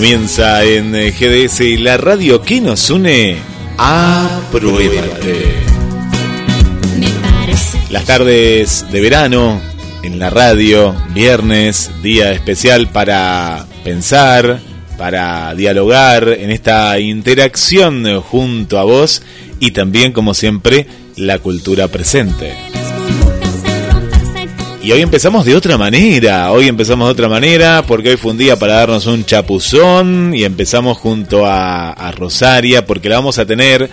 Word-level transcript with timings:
Comienza 0.00 0.64
en 0.64 0.94
eh, 0.94 1.10
GDS 1.10 1.78
la 1.78 1.98
radio 1.98 2.40
que 2.40 2.58
nos 2.62 2.88
une. 2.88 3.36
Apruébate. 3.76 5.56
Las 7.90 8.06
tardes 8.06 8.86
de 8.90 9.00
verano 9.02 9.60
en 10.02 10.18
la 10.18 10.30
radio, 10.30 10.94
viernes, 11.12 11.90
día 12.02 12.32
especial 12.32 12.88
para 12.88 13.66
pensar, 13.84 14.60
para 14.96 15.54
dialogar 15.54 16.30
en 16.30 16.50
esta 16.50 16.98
interacción 16.98 18.22
junto 18.22 18.78
a 18.78 18.84
vos 18.84 19.20
y 19.58 19.72
también, 19.72 20.12
como 20.12 20.32
siempre, 20.32 20.86
la 21.16 21.40
cultura 21.40 21.88
presente. 21.88 22.69
Y 24.90 24.92
hoy 24.92 25.02
empezamos 25.02 25.44
de 25.44 25.54
otra 25.54 25.78
manera, 25.78 26.50
hoy 26.50 26.66
empezamos 26.66 27.06
de 27.06 27.12
otra 27.12 27.28
manera 27.28 27.84
porque 27.86 28.08
hoy 28.08 28.16
fue 28.16 28.32
un 28.32 28.38
día 28.38 28.56
para 28.56 28.74
darnos 28.74 29.06
un 29.06 29.24
chapuzón 29.24 30.32
y 30.34 30.42
empezamos 30.42 30.98
junto 30.98 31.46
a, 31.46 32.12
Rosaria 32.16 32.84
porque 32.84 33.08
la 33.08 33.14
vamos 33.14 33.38
a 33.38 33.46
tener 33.46 33.88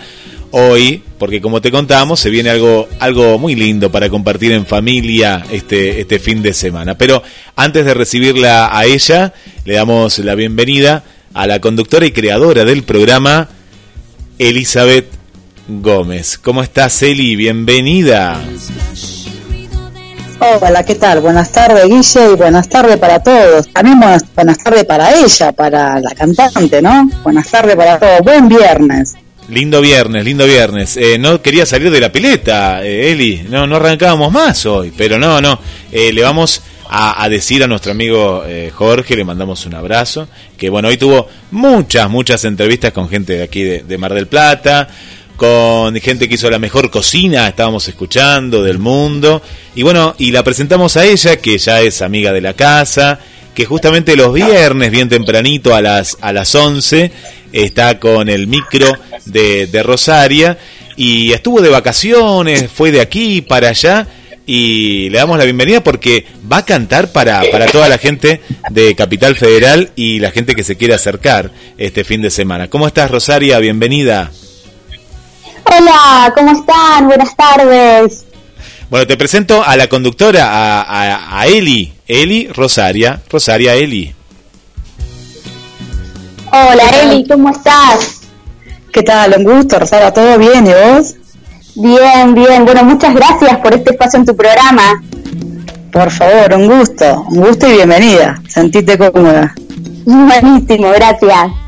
hoy, 0.50 1.00
porque 1.16 1.40
como 1.40 1.60
te 1.60 1.70
contamos, 1.70 2.18
se 2.18 2.30
viene 2.30 2.50
algo, 2.50 2.88
algo 2.98 3.38
muy 3.38 3.54
lindo 3.54 3.92
para 3.92 4.10
compartir 4.10 4.50
en 4.50 4.66
familia 4.66 5.44
este, 5.52 6.00
este 6.00 6.18
fin 6.18 6.42
de 6.42 6.52
semana. 6.52 6.98
Pero 6.98 7.22
antes 7.54 7.84
de 7.84 7.94
recibirla 7.94 8.76
a 8.76 8.84
ella, 8.84 9.32
le 9.64 9.74
damos 9.74 10.18
la 10.18 10.34
bienvenida 10.34 11.04
a 11.32 11.46
la 11.46 11.60
conductora 11.60 12.06
y 12.06 12.10
creadora 12.10 12.64
del 12.64 12.82
programa, 12.82 13.48
Elizabeth 14.36 15.06
Gómez. 15.68 16.38
¿Cómo 16.38 16.60
estás, 16.60 17.00
Eli? 17.04 17.36
Bienvenida. 17.36 18.42
Hola, 20.40 20.84
¿qué 20.84 20.94
tal? 20.94 21.20
Buenas 21.20 21.50
tardes, 21.50 21.84
Guille, 21.86 22.32
y 22.32 22.36
buenas 22.36 22.68
tardes 22.68 22.96
para 22.96 23.20
todos. 23.20 23.66
También 23.72 23.98
buenas, 23.98 24.58
tardes 24.62 24.84
para 24.84 25.12
ella, 25.12 25.50
para 25.50 25.98
la 25.98 26.10
cantante, 26.14 26.80
¿no? 26.80 27.10
Buenas 27.24 27.50
tardes 27.50 27.74
para 27.74 27.98
todos. 27.98 28.20
Buen 28.22 28.48
viernes. 28.48 29.16
Lindo 29.48 29.80
viernes, 29.80 30.24
lindo 30.24 30.46
viernes. 30.46 30.96
Eh, 30.96 31.18
no 31.18 31.42
quería 31.42 31.66
salir 31.66 31.90
de 31.90 32.00
la 32.00 32.12
pileta, 32.12 32.84
eh, 32.84 33.10
Eli. 33.10 33.46
No, 33.48 33.66
no 33.66 33.76
arrancábamos 33.76 34.30
más 34.30 34.64
hoy, 34.66 34.92
pero 34.96 35.18
no, 35.18 35.40
no. 35.40 35.58
Eh, 35.90 36.12
le 36.12 36.22
vamos 36.22 36.62
a, 36.88 37.28
decir 37.28 37.64
a 37.64 37.66
nuestro 37.66 37.90
amigo 37.90 38.44
Jorge, 38.74 39.16
le 39.16 39.24
mandamos 39.24 39.66
un 39.66 39.74
abrazo, 39.74 40.26
que 40.56 40.70
bueno, 40.70 40.88
hoy 40.88 40.96
tuvo 40.96 41.28
muchas, 41.50 42.08
muchas 42.08 42.44
entrevistas 42.44 42.92
con 42.92 43.10
gente 43.10 43.34
de 43.34 43.42
aquí 43.42 43.62
de 43.62 43.98
Mar 43.98 44.14
del 44.14 44.26
Plata, 44.26 44.88
con 45.38 45.94
gente 46.00 46.28
que 46.28 46.34
hizo 46.34 46.50
la 46.50 46.58
mejor 46.58 46.90
cocina, 46.90 47.46
estábamos 47.46 47.86
escuchando 47.86 48.64
del 48.64 48.80
mundo. 48.80 49.40
Y 49.76 49.84
bueno, 49.84 50.16
y 50.18 50.32
la 50.32 50.42
presentamos 50.42 50.96
a 50.96 51.04
ella, 51.06 51.36
que 51.36 51.56
ya 51.56 51.80
es 51.80 52.02
amiga 52.02 52.32
de 52.32 52.40
la 52.40 52.54
casa, 52.54 53.20
que 53.54 53.64
justamente 53.64 54.16
los 54.16 54.34
viernes, 54.34 54.90
bien 54.90 55.08
tempranito, 55.08 55.76
a 55.76 55.80
las, 55.80 56.18
a 56.20 56.32
las 56.32 56.52
11, 56.52 57.12
está 57.52 58.00
con 58.00 58.28
el 58.28 58.48
micro 58.48 58.92
de, 59.26 59.68
de 59.68 59.82
Rosaria. 59.84 60.58
Y 60.96 61.30
estuvo 61.32 61.62
de 61.62 61.68
vacaciones, 61.68 62.68
fue 62.68 62.90
de 62.90 63.00
aquí 63.00 63.40
para 63.40 63.68
allá. 63.68 64.08
Y 64.44 65.08
le 65.10 65.18
damos 65.18 65.38
la 65.38 65.44
bienvenida 65.44 65.84
porque 65.84 66.26
va 66.50 66.58
a 66.58 66.64
cantar 66.64 67.12
para, 67.12 67.44
para 67.52 67.66
toda 67.66 67.88
la 67.88 67.98
gente 67.98 68.40
de 68.70 68.96
Capital 68.96 69.36
Federal 69.36 69.92
y 69.94 70.18
la 70.18 70.32
gente 70.32 70.56
que 70.56 70.64
se 70.64 70.76
quiere 70.76 70.94
acercar 70.94 71.52
este 71.76 72.02
fin 72.02 72.22
de 72.22 72.30
semana. 72.30 72.68
¿Cómo 72.68 72.88
estás, 72.88 73.08
Rosaria? 73.08 73.60
Bienvenida. 73.60 74.32
Hola, 75.70 76.32
¿cómo 76.34 76.52
están? 76.52 77.06
Buenas 77.06 77.36
tardes. 77.36 78.24
Bueno, 78.90 79.06
te 79.06 79.16
presento 79.16 79.62
a 79.62 79.76
la 79.76 79.86
conductora, 79.86 80.48
a, 80.50 81.40
a, 81.40 81.46
Eli, 81.46 81.92
Eli 82.06 82.48
Rosaria, 82.48 83.20
Rosaria 83.28 83.74
Eli. 83.74 84.14
Hola 86.50 86.82
Eli, 87.02 87.26
¿cómo 87.28 87.50
estás? 87.50 88.20
¿Qué 88.90 89.02
tal? 89.02 89.34
Un 89.36 89.44
gusto, 89.44 89.78
Rosaria, 89.78 90.10
¿todo 90.10 90.38
bien? 90.38 90.66
¿Y 90.66 90.70
vos? 90.70 91.14
Bien, 91.74 92.34
bien. 92.34 92.64
Bueno, 92.64 92.84
muchas 92.84 93.14
gracias 93.14 93.58
por 93.58 93.74
este 93.74 93.92
espacio 93.92 94.20
en 94.20 94.26
tu 94.26 94.34
programa. 94.34 95.02
Por 95.92 96.10
favor, 96.10 96.54
un 96.54 96.66
gusto, 96.66 97.26
un 97.28 97.40
gusto 97.42 97.68
y 97.68 97.72
bienvenida. 97.74 98.40
Sentite 98.48 98.96
cómoda. 98.96 99.54
Buenísimo, 100.06 100.90
gracias. 100.90 101.67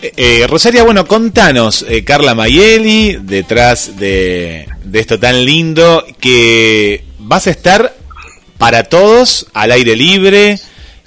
Eh, 0.00 0.12
eh, 0.16 0.46
Rosaria, 0.46 0.84
bueno, 0.84 1.06
contanos, 1.06 1.84
eh, 1.88 2.04
Carla 2.04 2.36
Mayeli, 2.36 3.18
detrás 3.20 3.96
de, 3.98 4.68
esto 4.92 5.18
tan 5.18 5.44
lindo, 5.44 6.04
que 6.20 7.02
vas 7.18 7.48
a 7.48 7.50
estar 7.50 7.96
para 8.58 8.84
todos 8.84 9.46
al 9.54 9.72
aire 9.72 9.96
libre. 9.96 10.60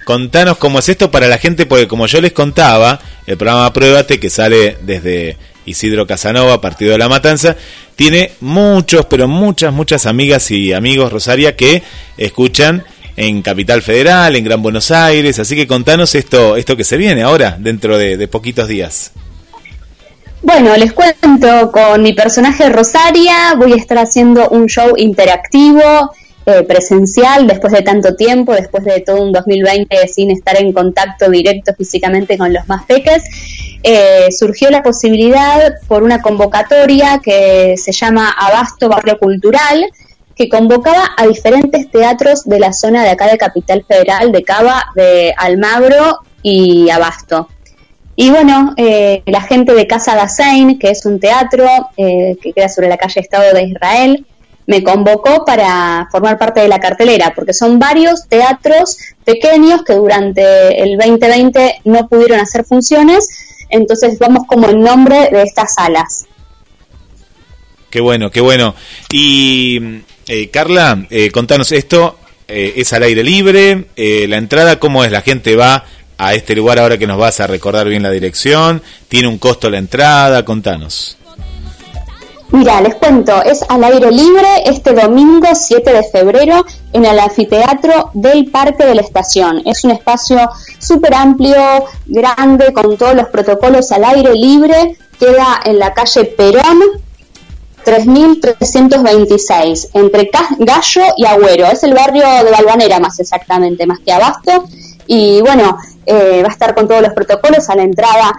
Contanos 0.04 0.58
cómo 0.58 0.80
es 0.80 0.90
esto 0.90 1.10
para 1.10 1.30
la 1.30 1.38
gente, 1.38 1.66
porque 1.66 1.88
como 1.88 2.06
yo 2.06 2.20
les 2.20 2.34
contaba, 2.34 3.00
el 3.28 3.38
programa 3.38 3.72
Pruébate, 3.72 4.20
que 4.20 4.30
sale 4.30 4.78
desde 4.82 5.38
Isidro 5.66 6.06
Casanova, 6.06 6.60
Partido 6.60 6.92
de 6.92 6.98
la 6.98 7.08
Matanza, 7.08 7.56
tiene 7.96 8.34
muchos, 8.42 9.06
pero 9.06 9.26
muchas, 9.30 9.72
muchas 9.72 10.06
amigas 10.06 10.52
y 10.52 10.74
amigos, 10.74 11.14
Rosaria, 11.14 11.56
que 11.56 11.82
escuchan 12.18 12.84
en 13.16 13.42
Capital 13.42 13.82
Federal, 13.82 14.36
en 14.36 14.44
Gran 14.44 14.62
Buenos 14.62 14.92
Aires. 14.92 15.40
Así 15.40 15.56
que 15.56 15.68
contanos 15.68 16.16
esto, 16.16 16.56
esto 16.56 16.78
que 16.78 16.84
se 16.84 16.98
viene 16.98 17.24
ahora, 17.24 17.58
dentro 17.60 17.98
de, 17.98 18.28
poquitos 18.28 18.68
días. 18.68 19.12
Bueno, 20.42 20.76
les 20.76 20.94
cuento 20.94 21.72
con 21.72 22.02
mi 22.02 22.14
personaje 22.14 22.70
Rosaria, 22.70 23.54
voy 23.58 23.74
a 23.74 23.76
estar 23.76 24.00
haciendo 24.00 24.50
un 24.50 24.66
show 24.68 24.94
interactivo, 24.98 26.12
eh, 26.48 26.64
presencial, 26.64 27.46
después 27.46 27.72
de 27.72 27.84
tanto 27.84 28.16
tiempo, 28.16 28.54
después 28.54 28.84
de 28.84 29.02
todo 29.02 29.22
un 29.22 29.32
2020 29.32 30.08
sin 30.08 30.32
estar 30.32 30.60
en 30.60 30.74
contacto 30.74 31.30
directo 31.30 31.72
físicamente 31.78 32.36
con 32.40 32.52
los 32.52 32.68
más 32.68 32.86
peques, 32.86 33.24
eh, 33.84 34.28
surgió 34.32 34.72
la 34.72 34.82
posibilidad 34.82 35.76
por 35.88 36.02
una 36.02 36.22
convocatoria 36.22 37.20
que 37.24 37.76
se 37.78 37.92
llama 37.92 38.32
Abasto 38.32 38.90
Barrio 38.90 39.20
Cultural, 39.20 39.86
que 40.42 40.50
convocaba 40.50 41.12
a 41.18 41.28
diferentes 41.28 41.92
teatros 41.92 42.46
de 42.46 42.58
la 42.58 42.74
zona 42.74 43.04
de 43.04 43.12
acá 43.12 43.28
de 43.28 43.38
Capital 43.38 43.86
Federal, 43.88 44.32
de 44.32 44.44
Cava, 44.44 44.86
de 44.96 45.36
Almagro 45.38 46.22
y 46.42 46.90
Abasto. 46.90 47.48
Y 48.16 48.32
bueno, 48.32 48.74
eh, 48.76 49.22
la 49.28 49.42
gente 49.42 49.76
de 49.76 49.86
Casa 49.86 50.16
Dasein, 50.16 50.80
que 50.80 50.90
es 50.90 51.06
un 51.06 51.20
teatro 51.20 51.68
eh, 51.96 52.38
que 52.42 52.54
queda 52.54 52.70
sobre 52.70 52.90
la 52.90 52.98
calle 52.98 53.22
Estado 53.22 53.54
de 53.54 53.66
Israel, 53.66 54.26
me 54.66 54.82
convocó 54.82 55.46
para 55.46 56.08
formar 56.12 56.40
parte 56.40 56.62
de 56.62 56.68
la 56.68 56.80
cartelera, 56.80 57.34
porque 57.36 57.54
son 57.54 57.78
varios 57.78 58.28
teatros 58.28 58.98
pequeños 59.24 59.84
que 59.84 59.94
durante 59.94 60.82
el 60.82 60.98
2020 60.98 61.82
no 61.86 62.08
pudieron 62.08 62.40
hacer 62.40 62.66
funciones, 62.66 63.28
entonces 63.70 64.18
vamos 64.18 64.48
como 64.48 64.68
en 64.70 64.82
nombre 64.82 65.30
de 65.32 65.44
estas 65.44 65.76
salas. 65.76 66.26
Qué 67.92 68.00
bueno, 68.00 68.32
qué 68.32 68.40
bueno. 68.40 68.74
Y 69.12 70.02
eh, 70.34 70.50
Carla, 70.50 71.08
eh, 71.10 71.30
contanos 71.30 71.74
esto, 71.74 72.16
eh, 72.48 72.76
es 72.78 72.94
al 72.94 73.04
aire 73.04 73.22
libre, 73.22 73.88
la 73.98 74.38
entrada, 74.38 74.80
¿cómo 74.80 75.04
es? 75.04 75.12
La 75.12 75.22
gente 75.22 75.58
va 75.58 75.84
a 76.18 76.34
este 76.34 76.56
lugar 76.56 76.80
ahora 76.80 76.98
que 76.98 77.06
nos 77.06 77.18
vas 77.18 77.42
a 77.42 77.48
recordar 77.48 77.90
bien 77.90 78.02
la 78.02 78.12
dirección, 78.12 78.82
tiene 79.10 79.28
un 79.28 79.38
costo 79.38 79.70
la 79.70 79.78
entrada, 79.78 80.46
contanos. 80.46 81.18
Mira, 82.52 82.80
les 82.80 82.96
cuento, 82.96 83.44
es 83.44 83.62
al 83.68 83.84
aire 83.84 84.10
libre 84.10 84.48
este 84.68 84.94
domingo 84.94 85.50
7 85.54 85.92
de 85.92 86.04
febrero 86.04 86.66
en 86.94 87.04
el 87.04 87.20
anfiteatro 87.20 88.12
del 88.14 88.50
Parque 88.50 88.86
de 88.86 88.96
la 88.96 89.02
Estación. 89.02 89.62
Es 89.66 89.84
un 89.84 89.92
espacio 89.92 90.50
súper 90.80 91.14
amplio, 91.14 91.58
grande, 92.06 92.72
con 92.72 92.98
todos 92.98 93.16
los 93.16 93.28
protocolos 93.28 93.92
al 93.92 94.06
aire 94.06 94.34
libre. 94.34 94.96
Queda 95.20 95.60
en 95.66 95.78
la 95.78 95.94
calle 95.94 96.24
Perón, 96.24 96.80
3.326, 97.84 99.90
entre 99.94 100.30
Gallo 100.60 101.02
y 101.18 101.26
Agüero. 101.26 101.68
Es 101.68 101.84
el 101.84 101.94
barrio 101.94 102.26
de 102.44 102.52
Balvanera 102.52 103.00
más 103.00 103.20
exactamente, 103.20 103.86
más 103.86 104.00
que 104.00 104.12
Abasto. 104.12 104.66
Y 105.08 105.42
bueno, 105.42 105.78
va 106.08 106.48
a 106.48 106.52
estar 106.52 106.74
con 106.74 106.88
todos 106.88 107.02
los 107.02 107.14
protocolos. 107.14 107.70
A 107.70 107.76
la 107.76 107.84
entrada 107.84 108.34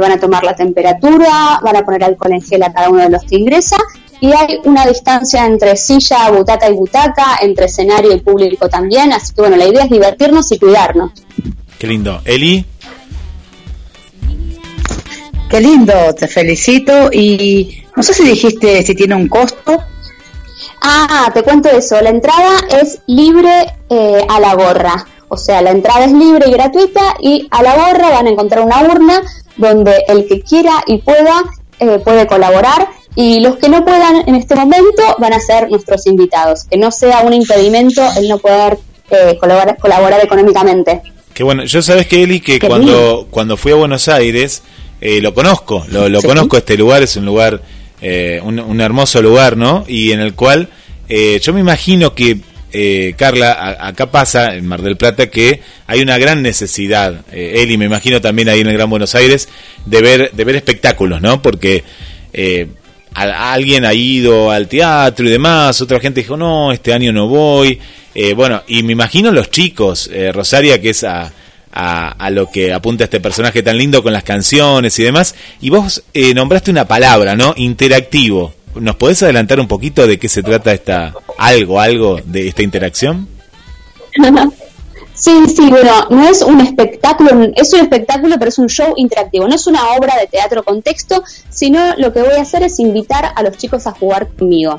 van 0.00 0.12
a 0.12 0.18
tomar 0.18 0.44
la 0.44 0.54
temperatura, 0.54 1.60
van 1.62 1.76
a 1.76 1.84
poner 1.84 2.04
alcohol 2.04 2.32
en 2.32 2.42
gel 2.42 2.62
a 2.62 2.72
cada 2.72 2.90
uno 2.90 3.02
de 3.02 3.10
los 3.10 3.22
que 3.24 3.36
ingresa 3.36 3.76
y 4.20 4.32
hay 4.32 4.58
una 4.64 4.84
distancia 4.84 5.46
entre 5.46 5.76
silla, 5.76 6.30
butaca 6.30 6.68
y 6.68 6.74
butaca, 6.74 7.38
entre 7.40 7.66
escenario 7.66 8.12
y 8.12 8.20
público 8.20 8.68
también, 8.68 9.12
así 9.12 9.32
que 9.32 9.42
bueno, 9.42 9.56
la 9.56 9.66
idea 9.66 9.84
es 9.84 9.90
divertirnos 9.90 10.50
y 10.50 10.58
cuidarnos. 10.58 11.12
Qué 11.78 11.86
lindo. 11.86 12.20
Eli. 12.24 12.64
Qué 15.48 15.60
lindo, 15.60 15.92
te 16.14 16.28
felicito. 16.28 17.10
Y 17.12 17.84
no 17.96 18.02
sé 18.02 18.14
si 18.14 18.24
dijiste 18.24 18.82
si 18.82 18.94
tiene 18.94 19.14
un 19.14 19.28
costo. 19.28 19.78
Ah, 20.80 21.30
te 21.32 21.42
cuento 21.42 21.68
eso, 21.70 22.00
la 22.00 22.10
entrada 22.10 22.60
es 22.80 23.00
libre 23.06 23.74
eh, 23.90 24.24
a 24.28 24.40
la 24.40 24.54
gorra, 24.54 25.06
o 25.28 25.36
sea, 25.36 25.60
la 25.60 25.70
entrada 25.70 26.04
es 26.04 26.12
libre 26.12 26.48
y 26.48 26.52
gratuita 26.52 27.16
y 27.20 27.48
a 27.50 27.62
la 27.62 27.74
gorra 27.74 28.10
van 28.10 28.26
a 28.26 28.30
encontrar 28.30 28.64
una 28.64 28.82
urna 28.82 29.22
donde 29.56 30.04
el 30.08 30.26
que 30.26 30.40
quiera 30.40 30.82
y 30.86 30.98
pueda 30.98 31.44
eh, 31.80 32.00
puede 32.02 32.26
colaborar. 32.26 32.88
Y 33.14 33.40
los 33.40 33.56
que 33.56 33.68
no 33.68 33.84
puedan 33.84 34.28
en 34.28 34.34
este 34.36 34.54
momento 34.54 35.02
van 35.18 35.32
a 35.32 35.40
ser 35.40 35.70
nuestros 35.70 36.06
invitados, 36.06 36.64
que 36.64 36.76
no 36.76 36.92
sea 36.92 37.20
un 37.20 37.32
impedimento 37.32 38.02
el 38.16 38.28
no 38.28 38.38
poder 38.38 38.78
eh, 39.10 39.36
colaborar, 39.40 39.76
colaborar 39.78 40.24
económicamente. 40.24 41.02
Qué 41.34 41.42
bueno, 41.42 41.64
yo 41.64 41.82
sabes 41.82 42.06
que 42.06 42.22
Eli, 42.22 42.40
que 42.40 42.60
cuando, 42.60 43.26
cuando 43.30 43.56
fui 43.56 43.72
a 43.72 43.76
Buenos 43.76 44.08
Aires, 44.08 44.62
eh, 45.00 45.20
lo 45.20 45.34
conozco, 45.34 45.86
lo, 45.90 46.08
lo 46.08 46.22
conozco 46.22 46.56
este 46.56 46.76
lugar, 46.76 47.02
es 47.02 47.16
un 47.16 47.24
lugar, 47.24 47.62
eh, 48.00 48.40
un, 48.42 48.80
hermoso 48.80 49.22
lugar, 49.22 49.56
¿no? 49.56 49.84
Y 49.86 50.12
en 50.12 50.20
el 50.20 50.34
cual 50.34 50.68
yo 51.08 51.54
me 51.54 51.60
imagino 51.60 52.14
que, 52.14 52.38
Carla, 53.16 53.78
acá 53.80 54.10
pasa 54.10 54.54
en 54.54 54.66
Mar 54.66 54.82
del 54.82 54.98
Plata 54.98 55.30
que 55.30 55.62
hay 55.86 56.02
una 56.02 56.18
gran 56.18 56.42
necesidad, 56.42 57.24
Eli, 57.32 57.78
me 57.78 57.86
imagino 57.86 58.20
también 58.20 58.50
ahí 58.50 58.60
en 58.60 58.66
el 58.66 58.74
Gran 58.74 58.90
Buenos 58.90 59.14
Aires, 59.14 59.48
de 59.86 60.02
ver, 60.02 60.32
de 60.32 60.44
ver 60.44 60.56
espectáculos, 60.56 61.22
¿no? 61.22 61.40
Porque 61.40 61.84
alguien 63.14 63.84
ha 63.84 63.94
ido 63.94 64.50
al 64.50 64.68
teatro 64.68 65.26
y 65.26 65.30
demás, 65.30 65.80
otra 65.80 65.98
gente 66.00 66.20
dijo, 66.20 66.36
no, 66.36 66.72
este 66.72 66.92
año 66.92 67.12
no 67.12 67.26
voy. 67.26 67.78
Eh, 68.14 68.34
bueno, 68.34 68.62
y 68.66 68.82
me 68.82 68.92
imagino 68.92 69.30
los 69.30 69.50
chicos, 69.50 70.10
eh, 70.12 70.32
Rosaria, 70.32 70.80
que 70.80 70.90
es 70.90 71.04
a, 71.04 71.32
a, 71.80 72.30
lo 72.30 72.50
que 72.50 72.72
apunta 72.72 73.04
este 73.04 73.20
personaje 73.20 73.62
tan 73.62 73.78
lindo 73.78 74.02
con 74.02 74.12
las 74.12 74.24
canciones 74.24 74.98
y 74.98 75.04
demás, 75.04 75.34
y 75.60 75.70
vos 75.70 76.02
eh, 76.12 76.34
nombraste 76.34 76.70
una 76.70 76.86
palabra, 76.86 77.36
¿no? 77.36 77.54
Interactivo. 77.56 78.52
¿Nos 78.74 78.96
podés 78.96 79.22
adelantar 79.22 79.60
un 79.60 79.68
poquito 79.68 80.06
de 80.06 80.18
qué 80.18 80.28
se 80.28 80.42
trata 80.42 80.72
esta 80.72 81.14
algo, 81.38 81.80
algo 81.80 82.20
de 82.24 82.48
esta 82.48 82.62
interacción? 82.62 83.28
Sí, 85.18 85.32
sí, 85.48 85.68
bueno, 85.68 86.06
no 86.10 86.28
es 86.28 86.42
un 86.42 86.60
espectáculo, 86.60 87.50
es 87.56 87.72
un 87.72 87.80
espectáculo, 87.80 88.36
pero 88.38 88.50
es 88.50 88.58
un 88.60 88.68
show 88.68 88.94
interactivo. 88.96 89.48
No 89.48 89.56
es 89.56 89.66
una 89.66 89.90
obra 89.96 90.14
de 90.16 90.28
teatro 90.28 90.62
con 90.62 90.80
texto, 90.80 91.24
sino 91.50 91.96
lo 91.96 92.12
que 92.12 92.22
voy 92.22 92.34
a 92.34 92.42
hacer 92.42 92.62
es 92.62 92.78
invitar 92.78 93.32
a 93.34 93.42
los 93.42 93.56
chicos 93.56 93.88
a 93.88 93.90
jugar 93.90 94.28
conmigo. 94.28 94.78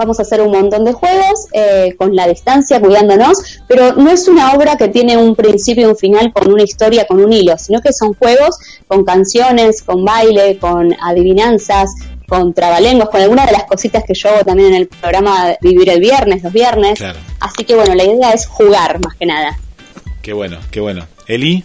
Vamos 0.00 0.18
a 0.18 0.22
hacer 0.22 0.40
un 0.40 0.50
montón 0.50 0.86
de 0.86 0.94
juegos 0.94 1.46
eh, 1.52 1.94
con 1.98 2.16
la 2.16 2.26
distancia, 2.26 2.80
cuidándonos, 2.80 3.60
pero 3.68 3.92
no 3.96 4.10
es 4.10 4.28
una 4.28 4.54
obra 4.54 4.78
que 4.78 4.88
tiene 4.88 5.18
un 5.18 5.36
principio 5.36 5.82
y 5.82 5.90
un 5.90 5.96
final 5.96 6.32
con 6.32 6.50
una 6.50 6.62
historia, 6.62 7.06
con 7.06 7.22
un 7.22 7.30
hilo, 7.30 7.58
sino 7.58 7.82
que 7.82 7.92
son 7.92 8.14
juegos 8.14 8.56
con 8.88 9.04
canciones, 9.04 9.82
con 9.82 10.02
baile, 10.02 10.56
con 10.56 10.96
adivinanzas, 11.02 11.90
con 12.26 12.54
trabalenguas, 12.54 13.10
con 13.10 13.20
algunas 13.20 13.44
de 13.44 13.52
las 13.52 13.64
cositas 13.64 14.02
que 14.04 14.14
yo 14.14 14.30
hago 14.30 14.42
también 14.42 14.72
en 14.72 14.80
el 14.80 14.88
programa 14.88 15.54
Vivir 15.60 15.90
el 15.90 16.00
Viernes, 16.00 16.42
los 16.42 16.52
viernes. 16.54 16.98
Así 17.38 17.64
que 17.64 17.74
bueno, 17.74 17.94
la 17.94 18.04
idea 18.04 18.30
es 18.30 18.46
jugar 18.46 19.04
más 19.04 19.16
que 19.16 19.26
nada. 19.26 19.58
Qué 20.22 20.32
bueno, 20.32 20.56
qué 20.70 20.80
bueno. 20.80 21.06
Eli. 21.26 21.62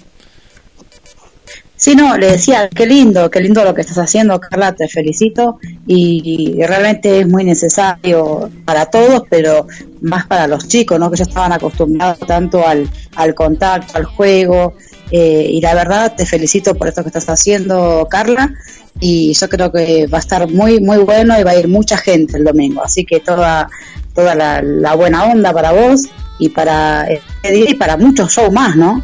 Sí, 1.78 1.94
no, 1.94 2.18
le 2.18 2.32
decía, 2.32 2.70
qué 2.70 2.86
lindo, 2.86 3.30
qué 3.30 3.42
lindo 3.42 3.64
lo 3.64 3.74
que 3.74 3.82
estás 3.82 3.98
haciendo, 3.98 4.40
Carla, 4.40 4.74
te 4.74 4.88
felicito 4.88 5.60
y, 5.86 6.56
realmente 6.66 7.20
es 7.20 7.28
muy 7.28 7.44
necesario 7.44 8.50
para 8.64 8.86
todos, 8.86 9.24
pero 9.30 9.68
más 10.02 10.26
para 10.26 10.48
los 10.48 10.68
chicos, 10.68 10.98
¿no? 11.00 11.12
Que 11.12 11.18
ya 11.18 11.26
estaban 11.26 11.52
acostumbrados 11.52 12.20
tanto 12.20 12.66
al, 12.66 12.90
al 13.16 13.36
contacto, 13.36 13.98
al 13.98 14.06
juego 14.06 14.74
eh, 15.12 15.48
y 15.52 15.62
la 15.62 15.76
verdad 15.76 16.14
te 16.16 16.26
felicito 16.26 16.76
por 16.76 16.88
esto 16.88 17.04
que 17.04 17.10
estás 17.10 17.30
haciendo, 17.30 18.08
Carla, 18.10 18.54
y 19.00 19.34
yo 19.34 19.50
creo 19.50 19.72
que 19.72 20.08
va 20.08 20.18
a 20.18 20.22
estar 20.22 20.50
muy, 20.50 20.80
muy 20.80 20.98
bueno 21.00 21.40
y 21.40 21.44
va 21.44 21.52
a 21.52 21.56
ir 21.58 21.68
mucha 21.68 21.98
gente 21.98 22.38
el 22.38 22.44
domingo, 22.44 22.82
así 22.84 23.06
que 23.06 23.20
toda, 23.20 23.70
toda 24.14 24.34
la, 24.34 24.96
buena 24.96 25.26
onda 25.26 25.54
para 25.54 25.74
vos 25.74 26.04
y 26.40 26.50
para 26.50 27.06
eh, 27.10 27.22
y 27.44 27.74
para 27.76 27.98
muchos 27.98 28.32
shows 28.32 28.52
más, 28.52 28.76
¿no? 28.76 29.04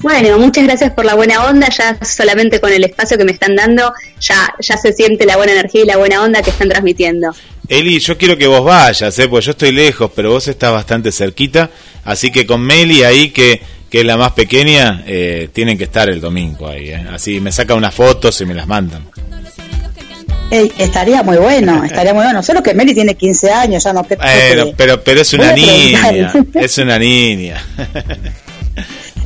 Bueno, 0.00 0.38
muchas 0.38 0.64
gracias 0.64 0.92
por 0.92 1.04
la 1.04 1.14
buena 1.14 1.44
onda. 1.46 1.68
Ya 1.68 1.98
solamente 2.04 2.60
con 2.60 2.72
el 2.72 2.84
espacio 2.84 3.16
que 3.16 3.24
me 3.24 3.32
están 3.32 3.56
dando, 3.56 3.92
ya, 4.20 4.54
ya 4.58 4.76
se 4.76 4.92
siente 4.92 5.26
la 5.26 5.36
buena 5.36 5.52
energía 5.52 5.82
y 5.82 5.86
la 5.86 5.96
buena 5.96 6.22
onda 6.22 6.42
que 6.42 6.50
están 6.50 6.68
transmitiendo. 6.68 7.34
Eli, 7.68 7.98
yo 7.98 8.16
quiero 8.16 8.36
que 8.36 8.46
vos 8.46 8.64
vayas, 8.64 9.18
¿eh? 9.18 9.28
porque 9.28 9.46
yo 9.46 9.50
estoy 9.52 9.72
lejos, 9.72 10.10
pero 10.14 10.30
vos 10.30 10.46
estás 10.48 10.72
bastante 10.72 11.10
cerquita. 11.10 11.70
Así 12.04 12.30
que 12.30 12.46
con 12.46 12.60
Meli 12.60 13.02
ahí, 13.02 13.30
que, 13.30 13.60
que 13.90 14.00
es 14.00 14.06
la 14.06 14.16
más 14.16 14.32
pequeña, 14.32 15.02
eh, 15.06 15.48
tienen 15.52 15.76
que 15.76 15.84
estar 15.84 16.08
el 16.08 16.20
domingo 16.20 16.68
ahí. 16.68 16.90
¿eh? 16.90 17.06
Así 17.10 17.40
me 17.40 17.50
saca 17.50 17.74
unas 17.74 17.94
fotos 17.94 18.40
y 18.40 18.46
me 18.46 18.54
las 18.54 18.66
mandan 18.66 19.06
estaría 20.50 21.22
muy 21.22 21.36
bueno, 21.36 21.84
estaría 21.84 22.14
muy 22.14 22.24
bueno. 22.24 22.42
Solo 22.42 22.62
que 22.62 22.74
Meli 22.74 22.94
tiene 22.94 23.14
15 23.14 23.50
años, 23.50 23.84
ya 23.84 23.92
no. 23.92 24.04
Pero, 24.04 24.72
pero, 24.76 25.02
pero 25.02 25.20
es 25.20 25.32
una 25.32 25.52
niña, 25.52 26.32
es 26.54 26.78
una 26.78 26.98
niña. 26.98 27.62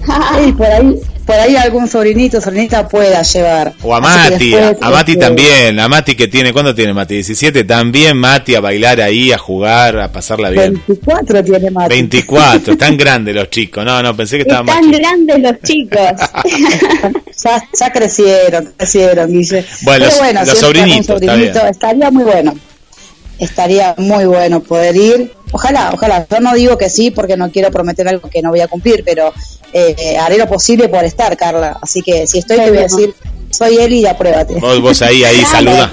por 0.07 0.67
ahí, 0.67 0.97
por 1.27 1.35
ahí 1.35 1.57
algún 1.57 1.89
sobrinito, 1.89 2.41
sobrinita 2.41 2.89
pueda 2.89 3.23
llevar. 3.23 3.75
O 3.83 3.95
a 3.95 4.01
Mati, 4.01 4.55
a, 4.55 4.91
Mati 4.91 5.13
este, 5.13 5.25
también, 5.25 5.79
a 5.79 5.89
Mati 5.89 6.15
que 6.15 6.29
tiene, 6.29 6.53
¿cuándo 6.53 6.75
tiene 6.75 6.93
Mati? 6.93 7.15
17, 7.15 7.65
también 7.65 8.17
Mati 8.17 8.55
a 8.55 8.61
bailar 8.61 9.01
ahí, 9.01 9.33
a 9.33 9.39
jugar, 9.39 9.99
a 9.99 10.11
pasarla 10.11 10.51
bien. 10.51 10.83
24 10.87 11.45
tiene 11.45 11.71
Mati. 11.71 11.95
24, 11.95 12.73
están 12.73 12.97
grandes 12.99 13.35
los 13.35 13.51
chicos, 13.51 13.85
no, 13.85 14.03
no, 14.03 14.17
pensé 14.17 14.37
que 14.37 14.43
estaban 14.43 14.67
más 14.67 14.77
Están 14.77 14.91
grandes 14.91 15.39
los 15.41 15.61
chicos. 15.63 16.01
ya, 17.45 17.63
ya 17.79 17.93
crecieron, 17.93 18.73
crecieron, 18.77 19.33
Guille. 19.33 19.65
Bueno, 19.83 20.07
Pero 20.19 20.45
los, 20.45 20.59
sobrinitos, 20.59 21.23
estaría 21.71 22.11
muy 22.11 22.25
bueno 22.25 22.55
estaría 23.41 23.95
muy 23.97 24.27
bueno 24.27 24.63
poder 24.63 24.95
ir. 24.95 25.33
Ojalá, 25.51 25.91
ojalá. 25.93 26.27
Yo 26.31 26.41
no 26.41 26.55
digo 26.55 26.79
que 26.79 26.89
sí 26.89 27.11
porque 27.11 27.37
no 27.37 27.51
quiero 27.51 27.71
prometer 27.73 28.07
algo 28.07 28.29
que 28.31 28.43
no 28.43 28.51
voy 28.51 28.61
a 28.61 28.69
cumplir, 28.69 29.03
pero 29.05 29.33
eh, 29.73 30.17
haré 30.19 30.39
lo 30.39 30.47
posible 30.49 30.89
por 30.89 31.05
estar, 31.05 31.37
Carla. 31.37 31.79
Así 31.83 32.03
que 32.03 32.27
si 32.27 32.39
estoy, 32.39 32.59
te 32.59 32.69
voy 32.69 32.79
a 32.79 32.83
decir, 32.83 33.15
soy 33.51 33.79
Eli 33.79 34.01
y 34.01 34.07
apruébate. 34.07 34.55
Vos, 34.55 34.81
vos 34.81 35.03
ahí, 35.03 35.25
ahí, 35.25 35.43
saluda. 35.45 35.91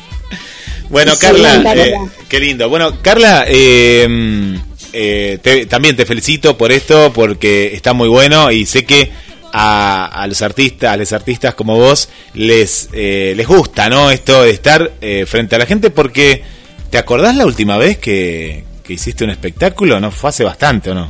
bueno, 0.88 1.12
Carla, 1.18 1.74
eh, 1.74 1.94
qué 2.28 2.40
lindo. 2.40 2.68
Bueno, 2.68 3.02
Carla, 3.02 3.44
eh, 3.48 4.56
eh 4.92 5.66
también 5.68 5.96
te 5.96 6.06
felicito 6.06 6.56
por 6.56 6.72
esto 6.72 7.12
porque 7.12 7.74
está 7.74 7.92
muy 7.92 8.08
bueno 8.08 8.50
y 8.50 8.64
sé 8.64 8.86
que 8.86 9.10
a, 9.52 10.22
a, 10.22 10.26
los 10.26 10.42
artistas, 10.42 10.92
a 10.92 10.96
los 10.96 11.12
artistas 11.12 11.54
como 11.54 11.76
vos, 11.76 12.08
les, 12.34 12.88
eh, 12.92 13.34
les 13.36 13.46
gusta, 13.46 13.88
¿no? 13.88 14.10
Esto 14.10 14.42
de 14.42 14.50
estar 14.50 14.92
eh, 15.00 15.24
frente 15.26 15.56
a 15.56 15.58
la 15.58 15.66
gente, 15.66 15.90
porque 15.90 16.42
¿te 16.90 16.98
acordás 16.98 17.36
la 17.36 17.46
última 17.46 17.76
vez 17.76 17.98
que, 17.98 18.64
hiciste 18.88 19.24
un 19.24 19.30
espectáculo? 19.30 20.00
¿No? 20.00 20.10
Fue 20.10 20.30
hace 20.30 20.44
bastante, 20.44 20.90
¿o 20.90 20.94
no? 20.94 21.08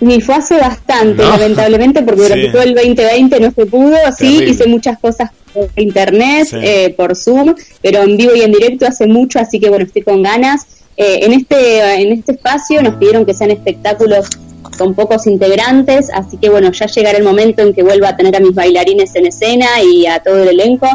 Ni 0.00 0.20
fue 0.20 0.36
hace 0.36 0.56
bastante, 0.56 1.22
lamentablemente, 1.22 2.02
porque 2.02 2.22
durante 2.22 2.48
todo 2.50 2.62
el 2.62 2.74
2020 2.74 3.40
no 3.40 3.50
se 3.50 3.66
pudo. 3.66 3.96
Sí, 4.16 4.44
hice 4.44 4.68
muchas 4.68 4.98
cosas 4.98 5.30
por 5.52 5.68
internet, 5.76 6.48
eh, 6.52 6.94
por 6.96 7.16
Zoom, 7.16 7.54
pero 7.82 8.02
en 8.02 8.16
vivo 8.16 8.34
y 8.36 8.42
en 8.42 8.52
directo 8.52 8.86
hace 8.86 9.06
mucho, 9.08 9.40
así 9.40 9.58
que 9.58 9.68
bueno, 9.68 9.84
estoy 9.84 10.02
con 10.02 10.22
ganas. 10.22 10.66
en, 10.96 11.32
este, 11.32 12.02
en 12.02 12.12
este 12.12 12.32
espacio 12.32 12.82
nos 12.82 12.96
pidieron 12.96 13.24
que 13.24 13.34
sean 13.34 13.50
espectáculos 13.50 14.28
con 14.76 14.94
pocos 14.94 15.26
integrantes, 15.26 16.08
así 16.12 16.36
que 16.36 16.48
bueno, 16.48 16.72
ya 16.72 16.86
llegará 16.86 17.18
el 17.18 17.24
momento 17.24 17.62
en 17.62 17.72
que 17.72 17.82
vuelva 17.82 18.10
a 18.10 18.16
tener 18.16 18.36
a 18.36 18.40
mis 18.40 18.54
bailarines 18.54 19.14
en 19.14 19.26
escena 19.26 19.66
y 19.82 20.06
a 20.06 20.20
todo 20.20 20.42
el 20.42 20.48
elenco. 20.48 20.88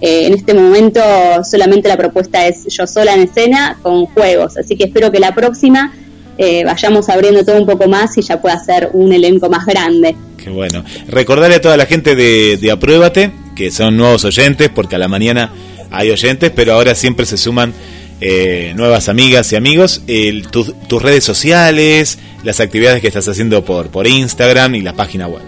Eh, 0.00 0.26
en 0.26 0.34
este 0.34 0.54
momento 0.54 1.00
solamente 1.44 1.88
la 1.88 1.96
propuesta 1.96 2.46
es 2.46 2.64
yo 2.68 2.86
sola 2.86 3.14
en 3.14 3.20
escena 3.20 3.78
con 3.82 4.06
juegos, 4.06 4.56
así 4.56 4.76
que 4.76 4.84
espero 4.84 5.12
que 5.12 5.20
la 5.20 5.34
próxima 5.34 5.92
eh, 6.38 6.64
vayamos 6.64 7.10
abriendo 7.10 7.44
todo 7.44 7.58
un 7.58 7.66
poco 7.66 7.86
más 7.86 8.16
y 8.16 8.22
ya 8.22 8.40
pueda 8.40 8.58
ser 8.64 8.90
un 8.94 9.12
elenco 9.12 9.50
más 9.50 9.66
grande. 9.66 10.16
Qué 10.42 10.48
bueno. 10.48 10.82
Recordarle 11.08 11.56
a 11.56 11.60
toda 11.60 11.76
la 11.76 11.84
gente 11.84 12.16
de, 12.16 12.70
Apruébate, 12.70 13.30
que 13.54 13.70
son 13.70 13.98
nuevos 13.98 14.24
oyentes, 14.24 14.70
porque 14.74 14.96
a 14.96 14.98
la 14.98 15.08
mañana 15.08 15.52
hay 15.90 16.10
oyentes, 16.10 16.50
pero 16.54 16.72
ahora 16.72 16.94
siempre 16.94 17.26
se 17.26 17.36
suman 17.36 17.74
eh, 18.22 18.72
nuevas 18.74 19.10
amigas 19.10 19.52
y 19.52 19.56
amigos, 19.56 20.02
tus 20.50 21.02
redes 21.02 21.24
sociales, 21.24 22.18
las 22.42 22.60
actividades 22.60 23.00
que 23.00 23.08
estás 23.08 23.28
haciendo 23.28 23.64
por, 23.64 23.88
por 23.88 24.06
Instagram 24.06 24.74
y 24.74 24.82
la 24.82 24.94
página 24.94 25.26
web. 25.26 25.42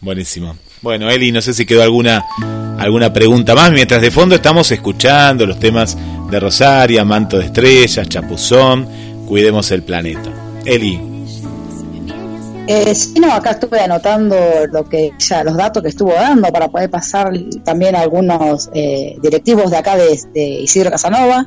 Buenísimo. 0.00 0.56
Bueno, 0.84 1.10
Eli, 1.10 1.32
no 1.32 1.40
sé 1.40 1.54
si 1.54 1.64
quedó 1.64 1.82
alguna 1.82 2.22
alguna 2.78 3.10
pregunta 3.10 3.54
más. 3.54 3.72
Mientras 3.72 4.02
de 4.02 4.10
fondo 4.10 4.34
estamos 4.34 4.70
escuchando 4.70 5.46
los 5.46 5.58
temas 5.58 5.96
de 6.30 6.38
Rosaria, 6.38 7.06
Manto 7.06 7.38
de 7.38 7.46
Estrellas, 7.46 8.06
Chapuzón, 8.06 8.86
Cuidemos 9.26 9.70
el 9.70 9.82
Planeta. 9.82 10.30
Eli. 10.66 11.00
Eh, 12.66 12.94
sí, 12.94 13.14
no, 13.18 13.32
acá 13.32 13.52
estuve 13.52 13.80
anotando 13.80 14.36
lo 14.70 14.86
que 14.86 15.12
ya 15.18 15.42
los 15.42 15.56
datos 15.56 15.82
que 15.82 15.88
estuvo 15.88 16.12
dando 16.12 16.52
para 16.52 16.68
poder 16.68 16.90
pasar 16.90 17.32
también 17.64 17.96
a 17.96 18.00
algunos 18.00 18.68
eh, 18.74 19.16
directivos 19.22 19.70
de 19.70 19.78
acá 19.78 19.96
de, 19.96 20.20
de, 20.34 20.44
Isidro 20.60 20.90
Casanova. 20.90 21.46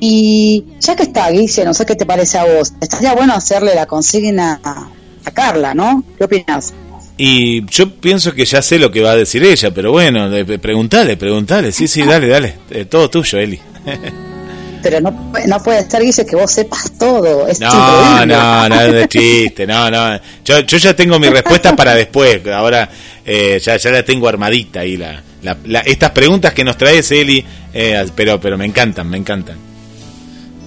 Y 0.00 0.66
ya 0.80 0.94
que 0.94 1.04
está, 1.04 1.30
Guille, 1.30 1.64
no 1.64 1.72
sé 1.72 1.86
qué 1.86 1.94
te 1.94 2.04
parece 2.04 2.36
a 2.36 2.44
vos, 2.44 2.74
estaría 2.78 3.14
bueno 3.14 3.32
hacerle 3.32 3.74
la 3.74 3.86
consigna 3.86 4.60
a, 4.62 4.90
Carla, 5.32 5.74
¿no? 5.74 6.04
¿Qué 6.18 6.24
opinas? 6.24 6.74
Y 7.18 7.64
yo 7.66 7.94
pienso 7.94 8.34
que 8.34 8.44
ya 8.44 8.60
sé 8.60 8.78
lo 8.78 8.90
que 8.90 9.00
va 9.00 9.12
a 9.12 9.16
decir 9.16 9.42
ella, 9.42 9.70
pero 9.72 9.92
bueno, 9.92 10.28
preguntale, 10.60 11.16
preguntale. 11.16 11.72
Sí, 11.72 11.88
sí, 11.88 12.02
dale, 12.02 12.28
dale. 12.28 12.54
Eh, 12.70 12.84
todo 12.84 13.08
tuyo, 13.08 13.38
Eli. 13.38 13.58
pero 14.82 15.00
no, 15.00 15.32
no 15.46 15.62
puede 15.62 15.90
ser, 15.90 16.02
dice 16.02 16.24
que 16.24 16.36
vos 16.36 16.50
sepas 16.50 16.92
todo. 16.98 17.48
Es 17.48 17.58
no, 17.58 18.24
no, 18.24 18.68
no, 18.68 18.80
es 18.80 19.08
chiste, 19.08 19.66
no, 19.66 19.90
no. 19.90 20.20
Yo, 20.44 20.60
yo 20.60 20.76
ya 20.76 20.94
tengo 20.94 21.18
mi 21.18 21.28
respuesta 21.28 21.74
para 21.74 21.94
después. 21.94 22.46
Ahora 22.46 22.88
eh, 23.24 23.58
ya, 23.60 23.76
ya 23.76 23.90
la 23.90 24.04
tengo 24.04 24.28
armadita 24.28 24.80
ahí. 24.80 24.96
La, 24.96 25.22
la, 25.64 25.80
estas 25.80 26.10
preguntas 26.10 26.52
que 26.52 26.64
nos 26.64 26.76
traes, 26.76 27.10
Eli, 27.10 27.44
eh, 27.74 28.06
pero, 28.14 28.40
pero 28.40 28.56
me 28.56 28.66
encantan, 28.66 29.08
me 29.08 29.16
encantan. 29.16 29.56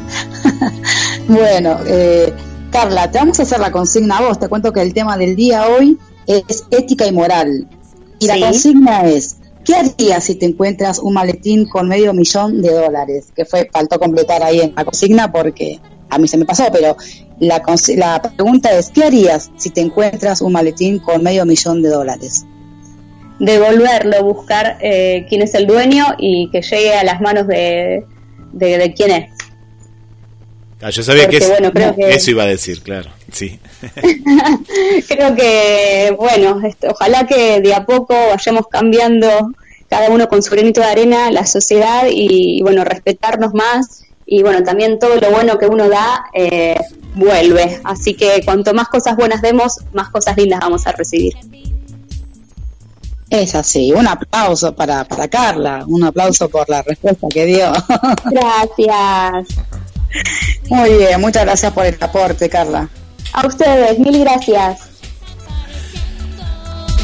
bueno, 1.27 1.79
eh, 1.85 2.33
Carla, 2.71 3.09
te 3.09 3.19
vamos 3.19 3.39
a 3.39 3.43
hacer 3.43 3.59
la 3.59 3.71
consigna 3.71 4.17
a 4.17 4.21
vos. 4.21 4.39
Te 4.39 4.49
cuento 4.49 4.73
que 4.73 4.81
el 4.81 4.93
tema 4.93 5.15
del 5.15 5.35
día 5.35 5.67
hoy 5.67 5.97
es 6.29 6.65
ética 6.71 7.07
y 7.07 7.11
moral. 7.11 7.67
Y 8.19 8.27
la 8.27 8.39
consigna 8.39 9.05
es, 9.05 9.37
¿qué 9.65 9.75
harías 9.75 10.23
si 10.23 10.35
te 10.35 10.45
encuentras 10.45 10.99
un 10.99 11.13
maletín 11.13 11.67
con 11.67 11.87
medio 11.87 12.13
millón 12.13 12.61
de 12.61 12.71
dólares? 12.71 13.27
Que 13.35 13.45
fue, 13.45 13.69
faltó 13.71 13.99
completar 13.99 14.43
ahí 14.43 14.61
en 14.61 14.73
la 14.75 14.85
consigna 14.85 15.31
porque 15.31 15.79
a 16.09 16.17
mí 16.17 16.27
se 16.27 16.37
me 16.37 16.45
pasó, 16.45 16.67
pero 16.71 16.95
la, 17.39 17.61
la 17.95 18.21
pregunta 18.21 18.71
es, 18.77 18.89
¿qué 18.89 19.05
harías 19.05 19.51
si 19.57 19.69
te 19.69 19.81
encuentras 19.81 20.41
un 20.41 20.53
maletín 20.53 20.99
con 20.99 21.23
medio 21.23 21.45
millón 21.45 21.81
de 21.81 21.89
dólares? 21.89 22.45
Devolverlo, 23.39 24.23
buscar 24.23 24.77
eh, 24.81 25.25
quién 25.29 25.41
es 25.41 25.53
el 25.53 25.65
dueño 25.65 26.05
y 26.17 26.49
que 26.51 26.61
llegue 26.61 26.93
a 26.93 27.03
las 27.03 27.21
manos 27.21 27.47
de, 27.47 28.05
de, 28.51 28.93
quién 28.93 29.11
es. 29.11 29.31
Ah, 30.81 30.91
yo 30.91 31.03
sabía 31.03 31.27
que, 31.27 31.37
eso 31.37 32.31
iba 32.31 32.43
a 32.43 32.47
decir, 32.47 32.81
claro, 32.81 33.09
sí. 33.33 33.59
Creo 35.07 35.35
que, 35.35 36.15
bueno, 36.17 36.61
ojalá 36.87 37.27
que 37.27 37.59
de 37.59 37.73
a 37.73 37.85
poco 37.85 38.13
vayamos 38.13 38.67
cambiando 38.67 39.27
cada 39.89 40.09
uno 40.09 40.29
con 40.29 40.41
su 40.41 40.51
granito 40.51 40.79
de 40.79 40.87
arena 40.87 41.31
la 41.31 41.45
sociedad 41.45 42.03
y, 42.09 42.61
bueno, 42.61 42.85
respetarnos 42.85 43.53
más 43.53 44.03
y 44.25 44.43
bueno, 44.43 44.63
también 44.63 44.99
todo 44.99 45.15
lo 45.15 45.31
bueno 45.31 45.57
que 45.57 45.65
uno 45.65 45.89
da 45.89 46.25
eh, 46.33 46.79
vuelve. 47.15 47.81
Así 47.83 48.13
que 48.13 48.41
cuanto 48.45 48.73
más 48.73 48.87
cosas 48.87 49.17
buenas 49.17 49.41
demos, 49.41 49.79
más 49.91 50.09
cosas 50.09 50.37
lindas 50.37 50.59
vamos 50.59 50.85
a 50.85 50.91
recibir. 50.91 51.33
Es 53.29 53.53
así, 53.55 53.91
un 53.91 54.07
aplauso 54.07 54.75
para, 54.75 55.03
para 55.03 55.27
Carla, 55.27 55.83
un 55.87 56.03
aplauso 56.03 56.47
por 56.47 56.69
la 56.69 56.83
respuesta 56.83 57.27
que 57.27 57.45
dio. 57.45 57.71
Gracias. 58.25 59.47
Muy 60.69 60.93
bien, 60.93 61.19
muchas 61.21 61.45
gracias 61.45 61.71
por 61.73 61.85
el 61.85 61.95
aporte, 61.99 62.49
Carla. 62.49 62.89
A 63.33 63.45
ustedes, 63.45 63.99
mil 63.99 64.19
gracias. 64.19 64.79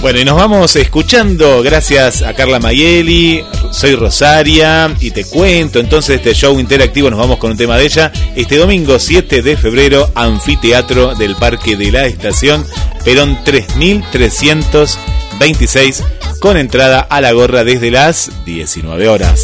Bueno, 0.01 0.19
y 0.19 0.25
nos 0.25 0.35
vamos 0.35 0.75
escuchando, 0.75 1.63
gracias 1.63 2.21
a 2.21 2.35
Carla 2.35 2.59
Mayeli, 2.59 3.43
soy 3.71 3.95
Rosaria 3.95 4.93
y 4.99 5.09
te 5.09 5.25
cuento 5.25 5.79
entonces 5.79 6.17
este 6.17 6.35
show 6.35 6.59
interactivo, 6.59 7.09
nos 7.09 7.17
vamos 7.17 7.39
con 7.39 7.49
un 7.51 7.57
tema 7.57 7.77
de 7.77 7.85
ella, 7.85 8.11
este 8.35 8.57
domingo 8.57 8.99
7 8.99 9.41
de 9.41 9.57
febrero, 9.57 10.11
anfiteatro 10.13 11.15
del 11.15 11.35
Parque 11.35 11.75
de 11.75 11.91
la 11.91 12.05
Estación, 12.05 12.63
Perón 13.03 13.43
3326, 13.43 16.03
con 16.39 16.57
entrada 16.57 16.99
a 16.99 17.19
la 17.19 17.31
gorra 17.31 17.63
desde 17.63 17.89
las 17.89 18.29
19 18.45 19.07
horas. 19.07 19.43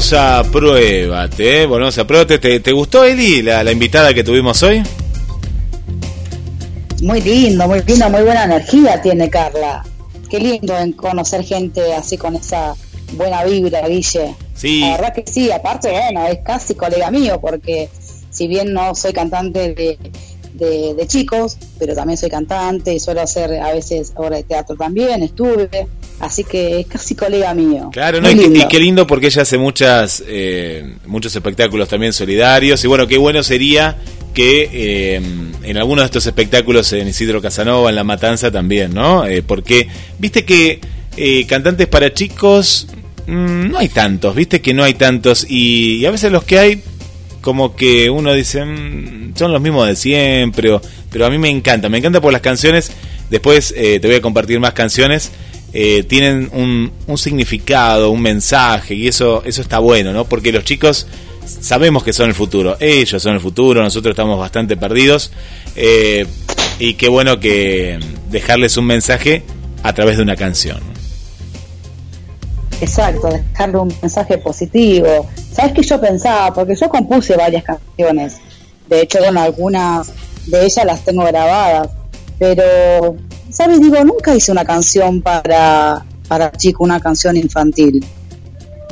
Volvemos 0.00 0.12
a 0.14 0.42
Pruébate, 0.50 1.62
¿eh? 1.62 1.66
volvemos 1.66 1.98
a 1.98 2.06
Pruébate. 2.06 2.38
¿Te, 2.38 2.60
te 2.60 2.72
gustó, 2.72 3.04
Eli, 3.04 3.42
la, 3.42 3.62
la, 3.62 3.70
invitada 3.70 4.14
que 4.14 4.24
tuvimos 4.24 4.62
hoy? 4.62 4.82
Muy 7.02 7.20
lindo, 7.20 7.68
muy 7.68 7.82
lindo, 7.82 8.08
muy 8.08 8.22
buena 8.22 8.44
energía 8.44 9.02
tiene 9.02 9.28
Carla. 9.28 9.84
Qué 10.30 10.38
lindo 10.38 10.76
en 10.78 10.92
conocer 10.92 11.44
gente 11.44 11.92
así 11.92 12.16
con 12.16 12.34
esa 12.34 12.74
buena 13.12 13.44
vibra, 13.44 13.86
Guille. 13.88 14.34
Sí. 14.54 14.80
La 14.80 14.92
verdad 14.92 15.14
que 15.14 15.24
sí, 15.30 15.50
aparte, 15.52 15.90
bueno, 15.90 16.26
es 16.28 16.38
casi 16.38 16.74
colega 16.74 17.10
mío, 17.10 17.38
porque 17.38 17.90
si 18.30 18.48
bien 18.48 18.72
no 18.72 18.94
soy 18.94 19.12
cantante 19.12 19.74
de, 19.74 19.98
de, 20.54 20.94
de 20.94 21.06
chicos, 21.06 21.58
pero 21.78 21.94
también 21.94 22.16
soy 22.16 22.30
cantante 22.30 22.94
y 22.94 23.00
suelo 23.00 23.20
hacer 23.20 23.60
a 23.60 23.72
veces 23.72 24.14
obra 24.16 24.36
de 24.36 24.44
teatro 24.44 24.76
también, 24.76 25.22
estuve 25.22 25.88
Así 26.20 26.44
que 26.44 26.80
es 26.80 26.86
casi 26.86 27.14
colega 27.14 27.54
mío. 27.54 27.90
Claro, 27.92 28.20
no, 28.20 28.30
y, 28.30 28.66
qué 28.68 28.78
lindo 28.78 29.06
porque 29.06 29.26
ella 29.26 29.42
hace 29.42 29.56
muchas, 29.56 30.22
eh, 30.26 30.96
muchos 31.06 31.34
espectáculos 31.34 31.88
también 31.88 32.12
solidarios. 32.12 32.84
Y 32.84 32.88
bueno, 32.88 33.06
qué 33.06 33.16
bueno 33.16 33.42
sería 33.42 33.96
que 34.34 34.68
eh, 34.72 35.20
en 35.62 35.76
algunos 35.76 36.02
de 36.02 36.06
estos 36.06 36.26
espectáculos 36.26 36.92
en 36.92 37.08
Isidro 37.08 37.40
Casanova, 37.40 37.88
en 37.88 37.96
La 37.96 38.04
Matanza 38.04 38.50
también, 38.50 38.92
¿no? 38.94 39.26
Eh, 39.26 39.42
porque 39.42 39.88
viste 40.18 40.44
que 40.44 40.80
cantantes 41.48 41.86
para 41.86 42.14
chicos 42.14 42.86
mm, 43.26 43.70
no 43.70 43.78
hay 43.78 43.88
tantos, 43.88 44.34
viste 44.34 44.60
que 44.60 44.72
no 44.72 44.84
hay 44.84 44.94
tantos 44.94 45.46
y, 45.48 46.04
a 46.06 46.10
veces 46.10 46.30
los 46.30 46.44
que 46.44 46.58
hay 46.58 46.82
como 47.40 47.74
que 47.74 48.10
uno 48.10 48.32
dice 48.32 48.64
mm, 48.64 49.34
son 49.36 49.52
los 49.52 49.60
mismos 49.60 49.86
de 49.86 49.96
siempre, 49.96 50.78
pero 51.10 51.26
a 51.26 51.30
mí 51.30 51.38
me 51.38 51.48
encanta, 51.48 51.88
me 51.88 51.98
encanta 51.98 52.20
por 52.20 52.32
las 52.32 52.42
canciones, 52.42 52.92
después 53.30 53.74
eh, 53.76 53.98
te 54.00 54.08
voy 54.08 54.16
a 54.16 54.20
compartir 54.20 54.60
más 54.60 54.72
canciones, 54.72 55.30
eh, 55.72 56.02
tienen 56.02 56.50
un, 56.52 57.18
significado, 57.18 58.10
un 58.10 58.22
mensaje 58.22 58.94
y 58.94 59.08
eso, 59.08 59.42
eso 59.44 59.62
está 59.62 59.78
bueno, 59.78 60.12
¿no? 60.12 60.24
Porque 60.24 60.52
los 60.52 60.64
chicos 60.64 61.06
sabemos 61.44 62.02
que 62.02 62.12
son 62.12 62.28
el 62.28 62.34
futuro, 62.34 62.76
ellos 62.80 63.22
son 63.22 63.34
el 63.34 63.40
futuro, 63.40 63.82
nosotros 63.82 64.12
estamos 64.12 64.38
bastante 64.38 64.76
perdidos 64.76 65.32
eh, 65.76 66.26
y 66.78 66.94
qué 66.94 67.08
bueno 67.08 67.40
que 67.40 67.98
dejarles 68.30 68.76
un 68.76 68.86
mensaje 68.86 69.42
a 69.82 69.92
través 69.92 70.16
de 70.16 70.22
una 70.22 70.36
canción. 70.36 70.80
Exacto, 72.80 73.28
dejarle 73.28 73.78
un 73.78 73.94
mensaje 74.00 74.38
positivo. 74.38 75.28
¿Sabes 75.52 75.72
qué 75.72 75.82
yo 75.82 76.00
pensaba? 76.00 76.52
Porque 76.54 76.74
yo 76.74 76.88
compuse 76.88 77.36
varias 77.36 77.62
canciones. 77.62 78.38
De 78.88 79.02
hecho, 79.02 79.18
bueno, 79.18 79.40
algunas 79.42 80.10
de 80.46 80.64
ellas 80.64 80.84
las 80.84 81.04
tengo 81.04 81.24
grabadas. 81.24 81.90
Pero, 82.38 83.16
¿sabes? 83.50 83.80
Digo, 83.80 84.02
nunca 84.04 84.34
hice 84.34 84.52
una 84.52 84.64
canción 84.64 85.22
para, 85.22 86.04
para 86.28 86.52
chico, 86.52 86.84
una 86.84 87.00
canción 87.00 87.36
infantil. 87.36 88.04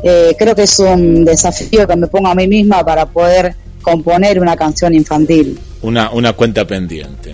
Eh, 0.03 0.37
creo 0.39 0.55
que 0.55 0.63
es 0.63 0.79
un 0.79 1.25
desafío 1.25 1.87
que 1.87 1.97
me 1.97 2.07
pongo 2.07 2.29
a 2.29 2.35
mí 2.35 2.47
misma 2.47 2.85
para 2.85 3.07
poder 3.07 3.55
componer 3.83 4.41
una 4.41 4.57
canción 4.57 4.95
infantil. 4.95 5.59
Una, 5.83 6.11
una 6.11 6.33
cuenta 6.33 6.67
pendiente. 6.67 7.33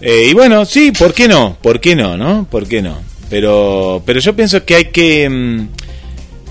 Eh, 0.00 0.28
y 0.30 0.34
bueno, 0.34 0.64
sí, 0.64 0.92
¿por 0.92 1.14
qué 1.14 1.28
no? 1.28 1.56
¿Por 1.62 1.80
qué 1.80 1.96
no, 1.96 2.16
no? 2.16 2.46
¿Por 2.50 2.66
qué 2.66 2.82
no? 2.82 2.98
Pero, 3.30 4.02
pero 4.04 4.20
yo 4.20 4.34
pienso 4.36 4.64
que 4.64 4.74
hay 4.74 4.84
que... 4.86 5.28
Mm, 5.28 5.68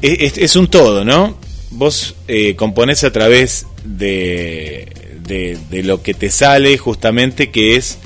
es, 0.02 0.56
un 0.56 0.68
todo, 0.68 1.06
¿no? 1.06 1.38
Vos 1.72 2.16
eh, 2.28 2.56
componés 2.56 3.04
a 3.04 3.12
través 3.12 3.66
de, 3.86 4.88
de, 5.26 5.84
lo 5.84 6.02
que 6.02 6.14
te 6.14 6.30
sale 6.30 6.78
justamente, 6.78 7.52
que 7.52 7.78
es 7.78 8.00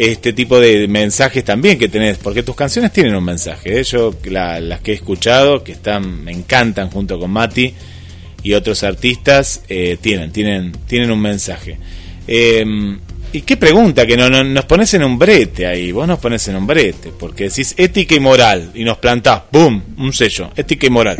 este 0.00 0.32
tipo 0.32 0.58
de 0.58 0.88
mensajes 0.88 1.44
también 1.44 1.78
que 1.78 1.88
tenés, 1.88 2.16
porque 2.16 2.42
tus 2.42 2.56
canciones 2.56 2.90
tienen 2.90 3.14
un 3.14 3.24
mensaje. 3.24 3.78
¿eh? 3.78 3.84
Yo 3.84 4.14
las 4.24 4.80
que 4.80 4.92
he 4.92 4.94
escuchado, 4.94 5.62
que 5.62 5.72
están, 5.72 6.24
me 6.24 6.32
encantan 6.32 6.88
junto 6.88 7.18
con 7.18 7.30
Mati 7.30 7.74
y 8.42 8.54
otros 8.54 8.82
artistas, 8.82 9.62
eh, 9.68 9.98
tienen, 10.00 10.32
tienen, 10.32 10.72
tienen 10.86 11.10
un 11.10 11.20
mensaje. 11.20 11.78
Eh, 12.26 12.64
¿Y 13.32 13.42
qué 13.42 13.56
pregunta? 13.56 14.06
Que 14.06 14.16
no, 14.16 14.28
nos 14.28 14.64
pones 14.64 14.92
en 14.94 15.04
un 15.04 15.18
brete 15.18 15.66
ahí, 15.66 15.92
vos 15.92 16.08
nos 16.08 16.18
pones 16.18 16.48
en 16.48 16.56
un 16.56 16.66
brete, 16.66 17.12
porque 17.16 17.44
decís 17.44 17.74
ética 17.76 18.14
y 18.16 18.20
moral 18.20 18.72
y 18.74 18.82
nos 18.82 18.98
plantás, 18.98 19.42
¡boom! 19.52 19.82
Un 19.98 20.12
sello, 20.12 20.50
ética 20.56 20.86
y 20.86 20.90
moral. 20.90 21.16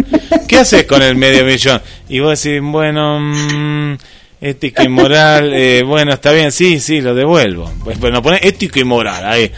¿Qué 0.49 0.57
haces 0.57 0.87
con 0.87 1.03
el 1.03 1.15
medio 1.15 1.45
millón? 1.45 1.81
Y 2.09 2.19
vos 2.19 2.43
decís, 2.43 2.61
bueno, 2.63 3.21
mmm, 3.21 3.97
ética 4.41 4.83
y 4.83 4.89
moral, 4.89 5.53
eh, 5.55 5.83
bueno, 5.83 6.13
está 6.13 6.33
bien, 6.33 6.53
sí, 6.53 6.81
sí, 6.81 7.01
lo 7.01 7.15
devuelvo. 7.15 7.73
Pues 7.85 7.99
bueno, 7.99 8.23
pones 8.23 8.41
ética 8.43 8.81
y 8.81 8.85
moral 8.85 9.25
ahí. 9.25 9.51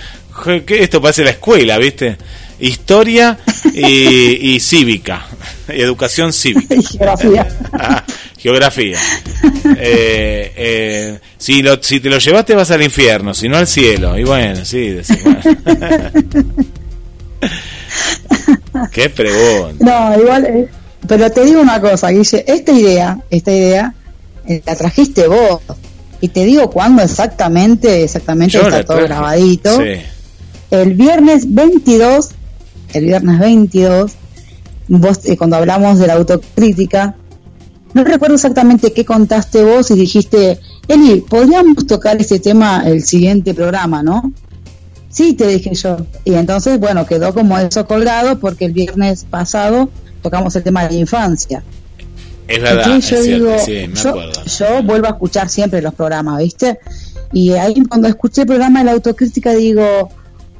Esto 0.66 1.00
parece 1.00 1.24
la 1.24 1.30
escuela, 1.30 1.78
¿viste? 1.78 2.16
Historia 2.58 3.38
y, 3.72 4.54
y 4.54 4.60
cívica, 4.60 5.26
educación 5.68 6.32
cívica. 6.32 6.74
Geografía. 6.90 7.48
Ah, 7.72 8.04
geografía. 8.38 8.98
Eh, 9.76 10.52
eh, 10.56 11.18
si, 11.38 11.62
lo, 11.62 11.80
si 11.82 12.00
te 12.00 12.08
lo 12.08 12.18
llevaste 12.18 12.54
vas 12.54 12.70
al 12.72 12.82
infierno, 12.82 13.34
si 13.34 13.48
no 13.48 13.56
al 13.56 13.68
cielo. 13.68 14.18
Y 14.18 14.24
bueno, 14.24 14.64
sí, 14.64 14.98
Qué 18.90 19.11
pregunta. 19.11 19.85
No, 19.85 20.20
igual, 20.20 20.44
eh, 20.46 20.68
pero 21.07 21.30
te 21.30 21.44
digo 21.44 21.61
una 21.61 21.80
cosa, 21.80 22.11
Guille, 22.11 22.44
esta 22.46 22.72
idea, 22.72 23.18
esta 23.30 23.52
idea, 23.52 23.94
la 24.46 24.76
trajiste 24.76 25.26
vos. 25.28 25.61
Y 26.20 26.28
te 26.28 26.44
digo 26.44 26.70
cuándo 26.70 27.02
exactamente, 27.02 28.05
exactamente 28.05 28.59
está 28.59 28.85
todo 28.85 29.02
grabadito. 29.02 29.81
El 30.70 30.94
viernes 30.94 31.52
22, 31.52 32.31
el 32.94 33.05
viernes 33.05 33.38
22, 33.40 34.12
vos, 34.88 35.20
cuando 35.37 35.57
hablamos 35.57 35.98
de 35.98 36.07
la 36.07 36.14
autocrítica, 36.14 37.16
no 37.94 38.05
recuerdo 38.05 38.37
exactamente 38.37 38.92
qué 38.92 39.05
contaste 39.05 39.62
vos 39.64 39.90
y 39.90 39.94
dijiste, 39.94 40.59
Eli, 40.88 41.20
podríamos 41.20 41.87
tocar 41.87 42.18
este 42.20 42.38
tema 42.38 42.85
el 42.87 43.02
siguiente 43.02 43.52
programa, 43.52 44.02
¿no? 44.02 44.33
Sí, 45.11 45.35
te 45.35 45.46
dije 45.46 45.74
yo. 45.74 45.98
Y 46.24 46.35
entonces, 46.35 46.81
bueno, 46.81 47.05
quedó 47.05 47.35
como 47.35 47.59
eso 47.59 47.87
colgado 47.87 48.38
porque 48.38 48.64
el 48.64 48.72
viernes 48.72 49.26
pasado 49.28 49.90
tocamos 50.22 50.57
el 50.57 50.62
tema 50.62 50.85
de 50.85 50.94
la 50.94 51.00
infancia. 51.00 51.62
Es 52.48 52.61
verdad, 52.61 52.98
yo 52.98 53.22
digo, 53.22 53.57
yo, 53.66 54.83
vuelvo 54.83 55.07
a 55.07 55.11
escuchar 55.11 55.48
siempre 55.48 55.81
los 55.81 55.94
programas, 55.94 56.38
¿viste? 56.38 56.78
Y 57.33 57.52
ahí 57.52 57.74
cuando 57.88 58.09
escuché 58.09 58.42
el 58.42 58.48
programa 58.48 58.81
de 58.81 58.87
la 58.87 58.92
autocrítica 58.92 59.52
digo, 59.52 60.11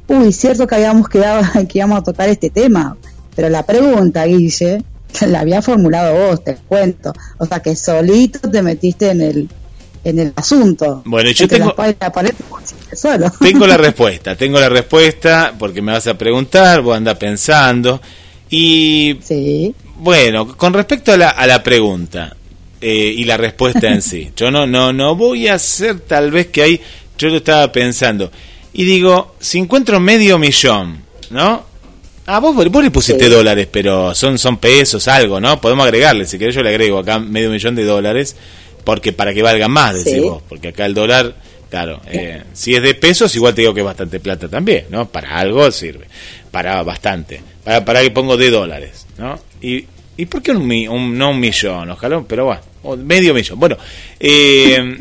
uy, 0.09 0.33
cierto 0.33 0.67
que 0.67 0.75
habíamos 0.77 1.09
quedado 1.09 1.43
que 1.69 1.79
íbamos 1.79 1.99
a 1.99 2.03
tocar 2.03 2.29
este 2.29 2.51
tema. 2.51 2.97
Pero 3.35 3.49
la 3.49 3.65
pregunta, 3.65 4.25
Guille, 4.25 4.83
la 5.27 5.41
había 5.41 5.63
formulado 5.63 6.29
vos, 6.29 6.45
te 6.45 6.57
cuento. 6.57 7.13
O 7.39 7.47
sea 7.47 7.61
que 7.61 7.77
solito 7.77 8.39
te 8.51 8.63
metiste 8.63 9.11
en 9.11 9.21
el 9.21 9.49
en 10.05 10.19
el 10.19 10.33
asunto. 10.35 11.03
Bueno, 11.05 11.31
yo 11.31 11.47
tengo 11.47 11.75
tengo 13.41 13.67
la 13.67 13.77
respuesta, 13.79 14.37
tengo 14.37 14.59
la 14.59 14.69
respuesta 14.69 15.55
porque 15.59 15.81
me 15.81 15.93
vas 15.93 16.07
a 16.07 16.19
preguntar, 16.19 16.83
vos 16.83 16.97
andás 16.97 17.19
pensando 17.19 18.01
y 18.51 19.19
sí. 19.23 19.75
Bueno, 20.03 20.57
con 20.57 20.75
respecto 20.75 21.13
a 21.13 21.17
la, 21.17 21.31
a 21.31 21.47
la 21.47 21.63
pregunta 21.63 22.35
eh, 22.81 23.15
y 23.17 23.25
la 23.25 23.37
respuesta 23.37 23.87
en 23.89 24.03
sí, 24.03 24.33
yo 24.37 24.51
no 24.51 24.67
no 24.67 24.93
no 24.93 25.15
voy 25.15 25.47
a 25.47 25.55
hacer 25.55 26.01
tal 26.01 26.33
vez 26.33 26.49
que 26.49 26.63
hay, 26.63 26.81
yo 27.17 27.29
lo 27.29 27.37
estaba 27.37 27.71
pensando 27.71 28.33
y 28.73 28.85
digo, 28.85 29.37
si 29.39 29.59
encuentro 29.59 30.01
medio 30.01 30.39
millón, 30.39 31.05
¿no? 31.31 31.65
Ah, 32.27 32.41
vos, 32.41 32.55
vos 32.55 32.85
le 32.85 32.91
pusiste 32.91 33.29
dólares, 33.29 33.69
pero 33.71 34.13
son, 34.15 34.39
son 34.39 34.57
pesos, 34.57 35.07
algo, 35.07 35.41
¿no? 35.41 35.61
Podemos 35.61 35.85
agregarle, 35.85 36.27
si 36.27 36.37
querés 36.37 36.55
yo 36.55 36.63
le 36.63 36.71
agrego 36.71 36.99
acá 36.99 37.21
medio 37.21 37.51
millón 37.51 37.77
de 37.77 37.85
dólares, 37.85 38.35
porque 38.83 39.13
para 39.13 39.33
que 39.33 39.43
valga 39.43 39.69
más, 39.69 40.05
decís 40.05 40.21
vos, 40.21 40.43
porque 40.49 40.69
acá 40.69 40.85
el 40.85 40.95
dólar, 40.95 41.37
claro, 41.71 42.01
eh, 42.09 42.43
si 42.55 42.75
es 42.75 42.83
de 42.83 42.95
pesos, 42.95 43.35
igual 43.37 43.55
te 43.55 43.61
digo 43.61 43.75
que 43.75 43.81
es 43.81 43.87
bastante 43.87 44.19
plata 44.19 44.49
también, 44.49 44.87
¿no? 44.91 45.09
Para 45.09 45.39
algo 45.39 45.71
sirve, 45.71 46.07
para 46.51 46.83
bastante, 46.83 47.41
para, 47.63 47.85
para 47.85 48.03
que 48.03 48.11
pongo 48.11 48.37
de 48.37 48.51
dólares, 48.51 49.07
¿no? 49.17 49.52
Y, 49.63 49.87
¿y 50.17 50.27
por 50.27 50.43
qué 50.43 50.51
un, 50.51 50.71
un, 50.89 51.17
no 51.17 51.31
un 51.31 51.41
millón, 51.41 51.91
ojalá, 51.91 52.23
pero 52.27 52.45
bueno, 52.47 53.05
medio 53.05 53.33
millón, 53.33 53.59
bueno, 53.59 53.77
eh, 54.19 54.97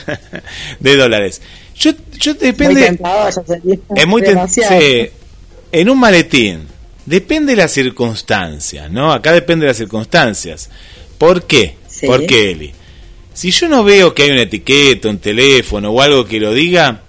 de 0.80 0.96
dólares. 0.96 1.42
Yo, 1.74 1.92
yo 2.18 2.34
depende... 2.34 2.86
es 3.94 4.06
muy 4.06 4.22
tentador, 4.22 5.10
en 5.70 5.90
un 5.90 6.00
maletín, 6.00 6.66
depende 7.04 7.52
de 7.52 7.56
las 7.56 7.72
circunstancias, 7.72 8.90
¿no? 8.90 9.12
Acá 9.12 9.32
depende 9.32 9.64
de 9.64 9.70
las 9.70 9.76
circunstancias. 9.76 10.70
¿Por 11.18 11.44
qué? 11.44 11.76
¿Por 12.06 12.24
qué, 12.26 12.52
Eli? 12.52 12.72
Si 13.34 13.50
yo 13.50 13.68
no 13.68 13.84
veo 13.84 14.14
que 14.14 14.24
hay 14.24 14.30
una 14.30 14.42
etiqueta, 14.42 15.08
un 15.08 15.18
teléfono 15.18 15.90
o 15.90 16.00
algo 16.00 16.24
que 16.24 16.40
lo 16.40 16.52
diga, 16.52 17.02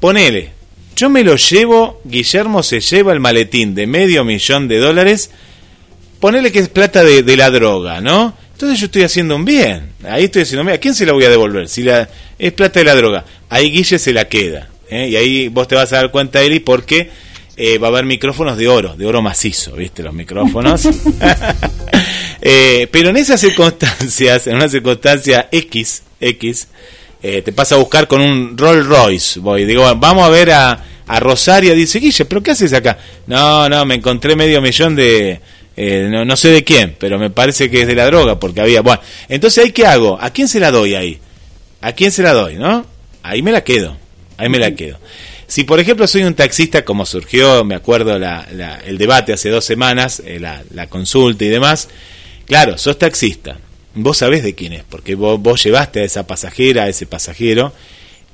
ponele. 0.00 0.52
Yo 0.96 1.10
me 1.10 1.22
lo 1.22 1.36
llevo, 1.36 2.00
Guillermo 2.04 2.62
se 2.62 2.80
lleva 2.80 3.12
el 3.12 3.20
maletín 3.20 3.74
de 3.74 3.86
medio 3.86 4.24
millón 4.24 4.66
de 4.66 4.78
dólares, 4.78 5.30
ponele 6.20 6.52
que 6.52 6.58
es 6.58 6.68
plata 6.68 7.04
de, 7.04 7.36
la 7.36 7.50
droga, 7.50 8.00
¿no? 8.00 8.34
Entonces 8.52 8.80
yo 8.80 8.86
estoy 8.86 9.02
haciendo 9.02 9.36
un 9.36 9.44
bien. 9.44 9.92
Ahí 10.04 10.24
estoy 10.24 10.42
haciendo 10.42 10.62
un 10.62 10.66
bien. 10.66 10.76
¿A 10.76 10.80
quién 10.80 10.94
se 10.94 11.06
la 11.06 11.12
voy 11.12 11.24
a 11.24 11.30
devolver? 11.30 11.68
Si 11.68 11.82
la, 11.82 12.08
es 12.38 12.52
plata 12.52 12.80
de 12.80 12.84
la 12.84 12.94
droga. 12.94 13.24
Ahí 13.48 13.70
Guille 13.70 13.98
se 13.98 14.12
la 14.12 14.26
queda. 14.26 14.68
¿eh? 14.90 15.08
Y 15.08 15.16
ahí 15.16 15.48
vos 15.48 15.68
te 15.68 15.76
vas 15.76 15.92
a 15.92 15.96
dar 15.96 16.10
cuenta, 16.10 16.42
Eli, 16.42 16.60
porque 16.60 17.10
eh, 17.56 17.78
va 17.78 17.88
a 17.88 17.90
haber 17.90 18.04
micrófonos 18.04 18.56
de 18.56 18.68
oro, 18.68 18.96
de 18.96 19.06
oro 19.06 19.22
macizo, 19.22 19.72
¿viste? 19.72 20.02
Los 20.02 20.14
micrófonos. 20.14 20.88
Eh, 22.40 22.86
pero 22.92 23.08
en 23.08 23.16
esas 23.16 23.40
circunstancias, 23.40 24.46
en 24.46 24.54
una 24.54 24.68
circunstancia 24.68 25.48
X, 25.50 26.04
X, 26.20 26.68
te 27.20 27.52
pasa 27.52 27.74
a 27.74 27.78
buscar 27.78 28.06
con 28.06 28.20
un 28.20 28.56
Rolls 28.56 28.86
Royce, 28.86 29.40
voy, 29.40 29.64
digo, 29.64 29.82
vamos 29.96 30.24
a 30.24 30.28
ver 30.28 30.52
a, 30.52 30.84
a 31.08 31.20
Rosario, 31.20 31.74
dice, 31.74 31.98
Guille, 31.98 32.26
¿pero 32.26 32.42
qué 32.42 32.52
haces 32.52 32.72
acá? 32.74 32.98
No, 33.26 33.68
no, 33.68 33.84
me 33.86 33.96
encontré 33.96 34.36
medio 34.36 34.60
millón 34.60 34.94
de... 34.94 35.40
no, 35.78 36.24
no 36.24 36.36
sé 36.36 36.50
de 36.50 36.64
quién, 36.64 36.96
pero 36.98 37.18
me 37.18 37.30
parece 37.30 37.70
que 37.70 37.82
es 37.82 37.86
de 37.86 37.94
la 37.94 38.06
droga, 38.06 38.40
porque 38.40 38.60
había... 38.60 38.80
Bueno, 38.80 39.00
entonces, 39.28 39.64
¿ahí 39.64 39.72
qué 39.72 39.86
hago? 39.86 40.18
¿A 40.20 40.30
quién 40.30 40.48
se 40.48 40.58
la 40.60 40.70
doy 40.70 40.94
ahí? 40.94 41.20
¿A 41.80 41.92
quién 41.92 42.10
se 42.10 42.22
la 42.22 42.32
doy, 42.32 42.56
no? 42.56 42.84
Ahí 43.22 43.42
me 43.42 43.52
la 43.52 43.62
quedo, 43.62 43.96
ahí 44.36 44.48
me 44.48 44.58
la 44.58 44.74
quedo. 44.74 44.98
Si, 45.46 45.64
por 45.64 45.80
ejemplo, 45.80 46.06
soy 46.06 46.24
un 46.24 46.34
taxista, 46.34 46.84
como 46.84 47.06
surgió, 47.06 47.64
me 47.64 47.74
acuerdo, 47.74 48.18
la, 48.18 48.46
el 48.84 48.98
debate 48.98 49.32
hace 49.32 49.48
dos 49.48 49.64
semanas, 49.64 50.22
eh, 50.24 50.38
la, 50.38 50.86
consulta 50.88 51.44
y 51.44 51.48
demás, 51.48 51.88
claro, 52.44 52.76
sos 52.76 52.98
taxista, 52.98 53.58
vos 53.94 54.18
sabés 54.18 54.42
de 54.42 54.54
quién 54.54 54.74
es, 54.74 54.84
porque 54.84 55.14
vos, 55.14 55.40
vos 55.40 55.62
llevaste 55.64 56.00
a 56.00 56.04
esa 56.04 56.26
pasajera, 56.26 56.84
a 56.84 56.88
ese 56.88 57.06
pasajero, 57.06 57.72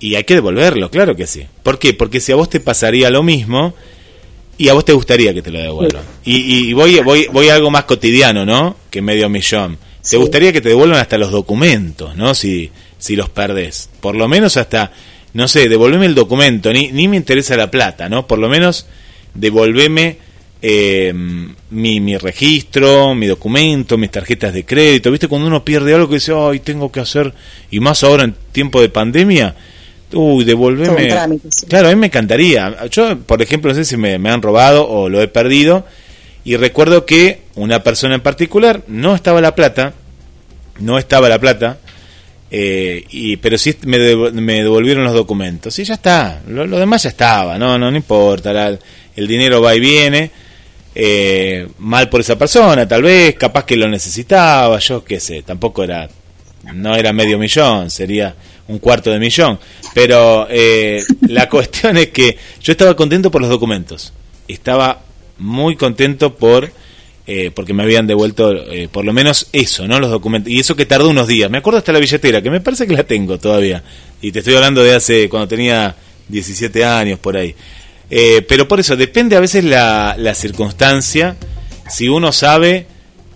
y 0.01 0.17
hay 0.17 0.25
que 0.25 0.35
devolverlo, 0.35 0.91
claro 0.91 1.15
que 1.15 1.29
sí. 1.29 1.47
¿Por 1.63 1.79
qué? 1.79 1.95
Porque 1.95 2.21
si 2.21 2.33
a 2.33 2.37
vos 2.37 2.51
te 2.51 2.59
pasaría 2.59 3.11
lo 3.11 3.23
mismo, 3.23 3.75
Y 4.57 4.69
a 4.69 4.75
vos 4.75 4.85
te 4.85 4.93
gustaría 4.93 5.35
que 5.35 5.43
te 5.43 5.51
lo 5.51 5.59
devuelvan. 5.59 6.03
Y, 6.25 6.69
y 6.69 6.73
voy, 6.73 7.01
voy, 7.01 7.27
voy 7.33 7.49
a 7.49 7.57
algo 7.57 7.71
más 7.71 7.85
cotidiano, 7.85 8.47
¿no? 8.47 8.77
Que 8.91 9.03
medio 9.03 9.29
millón. 9.29 9.79
Te 10.09 10.17
gustaría 10.17 10.53
que 10.53 10.61
te 10.61 10.69
devuelvan 10.69 11.01
hasta 11.01 11.19
los 11.19 11.31
documentos, 11.31 12.15
¿no? 12.17 12.35
Si, 12.35 12.71
si 12.99 13.17
los 13.17 13.31
perdés. 13.31 13.89
Por 14.01 14.15
lo 14.15 14.29
menos 14.29 14.57
hasta, 14.57 14.93
no 15.33 15.49
sé, 15.49 15.69
devolveme 15.69 16.07
el 16.07 16.15
documento. 16.15 16.73
Ni, 16.73 16.93
ni 16.93 17.09
me 17.09 17.17
interesa 17.17 17.57
la 17.57 17.71
plata, 17.71 18.09
¿no? 18.09 18.27
Por 18.27 18.39
lo 18.39 18.49
menos 18.49 18.87
devolveme 19.33 20.19
eh, 20.63 21.13
mi, 21.71 22.01
mi 22.01 22.17
registro, 22.17 23.15
mi 23.15 23.27
documento, 23.27 23.99
mis 23.99 24.11
tarjetas 24.11 24.55
de 24.55 24.65
crédito. 24.65 25.11
¿Viste? 25.11 25.27
Cuando 25.27 25.49
uno 25.49 25.65
pierde 25.65 25.95
algo 25.95 26.09
que 26.09 26.17
dice, 26.17 26.33
ay, 26.37 26.61
tengo 26.61 26.93
que 26.93 27.01
hacer, 27.01 27.33
y 27.71 27.81
más 27.81 28.05
ahora 28.05 28.25
en 28.25 28.37
tiempo 28.53 28.81
de 28.81 28.91
pandemia, 28.91 29.57
uy, 30.15 30.45
devolveme. 30.45 31.09
Claro, 31.69 31.89
a 31.89 31.91
mí 31.91 31.97
me 31.97 32.07
encantaría. 32.07 32.87
Yo, 32.91 33.19
por 33.19 33.43
ejemplo, 33.43 33.71
no 33.71 33.75
sé 33.75 33.85
si 33.85 33.97
me, 33.97 34.19
me 34.19 34.31
han 34.31 34.43
robado 34.43 34.89
o 34.89 35.09
lo 35.09 35.21
he 35.21 35.29
perdido 35.29 35.85
y 36.45 36.57
recuerdo 36.57 37.07
que 37.07 37.41
una 37.55 37.83
persona 37.83 38.17
en 38.17 38.21
particular 38.21 38.83
no 38.87 39.15
estaba 39.15 39.41
la 39.41 39.55
plata, 39.55 39.95
no 40.79 40.99
estaba 40.99 41.29
la 41.29 41.39
plata, 41.39 41.79
eh, 42.51 43.03
y, 43.11 43.37
pero 43.39 43.57
sí 43.57 43.75
me, 43.85 43.99
me, 44.33 44.63
devolvieron 44.63 45.05
los 45.05 45.15
documentos. 45.15 45.79
Y 45.79 45.85
ya 45.85 45.95
está, 45.95 46.43
lo, 46.47 46.67
demás 46.79 47.05
ya 47.05 47.09
estaba, 47.09 47.59
no, 47.59 47.79
no, 47.79 47.91
no 47.91 47.97
importa, 47.97 48.79
el 49.17 49.27
dinero 49.27 49.63
va 49.63 49.75
y 49.75 49.81
viene. 49.81 50.31
Eh, 50.97 51.67
mal 51.79 52.09
por 52.09 52.21
esa 52.21 52.39
persona, 52.39 52.87
tal 52.87 53.03
vez, 53.03 53.35
capaz 53.35 53.65
que 53.65 53.77
lo 53.77 53.89
necesitaba, 53.89 54.79
yo 54.79 55.03
qué 55.03 55.19
sé, 55.19 55.43
tampoco 55.43 55.83
era, 55.83 56.09
no 56.73 56.95
era 56.95 57.13
medio 57.13 57.37
millón, 57.37 57.91
sería 57.91 58.33
un 58.69 58.79
cuarto 58.79 59.11
de 59.11 59.19
millón. 59.19 59.59
Pero 59.95 60.47
eh, 60.51 61.03
la 61.29 61.49
cuestión 61.51 61.97
es 61.97 62.09
que 62.09 62.37
yo 62.63 62.73
estaba 62.73 62.97
contento 62.97 63.31
por 63.31 63.41
los 63.41 63.51
documentos, 63.51 64.13
estaba 64.49 65.03
muy 65.39 65.77
contento 65.77 66.35
por 66.35 66.71
eh, 67.27 67.51
porque 67.55 67.73
me 67.73 67.83
habían 67.83 68.07
devuelto 68.07 68.53
eh, 68.53 68.87
por 68.93 69.03
lo 69.03 69.15
menos 69.15 69.49
eso, 69.53 69.89
¿no? 69.89 69.99
Los 69.99 70.11
documentos. 70.11 70.53
Y 70.53 70.61
eso 70.61 70.77
que 70.77 70.85
tardó 70.85 71.09
unos 71.09 71.27
días. 71.27 71.51
Me 71.51 71.59
acuerdo 71.59 71.79
hasta 71.79 71.93
la 71.93 71.99
billetera, 71.99 72.43
que 72.43 72.51
me 72.51 72.61
parece 72.61 72.87
que 72.87 72.93
la 72.93 73.05
tengo 73.05 73.39
todavía. 73.39 73.83
Y 74.21 74.31
te 74.31 74.41
estoy 74.41 74.55
hablando 74.55 74.83
de 74.85 74.95
hace, 74.95 75.29
cuando 75.31 75.49
tenía 75.49 75.97
17 76.29 76.85
años, 76.85 77.19
por 77.19 77.37
ahí. 77.37 77.55
Eh, 78.11 78.45
pero 78.47 78.69
por 78.69 78.79
eso, 78.79 78.95
depende 78.95 79.37
a 79.37 79.41
veces 79.41 79.65
la, 79.65 80.17
la 80.19 80.35
circunstancia. 80.35 81.37
Si 81.89 82.09
uno 82.09 82.31
sabe, 82.31 82.87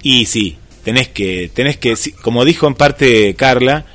y 0.02 0.26
sí, 0.26 0.58
tenés 0.84 1.08
que, 1.08 1.50
tenés 1.54 1.78
que, 1.78 1.94
como 2.20 2.44
dijo 2.44 2.66
en 2.66 2.74
parte 2.74 3.34
Carla, 3.36 3.86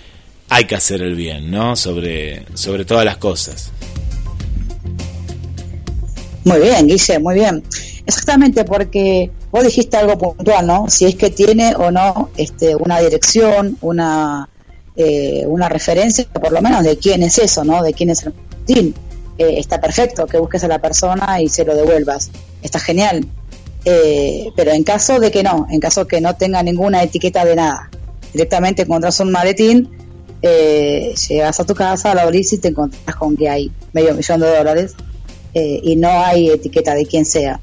hay 0.54 0.66
que 0.66 0.76
hacer 0.76 1.02
el 1.02 1.16
bien, 1.16 1.50
¿no? 1.50 1.76
Sobre, 1.76 2.46
sobre 2.54 2.86
todas 2.86 3.04
las 3.04 3.18
cosas. 3.18 3.72
Muy 6.44 6.60
bien, 6.60 6.86
Guille, 6.88 7.18
muy 7.18 7.34
bien. 7.34 7.64
Exactamente, 8.06 8.64
porque 8.64 9.32
vos 9.50 9.64
dijiste 9.64 9.98
algo 9.98 10.16
puntual, 10.20 10.68
¿no? 10.68 10.86
Si 10.90 11.06
es 11.06 11.16
que 11.16 11.32
tiene 11.32 11.74
o 11.76 11.90
no 11.90 12.30
este, 12.38 12.76
una 12.76 13.00
dirección, 13.00 13.80
una, 13.82 14.48
eh, 14.96 15.44
una 15.48 15.70
referencia, 15.70 16.26
por 16.26 16.52
lo 16.52 16.62
menos 16.62 16.84
de 16.84 16.98
quién 16.98 17.24
es 17.24 17.40
eso, 17.40 17.64
¿no? 17.64 17.82
De 17.82 17.94
quién 17.94 18.12
es 18.12 18.24
el 18.24 18.94
eh, 19.40 19.56
está 19.58 19.82
perfecto 19.82 20.28
que 20.28 20.38
busques 20.38 20.64
a 20.64 20.68
la 20.68 20.78
persona 20.78 21.42
y 21.42 21.50
se 21.50 21.66
lo 21.66 21.76
devuelvas. 21.76 22.30
Está 22.62 22.80
genial. 22.80 23.26
Eh, 23.86 24.52
pero 24.56 24.72
en 24.72 24.84
caso 24.84 25.20
de 25.20 25.32
que 25.32 25.42
no, 25.42 25.66
en 25.72 25.80
caso 25.80 26.06
que 26.06 26.22
no 26.22 26.36
tenga 26.36 26.62
ninguna 26.62 27.02
etiqueta 27.02 27.44
de 27.44 27.56
nada, 27.56 27.90
directamente 28.32 28.84
encontrás 28.84 29.20
un 29.20 29.32
maletín, 29.32 30.03
eh, 30.44 31.16
llegas 31.28 31.60
a 31.60 31.66
tu 31.66 31.74
casa, 31.74 32.14
la 32.14 32.22
abrís 32.22 32.54
y 32.54 32.60
te 32.60 32.68
encontrás 32.68 33.16
con 33.16 33.36
que 33.36 33.50
hay 33.50 33.72
medio 33.94 34.14
millón 34.14 34.42
de 34.42 34.56
dólares 34.56 34.94
y 35.56 35.96
no 35.96 36.10
hay 36.10 36.50
etiqueta 36.50 36.96
de 36.96 37.06
quién 37.06 37.26
sea. 37.26 37.60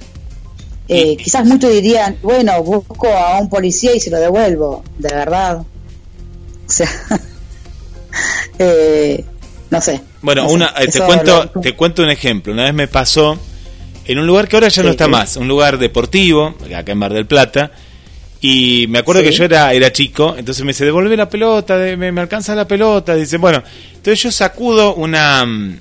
Eh, 0.92 1.16
quizás 1.16 1.46
muchos 1.46 1.72
dirían, 1.72 2.16
bueno, 2.20 2.60
busco 2.64 3.06
a 3.06 3.38
un 3.38 3.48
policía 3.48 3.94
y 3.94 4.00
se 4.00 4.10
lo 4.10 4.18
devuelvo, 4.18 4.82
de 4.98 5.14
verdad. 5.14 5.58
O 5.58 5.64
sea, 6.66 6.90
eh, 8.58 9.24
no 9.70 9.80
sé. 9.80 10.00
Bueno, 10.20 10.48
una, 10.48 10.74
eh, 10.76 10.88
te 10.88 11.00
cuento, 11.00 11.48
te 11.62 11.76
cuento 11.76 12.02
un 12.02 12.10
ejemplo. 12.10 12.52
Una 12.52 12.64
vez 12.64 12.74
me 12.74 12.88
pasó 12.88 13.38
en 14.04 14.18
un 14.18 14.26
lugar 14.26 14.48
que 14.48 14.56
ahora 14.56 14.66
ya 14.66 14.82
no 14.82 14.90
está 14.90 15.06
más, 15.06 15.36
un 15.36 15.46
lugar 15.46 15.78
deportivo, 15.78 16.56
acá 16.74 16.90
en 16.90 16.98
Mar 16.98 17.12
del 17.12 17.26
Plata. 17.26 17.70
Y 18.40 18.86
me 18.88 19.00
acuerdo 19.00 19.22
que 19.22 19.32
yo 19.32 19.44
era, 19.44 19.72
era 19.74 19.92
chico, 19.92 20.34
entonces 20.36 20.64
me 20.64 20.70
dice, 20.70 20.86
devuelve 20.86 21.16
la 21.16 21.28
pelota, 21.28 21.76
me, 21.76 22.10
me, 22.10 22.20
alcanza 22.20 22.54
la 22.54 22.66
pelota. 22.66 23.14
Dice, 23.14 23.36
bueno, 23.36 23.62
entonces 23.94 24.22
yo 24.22 24.32
sacudo 24.32 24.94
una, 24.94 25.44
mm, 25.44 25.78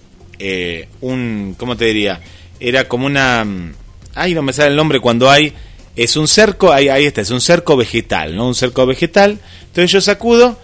un, 1.02 1.56
¿cómo 1.58 1.78
te 1.78 1.86
diría? 1.86 2.20
Era 2.60 2.88
como 2.88 3.06
una, 3.06 3.46
mm, 3.46 3.74
ay, 4.16 4.34
no 4.34 4.42
me 4.42 4.52
sale 4.52 4.70
el 4.70 4.76
nombre 4.76 5.00
cuando 5.00 5.30
hay, 5.30 5.54
es 5.96 6.16
un 6.16 6.28
cerco, 6.28 6.72
ahí, 6.72 6.90
ahí 6.90 7.06
está, 7.06 7.22
es 7.22 7.32
un 7.32 7.42
cerco 7.42 7.76
vegetal, 7.76 8.36
¿no? 8.36 8.48
Un 8.48 8.56
cerco 8.56 8.86
vegetal. 8.86 9.38
Entonces 9.68 9.92
yo 9.92 10.02
sacudo 10.02 10.58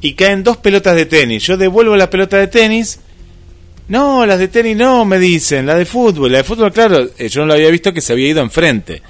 y 0.00 0.14
caen 0.14 0.44
dos 0.44 0.58
pelotas 0.58 0.94
de 0.94 1.06
tenis. 1.06 1.42
Yo 1.42 1.56
devuelvo 1.56 1.96
la 1.96 2.08
pelota 2.08 2.38
de 2.38 2.46
tenis. 2.46 3.00
No, 3.88 4.24
las 4.26 4.38
de 4.38 4.48
tenis 4.48 4.76
no, 4.76 5.04
me 5.04 5.18
dicen, 5.18 5.66
la 5.66 5.74
de 5.74 5.86
fútbol. 5.86 6.32
La 6.32 6.38
de 6.38 6.44
fútbol, 6.44 6.72
claro, 6.72 7.08
eh, 7.18 7.28
yo 7.28 7.40
no 7.40 7.46
lo 7.46 7.54
había 7.54 7.70
visto 7.70 7.92
que 7.92 8.00
se 8.00 8.12
había 8.12 8.28
ido 8.28 8.42
enfrente. 8.42 9.02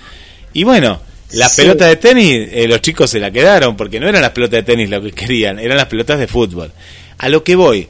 Y 0.53 0.65
bueno, 0.65 1.01
la 1.33 1.49
pelota 1.49 1.87
de 1.87 1.97
tenis, 1.97 2.49
eh, 2.53 2.67
los 2.69 2.81
chicos 2.81 3.11
se 3.11 3.19
la 3.19 3.31
quedaron, 3.31 3.77
porque 3.77 4.01
no 4.01 4.09
eran 4.09 4.23
las 4.23 4.31
pelotas 4.31 4.59
de 4.59 4.63
tenis 4.63 4.91
lo 4.91 5.03
que 5.03 5.13
querían, 5.13 5.59
eran 5.59 5.77
las 5.77 5.87
pelotas 5.87 6.19
de 6.19 6.27
fútbol. 6.27 6.73
A 7.19 7.29
lo 7.29 7.43
que 7.43 7.57
voy, 7.57 7.89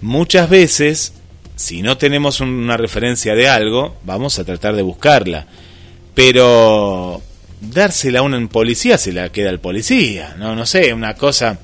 muchas 0.00 0.48
veces 0.48 1.12
si 1.58 1.82
no 1.82 1.98
tenemos 1.98 2.40
una 2.40 2.76
referencia 2.76 3.34
de 3.34 3.48
algo, 3.48 3.96
vamos 4.04 4.38
a 4.38 4.44
tratar 4.44 4.76
de 4.76 4.82
buscarla. 4.82 5.46
Pero 6.14 7.20
dársela 7.60 8.20
a 8.20 8.22
un 8.22 8.46
policía 8.46 8.96
se 8.96 9.12
la 9.12 9.30
queda 9.30 9.50
el 9.50 9.58
policía, 9.58 10.36
no, 10.38 10.54
no 10.54 10.64
sé, 10.64 10.94
una 10.94 11.14
cosa. 11.14 11.58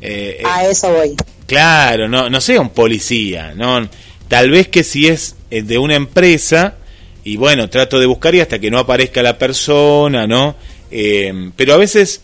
Eh, 0.00 0.40
a 0.44 0.66
eso 0.66 0.92
voy. 0.92 1.16
Claro, 1.46 2.08
no, 2.08 2.30
no 2.30 2.40
sé, 2.40 2.60
un 2.60 2.70
policía, 2.70 3.54
no. 3.56 3.88
Tal 4.28 4.50
vez 4.50 4.68
que 4.68 4.84
si 4.84 5.08
es 5.08 5.34
eh, 5.50 5.62
de 5.62 5.78
una 5.78 5.96
empresa 5.96 6.76
y 7.24 7.36
bueno, 7.36 7.68
trato 7.70 7.98
de 7.98 8.06
buscar 8.06 8.34
y 8.34 8.40
hasta 8.40 8.58
que 8.58 8.70
no 8.70 8.78
aparezca 8.78 9.22
la 9.22 9.38
persona, 9.38 10.26
¿no? 10.26 10.54
Eh, 10.90 11.50
pero 11.56 11.74
a 11.74 11.78
veces 11.78 12.22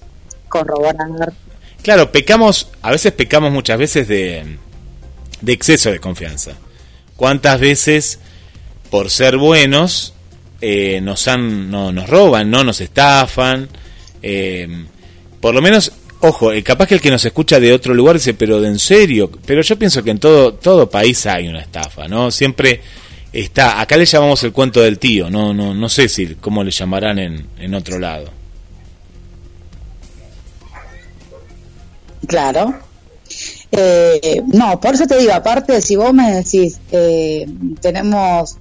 corroborar. 0.48 1.32
Claro, 1.82 2.12
pecamos, 2.12 2.68
a 2.82 2.90
veces 2.90 3.12
pecamos 3.12 3.50
muchas 3.50 3.78
veces 3.78 4.06
de, 4.06 4.58
de 5.40 5.52
exceso 5.52 5.90
de 5.90 5.98
confianza. 5.98 6.52
¿Cuántas 7.16 7.58
veces, 7.58 8.18
por 8.90 9.10
ser 9.10 9.38
buenos, 9.38 10.12
eh, 10.60 11.00
nos, 11.00 11.26
han, 11.28 11.70
no, 11.70 11.90
nos 11.92 12.08
roban, 12.08 12.50
no 12.50 12.62
nos 12.64 12.82
estafan? 12.82 13.68
Eh, 14.22 14.84
por 15.40 15.54
lo 15.54 15.62
menos, 15.62 15.92
ojo, 16.20 16.52
eh, 16.52 16.62
capaz 16.62 16.86
que 16.86 16.94
el 16.94 17.00
que 17.00 17.10
nos 17.10 17.24
escucha 17.24 17.58
de 17.58 17.72
otro 17.72 17.94
lugar 17.94 18.16
dice, 18.16 18.34
pero 18.34 18.60
de 18.60 18.68
en 18.68 18.78
serio, 18.78 19.30
pero 19.46 19.62
yo 19.62 19.78
pienso 19.78 20.02
que 20.02 20.10
en 20.10 20.18
todo, 20.18 20.54
todo 20.54 20.90
país 20.90 21.24
hay 21.24 21.48
una 21.48 21.60
estafa, 21.60 22.06
¿no? 22.08 22.30
Siempre 22.30 22.82
está, 23.32 23.80
acá 23.80 23.96
le 23.96 24.06
llamamos 24.06 24.42
el 24.44 24.52
cuento 24.52 24.80
del 24.80 24.98
tío, 24.98 25.30
no, 25.30 25.54
no, 25.54 25.74
no 25.74 25.88
sé 25.88 26.08
si 26.08 26.34
cómo 26.36 26.64
le 26.64 26.70
llamarán 26.70 27.18
en, 27.18 27.46
en 27.58 27.74
otro 27.74 27.98
lado. 27.98 28.30
Claro, 32.26 32.74
eh, 33.72 34.42
no, 34.46 34.80
por 34.80 34.94
eso 34.94 35.06
te 35.06 35.18
digo, 35.18 35.32
aparte, 35.32 35.80
si 35.80 35.96
vos 35.96 36.12
me 36.12 36.32
decís, 36.32 36.80
eh, 36.92 37.46
tenemos, 37.80 38.56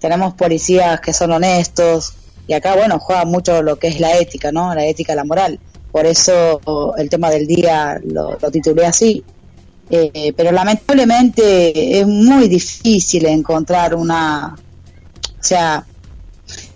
tenemos 0.00 0.34
policías 0.34 1.00
que 1.00 1.12
son 1.12 1.32
honestos, 1.32 2.14
y 2.46 2.54
acá, 2.54 2.76
bueno, 2.76 2.98
juega 2.98 3.24
mucho 3.24 3.62
lo 3.62 3.78
que 3.78 3.88
es 3.88 4.00
la 4.00 4.18
ética, 4.18 4.52
¿no? 4.52 4.74
La 4.74 4.84
ética, 4.86 5.14
la 5.14 5.24
moral. 5.24 5.58
Por 5.90 6.06
eso 6.06 6.60
el 6.96 7.08
tema 7.08 7.30
del 7.30 7.46
día 7.46 8.00
lo, 8.04 8.36
titulé 8.50 8.86
así. 8.86 9.22
Eh, 9.92 10.32
pero 10.36 10.50
lamentablemente 10.50 12.00
es 12.00 12.06
muy 12.06 12.48
difícil 12.48 13.26
encontrar 13.26 13.94
una. 13.94 14.56
O 14.56 15.44
sea, 15.44 15.86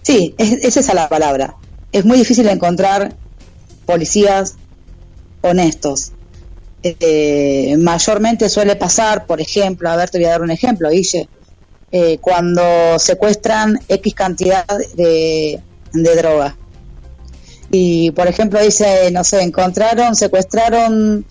sí, 0.03 0.35
es, 0.39 0.53
es 0.53 0.77
esa 0.77 0.95
la 0.95 1.09
palabra. 1.09 1.57
Es 1.91 2.05
muy 2.05 2.19
difícil 2.19 2.47
encontrar 2.49 3.17
policías 3.87 4.57
honestos 5.41 6.13
eh, 7.01 7.77
mayormente 7.79 8.49
suele 8.49 8.77
pasar, 8.77 9.27
por 9.27 9.41
ejemplo, 9.41 9.91
a 9.91 9.97
ver, 9.97 10.11
te 10.11 10.19
voy 10.19 10.27
a 10.27 10.31
dar 10.31 10.43
un 10.43 10.51
ejemplo, 10.51 10.91
Guille, 10.91 11.29
eh, 11.91 12.19
cuando 12.19 12.99
secuestran 12.99 13.81
X 13.89 14.15
cantidad 14.15 14.67
de, 14.95 15.61
droga. 15.93 16.57
Y, 17.71 18.11
por 18.13 18.29
ejemplo, 18.29 18.63
dice, 18.63 19.11
no 19.11 19.25
sé, 19.25 19.43
encontraron, 19.43 20.15
secuestraron 20.15 21.25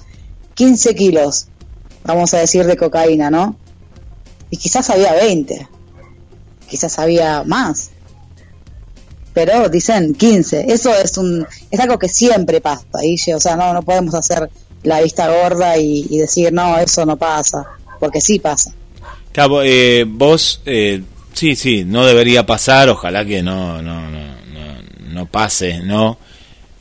15 0.55 0.95
kilos, 0.95 1.47
vamos 2.05 2.33
a 2.33 2.39
decir, 2.39 2.65
de 2.65 2.77
cocaína, 2.77 3.29
¿no? 3.29 3.55
Y 4.49 4.57
quizás 4.57 4.89
había 4.89 5.13
20, 5.13 5.67
quizás 6.69 6.97
había 6.99 7.43
más. 7.43 7.91
Pero 9.33 9.67
dicen 9.67 10.13
15. 10.13 10.71
Eso 10.71 10.93
es 10.93 11.17
un 11.17 11.45
es 11.69 11.79
algo 11.79 11.99
que 11.99 12.07
siempre 12.07 12.61
pasa, 12.61 12.85
Guille. 13.01 13.35
O 13.35 13.39
sea, 13.39 13.57
no, 13.57 13.73
no 13.73 13.81
podemos 13.81 14.15
hacer 14.15 14.49
la 14.83 15.01
vista 15.01 15.27
gorda 15.27 15.77
y, 15.77 16.17
decir, 16.17 16.53
no, 16.53 16.77
eso 16.77 17.05
no 17.05 17.17
pasa, 17.17 17.65
porque 17.99 18.21
sí 18.21 18.39
pasa. 18.39 18.73
Cabo, 19.33 19.61
eh, 19.61 20.05
vos 20.07 20.61
eh, 20.65 21.03
Sí, 21.35 21.57
sí, 21.57 21.83
no 21.83 22.05
debería 22.05 22.45
pasar, 22.45 22.87
ojalá 22.87 23.25
que 23.25 23.43
no, 23.43 23.81
no, 23.81 24.09
no, 24.09 24.21
no, 25.09 25.25
pase, 25.25 25.79
¿no? 25.83 26.17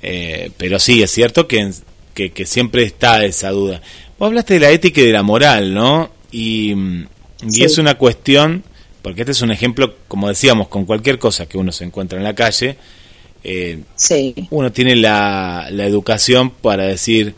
Eh, 0.00 0.52
pero 0.56 0.78
sí, 0.78 1.02
es 1.02 1.10
cierto 1.10 1.48
que, 1.48 1.72
que, 2.14 2.46
siempre 2.46 2.84
está 2.84 3.24
esa 3.24 3.50
duda. 3.50 3.82
Vos 4.24 4.30
hablaste 4.30 4.54
de 4.54 4.60
la 4.60 4.70
ética 4.70 5.02
y 5.02 5.04
de 5.04 5.12
la 5.12 5.22
moral, 5.22 5.74
¿no? 5.74 6.10
Y, 6.32 6.72
y 7.42 7.62
es 7.62 7.76
una 7.76 7.98
cuestión, 7.98 8.64
porque 9.02 9.20
este 9.20 9.32
es 9.32 9.42
un 9.42 9.50
ejemplo, 9.50 9.96
como 10.08 10.28
decíamos, 10.28 10.68
con 10.68 10.86
cualquier 10.86 11.18
cosa 11.18 11.44
que 11.44 11.58
uno 11.58 11.72
se 11.72 11.84
encuentra 11.84 12.16
en 12.16 12.24
la 12.24 12.34
calle, 12.34 12.78
eh, 13.42 13.80
sí. 13.96 14.34
uno 14.48 14.72
tiene 14.72 14.96
la, 14.96 15.68
la 15.70 15.84
educación 15.84 16.48
para 16.48 16.84
decir, 16.84 17.34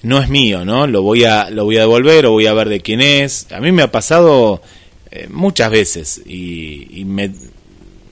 no 0.00 0.18
es 0.18 0.30
mío, 0.30 0.64
¿no? 0.64 0.86
Lo 0.86 1.02
voy 1.02 1.24
a, 1.24 1.50
lo 1.50 1.66
voy 1.66 1.76
a 1.76 1.80
devolver 1.80 2.24
o 2.24 2.30
voy 2.30 2.46
a 2.46 2.54
ver 2.54 2.70
de 2.70 2.80
quién 2.80 3.02
es. 3.02 3.46
A 3.52 3.60
mí 3.60 3.70
me 3.70 3.82
ha 3.82 3.92
pasado 3.92 4.62
eh, 5.10 5.26
muchas 5.28 5.70
veces 5.70 6.22
y, 6.24 7.04
me 7.04 7.32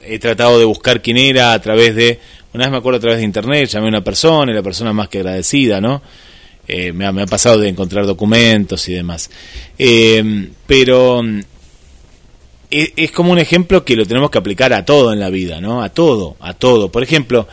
he 0.04 0.18
tratado 0.18 0.58
de 0.58 0.66
buscar 0.66 1.00
quién 1.00 1.16
era 1.16 1.54
a 1.54 1.62
través 1.62 1.94
de, 1.96 2.20
una 2.52 2.64
vez 2.64 2.72
me 2.72 2.76
acuerdo 2.76 2.98
a 2.98 3.00
través 3.00 3.20
de 3.20 3.24
internet, 3.24 3.70
llamé 3.70 3.86
a 3.86 3.88
una 3.88 4.04
persona 4.04 4.52
y 4.52 4.54
la 4.54 4.62
persona 4.62 4.92
más 4.92 5.08
que 5.08 5.20
agradecida, 5.20 5.80
¿no? 5.80 6.02
Eh, 6.68 6.92
me, 6.92 7.06
ha, 7.06 7.12
me, 7.12 7.22
ha, 7.22 7.26
pasado 7.26 7.58
de 7.58 7.68
encontrar 7.68 8.06
documentos 8.06 8.88
y 8.88 8.92
demás. 8.92 9.30
Eh, 9.78 10.50
pero 10.66 11.22
es, 12.70 12.92
es, 12.94 13.10
como 13.10 13.32
un 13.32 13.38
ejemplo 13.38 13.84
que 13.84 13.96
lo 13.96 14.06
tenemos 14.06 14.30
que 14.30 14.38
aplicar 14.38 14.72
a 14.74 14.84
todo 14.84 15.12
en 15.12 15.20
la 15.20 15.30
vida, 15.30 15.60
¿no? 15.60 15.82
A 15.82 15.88
todo, 15.88 16.36
a 16.40 16.52
todo. 16.52 16.92
Por 16.92 17.02
ejemplo, 17.02 17.48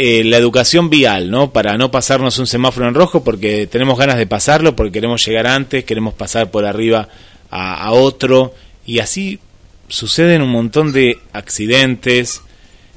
eh, 0.00 0.22
la 0.22 0.36
educación 0.36 0.90
vial, 0.90 1.28
¿no? 1.28 1.52
Para 1.52 1.76
no 1.76 1.90
pasarnos 1.90 2.38
un 2.38 2.46
semáforo 2.46 2.86
en 2.86 2.94
rojo 2.94 3.24
porque 3.24 3.66
tenemos 3.66 3.98
ganas 3.98 4.16
de 4.16 4.28
pasarlo, 4.28 4.76
porque 4.76 4.92
queremos 4.92 5.26
llegar 5.26 5.48
antes, 5.48 5.82
queremos 5.82 6.14
pasar 6.14 6.52
por 6.52 6.64
arriba 6.64 7.08
a, 7.50 7.90
otro 7.90 8.54
y 8.86 9.00
así 9.00 9.40
suceden 9.88 10.40
un 10.42 10.50
montón 10.50 10.92
de 10.92 11.18
accidentes, 11.32 12.42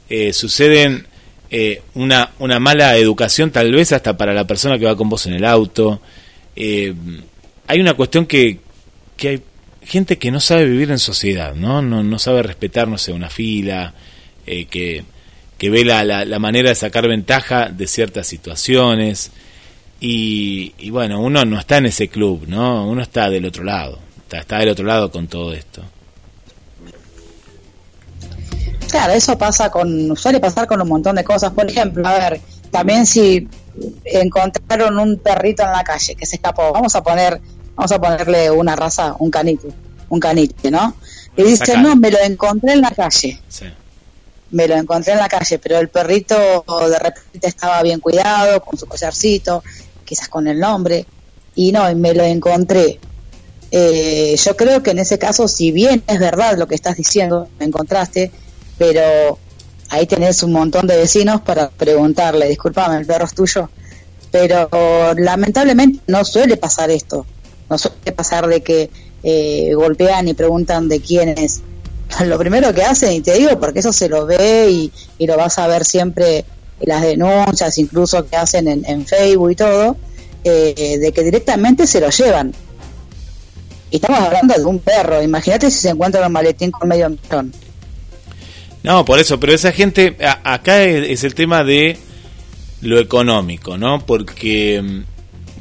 eh, 0.09 0.31
suceden 0.31 1.07
eh, 1.51 1.81
una, 1.93 2.31
una 2.39 2.59
mala 2.59 2.97
educación 2.97 3.51
tal 3.51 3.71
vez 3.71 3.91
hasta 3.91 4.17
para 4.17 4.33
la 4.33 4.47
persona 4.47 4.79
que 4.79 4.85
va 4.85 4.95
con 4.95 5.09
vos 5.09 5.25
en 5.27 5.33
el 5.33 5.45
auto. 5.45 6.01
hay 6.55 7.79
una 7.79 7.93
cuestión 7.93 8.25
que, 8.25 8.59
que 9.17 9.27
hay 9.27 9.41
gente 9.83 10.17
que 10.17 10.31
no 10.31 10.39
sabe 10.39 10.65
vivir 10.65 10.89
en 10.89 10.99
sociedad, 10.99 11.53
¿no? 11.53 11.81
No, 11.81 12.03
no 12.03 12.19
sabe 12.19 12.41
respetar, 12.41 12.87
no 12.87 12.97
sé, 12.97 13.11
una 13.11 13.29
fila, 13.29 13.93
que 14.45 15.03
que 15.61 15.69
ve 15.69 15.85
la, 15.85 16.03
la, 16.03 16.39
manera 16.39 16.69
de 16.69 16.75
sacar 16.75 17.07
ventaja 17.07 17.69
de 17.69 17.85
ciertas 17.85 18.25
situaciones. 18.25 19.31
Y, 19.99 20.89
bueno, 20.89 21.21
uno 21.21 21.45
no 21.45 21.59
está 21.59 21.77
en 21.77 21.85
ese 21.85 22.07
club, 22.07 22.45
¿no? 22.47 22.87
Uno 22.87 23.03
está 23.03 23.29
del 23.29 23.45
otro 23.45 23.63
lado, 23.63 23.99
está, 24.23 24.39
está 24.39 24.57
del 24.57 24.69
otro 24.69 24.87
lado 24.87 25.11
con 25.11 25.27
todo 25.27 25.53
esto. 25.53 25.83
Claro, 28.91 29.13
eso 29.13 29.37
pasa 29.37 29.71
con, 29.71 30.15
suele 30.15 30.39
pasar 30.39 30.67
con 30.67 30.81
un 30.81 30.87
montón 30.87 31.15
de 31.15 31.23
cosas. 31.23 31.51
Por 31.51 31.69
ejemplo, 31.69 32.07
a 32.07 32.13
ver, 32.19 32.41
también 32.69 33.05
si 33.05 33.47
encontraron 34.03 34.99
un 34.99 35.17
perrito 35.17 35.63
en 35.63 35.71
la 35.71 35.83
calle 35.83 36.15
que 36.15 36.25
se 36.25 36.35
escapó, 36.35 36.71
vamos 36.71 36.95
a 36.95 37.01
poner, 37.01 37.41
vamos 37.75 37.91
a 37.91 37.99
ponerle 37.99 38.51
una 38.51 38.75
raza, 38.75 39.15
un 39.17 39.31
canito, 39.31 39.69
un 40.09 40.19
canite, 40.19 40.69
¿no? 40.69 40.95
Y 41.35 41.43
dice, 41.43 41.77
no, 41.77 41.95
me 41.95 42.11
lo 42.11 42.19
encontré 42.19 42.73
en 42.73 42.81
la 42.81 42.91
calle. 42.91 43.39
Sí 43.47 43.65
me 44.51 44.67
lo 44.67 44.75
encontré 44.75 45.13
en 45.13 45.19
la 45.19 45.29
calle, 45.29 45.59
pero 45.59 45.79
el 45.79 45.89
perrito 45.89 46.35
de 46.89 46.99
repente 46.99 47.47
estaba 47.47 47.81
bien 47.81 47.99
cuidado, 47.99 48.61
con 48.61 48.77
su 48.77 48.85
collarcito, 48.85 49.63
quizás 50.05 50.27
con 50.27 50.47
el 50.47 50.59
nombre, 50.59 51.05
y 51.55 51.71
no, 51.71 51.93
me 51.95 52.13
lo 52.13 52.23
encontré. 52.23 52.99
Eh, 53.71 54.35
yo 54.37 54.57
creo 54.57 54.83
que 54.83 54.91
en 54.91 54.99
ese 54.99 55.17
caso, 55.17 55.47
si 55.47 55.71
bien 55.71 56.03
es 56.07 56.19
verdad 56.19 56.57
lo 56.57 56.67
que 56.67 56.75
estás 56.75 56.97
diciendo, 56.97 57.47
me 57.59 57.65
encontraste, 57.65 58.31
pero 58.81 59.37
ahí 59.89 60.07
tenés 60.07 60.41
un 60.41 60.53
montón 60.53 60.87
de 60.87 60.97
vecinos 60.97 61.41
para 61.41 61.69
preguntarle, 61.69 62.47
disculpame, 62.47 62.97
el 62.97 63.05
perro 63.05 63.25
es 63.25 63.35
tuyo, 63.35 63.69
pero 64.31 64.67
lamentablemente 65.13 65.99
no 66.07 66.25
suele 66.25 66.57
pasar 66.57 66.89
esto, 66.89 67.27
no 67.69 67.77
suele 67.77 68.11
pasar 68.11 68.47
de 68.47 68.63
que 68.63 68.89
eh, 69.21 69.71
golpean 69.75 70.27
y 70.29 70.33
preguntan 70.33 70.89
de 70.89 70.99
quién 70.99 71.29
es 71.29 71.61
lo 72.25 72.39
primero 72.39 72.73
que 72.73 72.81
hacen, 72.81 73.13
y 73.13 73.21
te 73.21 73.35
digo 73.35 73.59
porque 73.59 73.81
eso 73.81 73.93
se 73.93 74.09
lo 74.09 74.25
ve 74.25 74.71
y, 74.71 75.27
lo 75.27 75.37
vas 75.37 75.59
a 75.59 75.67
ver 75.67 75.85
siempre 75.85 76.43
las 76.79 77.03
denuncias, 77.03 77.77
incluso 77.77 78.27
que 78.27 78.35
hacen 78.35 78.67
en, 78.67 79.05
Facebook 79.05 79.51
y 79.51 79.55
todo, 79.55 79.95
eh, 80.43 80.97
de 80.99 81.11
que 81.11 81.23
directamente 81.23 81.85
se 81.85 81.99
lo 81.99 82.09
llevan. 82.09 82.51
Y 83.91 83.97
estamos 83.97 84.21
hablando 84.21 84.55
de 84.55 84.65
un 84.65 84.79
perro, 84.79 85.21
imagínate 85.21 85.69
si 85.69 85.77
se 85.77 85.89
encuentra 85.89 86.25
un 86.25 86.33
maletín 86.33 86.71
con 86.71 86.89
medio 86.89 87.07
millón. 87.07 87.53
No, 88.83 89.05
por 89.05 89.19
eso, 89.19 89.39
pero 89.39 89.53
esa 89.53 89.71
gente, 89.71 90.15
acá 90.43 90.83
es, 90.83 91.23
el 91.23 91.35
tema 91.35 91.63
de 91.63 91.97
lo 92.81 92.99
económico, 92.99 93.77
¿no? 93.77 94.05
Porque 94.05 94.81
mm, 94.81 95.03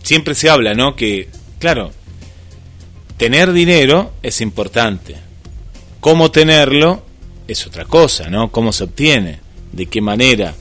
siempre 0.02 0.35
se 0.35 0.48
habla, 0.48 0.74
¿no? 0.74 0.96
Que, 0.96 1.28
claro, 1.59 1.90
tener 3.18 3.52
dinero 3.52 4.12
es 4.22 4.40
importante 4.40 5.16
Cómo 6.00 6.30
tenerlo 6.30 7.02
es 7.46 7.66
otra 7.66 7.85
cosa, 7.85 8.30
¿no? 8.30 8.50
Cómo 8.50 8.72
se 8.72 8.85
obtiene, 8.85 9.40
de 9.70 9.87
qué 9.87 10.00
manera. 10.00 10.54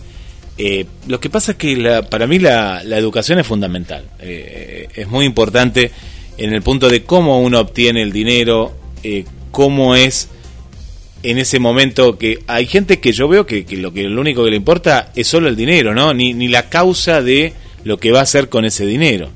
Eh, 0.57 0.85
lo 1.07 1.21
que 1.21 1.29
pasa 1.29 1.53
es 1.53 1.57
que 1.57 2.03
para 2.09 2.27
mí 2.27 2.39
la, 2.39 2.81
educación 2.81 3.39
es 3.39 3.47
fundamental. 3.47 4.03
Eh, 4.19 4.89
es 4.93 5.07
muy 5.07 5.25
importante 5.25 5.91
en 6.37 6.53
el 6.53 6.61
punto 6.61 6.89
de 6.89 7.03
cómo 7.03 7.39
uno 7.39 7.59
obtiene 7.61 8.01
el 8.01 8.11
dinero, 8.11 8.75
eh, 9.01 9.23
cómo 9.51 9.95
es 9.95 10.27
en 11.23 11.37
ese 11.37 11.59
momento 11.59 12.17
que 12.17 12.39
hay 12.47 12.65
gente 12.65 12.99
que 12.99 13.11
yo 13.11 13.27
veo 13.27 13.45
que, 13.45 13.65
lo 13.71 13.93
que 13.93 14.03
lo 14.03 14.21
único 14.21 14.43
que 14.43 14.51
le 14.51 14.55
importa 14.55 15.11
es 15.15 15.27
solo 15.27 15.47
el 15.47 15.55
dinero, 15.55 15.93
¿no? 15.93 16.13
Ni, 16.13 16.33
ni 16.33 16.47
la 16.47 16.69
causa 16.69 17.21
de 17.21 17.53
lo 17.83 17.97
que 17.97 18.11
va 18.11 18.19
a 18.19 18.23
hacer 18.23 18.49
con 18.49 18.65
ese 18.65 18.85
dinero, 18.85 19.29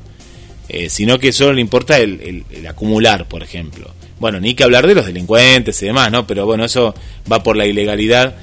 sino 0.90 1.20
que 1.20 1.32
solo 1.32 1.54
le 1.54 1.62
importa 1.62 2.00
el 2.00 2.46
acumular, 2.68 3.28
por 3.28 3.44
ejemplo. 3.44 3.94
Bueno, 4.24 4.40
ni 4.40 4.54
que 4.54 4.64
hablar 4.64 4.88
de 4.88 4.96
los 4.96 5.06
delincuentes 5.06 5.82
y 5.82 5.86
demás, 5.86 6.10
¿no? 6.10 6.26
Pero 6.26 6.46
bueno, 6.46 6.64
eso 6.64 6.96
va 7.30 7.44
por 7.44 7.58
la 7.58 7.66
ilegalidad 7.66 8.36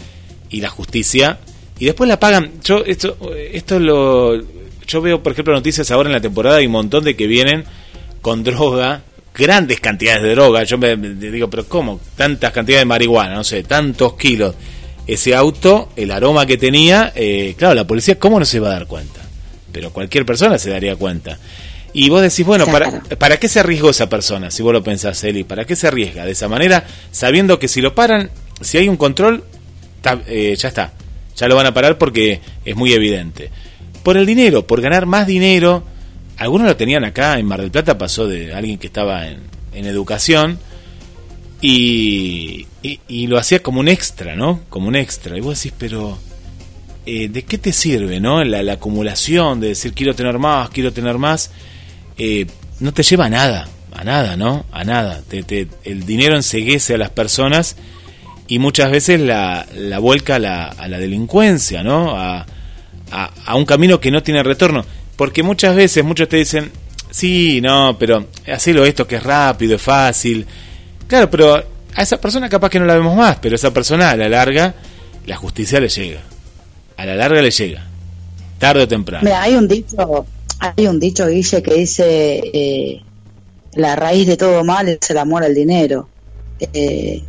y 0.50 0.60
la 0.60 0.68
justicia. 0.68 1.38
Y 1.78 1.86
después 1.86 2.06
la 2.06 2.20
pagan. 2.20 2.52
Yo 2.62 2.84
esto, 2.84 3.16
esto 3.34 3.78
lo. 3.78 4.42
Yo 4.86 5.00
veo, 5.00 5.22
por 5.22 5.32
ejemplo, 5.32 5.54
noticias 5.54 5.90
ahora 5.90 6.10
en 6.10 6.12
la 6.12 6.20
temporada 6.20 6.60
y 6.60 6.66
un 6.66 6.72
montón 6.72 7.04
de 7.04 7.16
que 7.16 7.26
vienen 7.26 7.64
con 8.20 8.44
droga, 8.44 9.04
grandes 9.34 9.80
cantidades 9.80 10.22
de 10.22 10.30
droga. 10.30 10.64
Yo 10.64 10.78
me, 10.78 10.96
digo, 10.96 11.48
pero 11.48 11.66
¿cómo? 11.66 12.00
Tantas 12.16 12.52
cantidades 12.52 12.82
de 12.82 12.86
marihuana, 12.86 13.34
no 13.34 13.44
sé, 13.44 13.62
tantos 13.62 14.14
kilos. 14.14 14.54
Ese 15.06 15.34
auto, 15.34 15.90
el 15.96 16.10
aroma 16.10 16.46
que 16.46 16.56
tenía, 16.56 17.12
eh, 17.14 17.54
claro, 17.56 17.74
la 17.74 17.86
policía, 17.86 18.18
¿cómo 18.18 18.38
no 18.38 18.44
se 18.44 18.60
va 18.60 18.68
a 18.68 18.72
dar 18.72 18.86
cuenta? 18.86 19.20
Pero 19.72 19.92
cualquier 19.92 20.24
persona 20.24 20.58
se 20.58 20.70
daría 20.70 20.96
cuenta. 20.96 21.38
Y 21.92 22.08
vos 22.08 22.22
decís, 22.22 22.46
bueno, 22.46 22.66
¿para, 22.66 23.00
¿para 23.18 23.36
qué 23.38 23.48
se 23.48 23.58
arriesgó 23.58 23.90
esa 23.90 24.08
persona? 24.08 24.50
Si 24.50 24.62
vos 24.62 24.72
lo 24.72 24.82
pensás, 24.82 25.24
Eli, 25.24 25.42
¿para 25.42 25.64
qué 25.64 25.74
se 25.74 25.88
arriesga 25.88 26.24
de 26.24 26.32
esa 26.32 26.48
manera? 26.48 26.84
Sabiendo 27.10 27.58
que 27.58 27.66
si 27.66 27.80
lo 27.80 27.94
paran, 27.94 28.30
si 28.60 28.78
hay 28.78 28.88
un 28.88 28.96
control, 28.96 29.42
eh, 30.28 30.54
ya 30.56 30.68
está. 30.68 30.92
Ya 31.36 31.48
lo 31.48 31.56
van 31.56 31.66
a 31.66 31.74
parar 31.74 31.98
porque 31.98 32.40
es 32.64 32.76
muy 32.76 32.92
evidente. 32.92 33.50
Por 34.02 34.16
el 34.16 34.26
dinero, 34.26 34.66
por 34.66 34.80
ganar 34.80 35.06
más 35.06 35.26
dinero. 35.26 35.84
Algunos 36.40 36.66
lo 36.66 36.76
tenían 36.76 37.04
acá 37.04 37.38
en 37.38 37.46
Mar 37.46 37.60
del 37.60 37.70
Plata, 37.70 37.96
pasó 37.96 38.26
de 38.26 38.52
alguien 38.52 38.78
que 38.78 38.88
estaba 38.88 39.28
en, 39.28 39.48
educación 39.72 40.58
y, 41.60 42.66
y, 42.82 43.26
lo 43.28 43.38
hacía 43.38 43.62
como 43.62 43.78
un 43.78 43.86
extra, 43.86 44.34
¿no? 44.34 44.60
Como 44.68 44.88
un 44.88 44.96
extra. 44.96 45.36
Y 45.36 45.40
vos 45.40 45.62
decís, 45.62 45.72
pero 45.78 46.18
eh, 47.06 47.28
¿de 47.28 47.42
qué 47.44 47.58
te 47.58 47.72
sirve, 47.72 48.18
¿no? 48.18 48.42
La, 48.42 48.62
la 48.62 48.72
acumulación 48.74 49.60
de 49.60 49.68
decir 49.68 49.92
quiero 49.92 50.14
tener 50.14 50.38
más, 50.38 50.70
quiero 50.70 50.92
tener 50.92 51.18
más 51.18 51.50
eh, 52.22 52.46
no 52.80 52.92
te 52.92 53.02
lleva 53.02 53.26
a 53.26 53.30
nada, 53.30 53.68
a 53.92 54.04
nada, 54.04 54.36
¿no? 54.36 54.66
A 54.72 54.84
nada. 54.84 55.22
Te, 55.26 55.68
el 55.84 56.04
dinero 56.04 56.36
enseguece 56.36 56.94
a 56.94 56.98
las 56.98 57.08
personas 57.08 57.76
y 58.46 58.58
muchas 58.58 58.90
veces 58.90 59.20
la, 59.20 59.66
la 59.74 59.98
vuelca 59.98 60.36
a 60.36 60.38
la, 60.38 60.64
a 60.66 60.88
la 60.88 60.98
delincuencia, 60.98 61.82
¿no? 61.82 62.16
A, 62.18 62.44
a, 63.10 63.54
un 63.54 63.64
camino 63.64 64.00
que 64.00 64.10
no 64.10 64.22
tiene 64.22 64.42
retorno. 64.42 64.84
Porque 65.20 65.42
muchas 65.42 65.76
veces 65.76 66.02
muchos 66.02 66.30
te 66.30 66.38
dicen, 66.38 66.72
sí, 67.10 67.60
no, 67.60 67.94
pero 67.98 68.28
hacelo 68.50 68.86
esto 68.86 69.06
que 69.06 69.16
es 69.16 69.22
rápido, 69.22 69.76
es 69.76 69.82
fácil. 69.82 70.46
Claro, 71.06 71.28
pero 71.28 71.56
a 71.56 72.02
esa 72.02 72.18
persona 72.18 72.48
capaz 72.48 72.70
que 72.70 72.80
no 72.80 72.86
la 72.86 72.94
vemos 72.94 73.14
más, 73.14 73.36
pero 73.36 73.54
esa 73.54 73.70
persona 73.70 74.12
a 74.12 74.16
la 74.16 74.30
larga 74.30 74.74
la 75.26 75.36
justicia 75.36 75.78
le 75.78 75.90
llega. 75.90 76.22
A 76.96 77.04
la 77.04 77.16
larga 77.16 77.42
le 77.42 77.50
llega. 77.50 77.86
Tarde 78.58 78.84
o 78.84 78.88
temprano. 78.88 79.22
Mira, 79.22 79.42
hay 79.42 79.56
un 79.56 79.68
dicho 79.68 80.24
hay 80.58 80.86
un 80.86 80.98
dicho, 80.98 81.26
Guille, 81.26 81.62
que 81.62 81.74
dice, 81.74 82.40
eh, 82.54 83.02
la 83.74 83.96
raíz 83.96 84.26
de 84.26 84.38
todo 84.38 84.64
mal 84.64 84.88
es 84.88 85.10
el 85.10 85.18
amor 85.18 85.44
al 85.44 85.54
dinero. 85.54 86.08
Eh, 86.72 87.22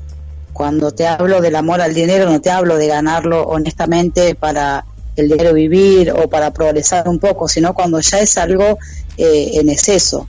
cuando 0.53 0.93
te 0.93 1.07
hablo 1.07 1.41
del 1.41 1.57
amor 1.57 1.81
al 1.81 1.93
dinero, 1.93 2.29
no 2.29 2.39
te 2.39 2.51
hablo 2.51 2.77
de 2.77 2.87
ganarlo 2.87 3.43
honestamente 3.43 4.33
para 4.33 4.85
el 5.15 5.29
dinero 5.29 5.53
vivir 5.53 6.11
o 6.11 6.29
para 6.29 6.51
progresar 6.51 7.07
un 7.07 7.19
poco, 7.19 7.47
sino 7.47 7.73
cuando 7.73 7.99
ya 7.99 8.19
es 8.19 8.37
algo 8.37 8.77
eh, 9.17 9.51
en 9.53 9.69
exceso. 9.69 10.27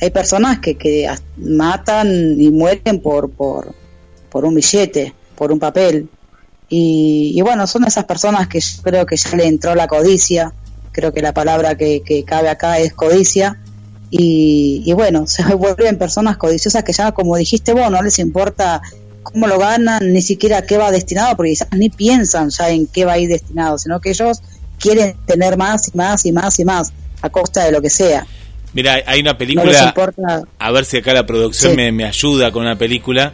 Hay 0.00 0.10
personas 0.10 0.58
que, 0.58 0.76
que 0.76 1.08
matan 1.36 2.40
y 2.40 2.50
mueren 2.50 3.00
por, 3.00 3.30
por, 3.30 3.74
por 4.30 4.44
un 4.44 4.54
billete, 4.54 5.14
por 5.36 5.52
un 5.52 5.58
papel. 5.58 6.08
Y, 6.68 7.40
bueno, 7.42 7.66
son 7.66 7.84
esas 7.84 8.04
personas 8.04 8.48
que 8.48 8.60
yo 8.60 8.82
creo 8.82 9.06
que 9.06 9.16
ya 9.16 9.36
le 9.36 9.46
entró 9.46 9.74
la 9.74 9.86
codicia, 9.86 10.52
creo 10.90 11.12
que 11.12 11.22
la 11.22 11.32
palabra 11.32 11.76
que, 11.76 12.24
cabe 12.26 12.48
acá 12.48 12.78
es 12.78 12.92
codicia, 12.92 13.60
y, 14.10 14.82
y, 14.84 14.92
bueno, 14.92 15.26
se 15.26 15.42
vuelven 15.54 15.96
personas 15.96 16.36
codiciosas 16.36 16.82
que 16.82 16.92
ya, 16.92 17.12
como 17.12 17.36
dijiste 17.36 17.72
vos, 17.72 17.90
no 17.90 18.02
les 18.02 18.18
importa 18.18 18.82
cómo 19.32 19.46
lo 19.46 19.58
ganan, 19.58 20.12
ni 20.12 20.22
siquiera 20.22 20.62
qué 20.62 20.78
va 20.78 20.90
destinado, 20.90 21.36
porque 21.36 21.50
quizás 21.50 21.68
ni 21.72 21.90
piensan 21.90 22.50
ya 22.50 22.70
en 22.70 22.86
qué 22.86 23.04
va 23.04 23.14
a 23.14 23.18
ir 23.18 23.28
destinado, 23.28 23.78
sino 23.78 24.00
que 24.00 24.10
ellos 24.10 24.40
quieren 24.78 25.16
tener 25.26 25.56
más 25.56 25.88
y 25.88 25.96
más 25.96 26.24
y 26.26 26.32
más 26.32 26.58
y 26.58 26.64
más 26.64 26.92
a 27.22 27.30
costa 27.30 27.64
de 27.64 27.72
lo 27.72 27.82
que 27.82 27.90
sea. 27.90 28.26
Mira, 28.72 29.02
hay 29.06 29.20
una 29.20 29.38
película, 29.38 29.94
a 30.58 30.70
ver 30.70 30.84
si 30.84 30.98
acá 30.98 31.14
la 31.14 31.24
producción 31.24 31.74
me, 31.76 32.04
ayuda 32.04 32.52
con 32.52 32.62
una 32.62 32.76
película 32.76 33.32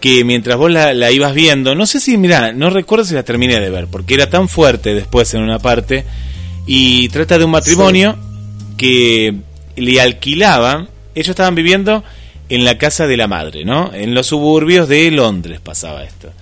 que 0.00 0.24
mientras 0.24 0.56
vos 0.58 0.70
la, 0.70 1.10
ibas 1.10 1.34
viendo, 1.34 1.74
no 1.74 1.86
sé 1.86 2.00
si, 2.00 2.16
mira, 2.16 2.52
no 2.52 2.70
recuerdo 2.70 3.04
si 3.04 3.14
la 3.14 3.22
terminé 3.22 3.58
de 3.60 3.70
ver, 3.70 3.86
porque 3.88 4.14
era 4.14 4.28
tan 4.28 4.48
fuerte 4.48 4.94
después 4.94 5.32
en 5.34 5.42
una 5.42 5.58
parte, 5.58 6.04
y 6.66 7.08
trata 7.08 7.38
de 7.38 7.44
un 7.44 7.50
matrimonio 7.50 8.16
que 8.76 9.34
le 9.74 10.00
alquilaban, 10.00 10.88
ellos 11.14 11.30
estaban 11.30 11.54
viviendo 11.54 12.04
en 12.48 12.64
la 12.64 12.78
casa 12.78 13.06
de 13.06 13.16
la 13.16 13.26
madre, 13.26 13.64
¿no? 13.64 13.92
En 13.92 14.14
los 14.14 14.26
suburbios 14.26 14.88
de 14.88 15.10
Londres 15.10 15.60
pasaba 15.60 16.04
esto. 16.04 16.32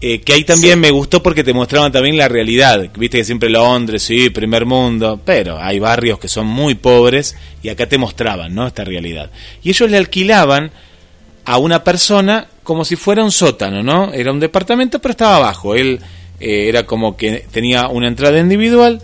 Eh, 0.00 0.20
que 0.20 0.34
ahí 0.34 0.44
también 0.44 0.78
me 0.78 0.90
gustó 0.90 1.22
porque 1.22 1.42
te 1.42 1.54
mostraban 1.54 1.90
también 1.90 2.16
la 2.16 2.28
realidad. 2.28 2.90
Viste 2.96 3.18
que 3.18 3.24
siempre 3.24 3.48
Londres, 3.48 4.02
sí, 4.02 4.28
primer 4.30 4.66
mundo, 4.66 5.20
pero 5.24 5.58
hay 5.58 5.78
barrios 5.78 6.18
que 6.18 6.28
son 6.28 6.46
muy 6.46 6.74
pobres 6.74 7.36
y 7.62 7.70
acá 7.70 7.88
te 7.88 7.96
mostraban, 7.96 8.54
¿no? 8.54 8.66
Esta 8.66 8.84
realidad. 8.84 9.30
Y 9.62 9.70
ellos 9.70 9.90
le 9.90 9.96
alquilaban 9.96 10.70
a 11.44 11.58
una 11.58 11.82
persona 11.82 12.46
como 12.62 12.84
si 12.84 12.96
fuera 12.96 13.24
un 13.24 13.32
sótano, 13.32 13.82
¿no? 13.82 14.12
Era 14.12 14.32
un 14.32 14.40
departamento, 14.40 15.00
pero 15.00 15.12
estaba 15.12 15.36
abajo. 15.36 15.74
Él 15.74 16.00
eh, 16.40 16.68
era 16.68 16.84
como 16.84 17.16
que 17.16 17.46
tenía 17.50 17.88
una 17.88 18.08
entrada 18.08 18.38
individual 18.38 19.00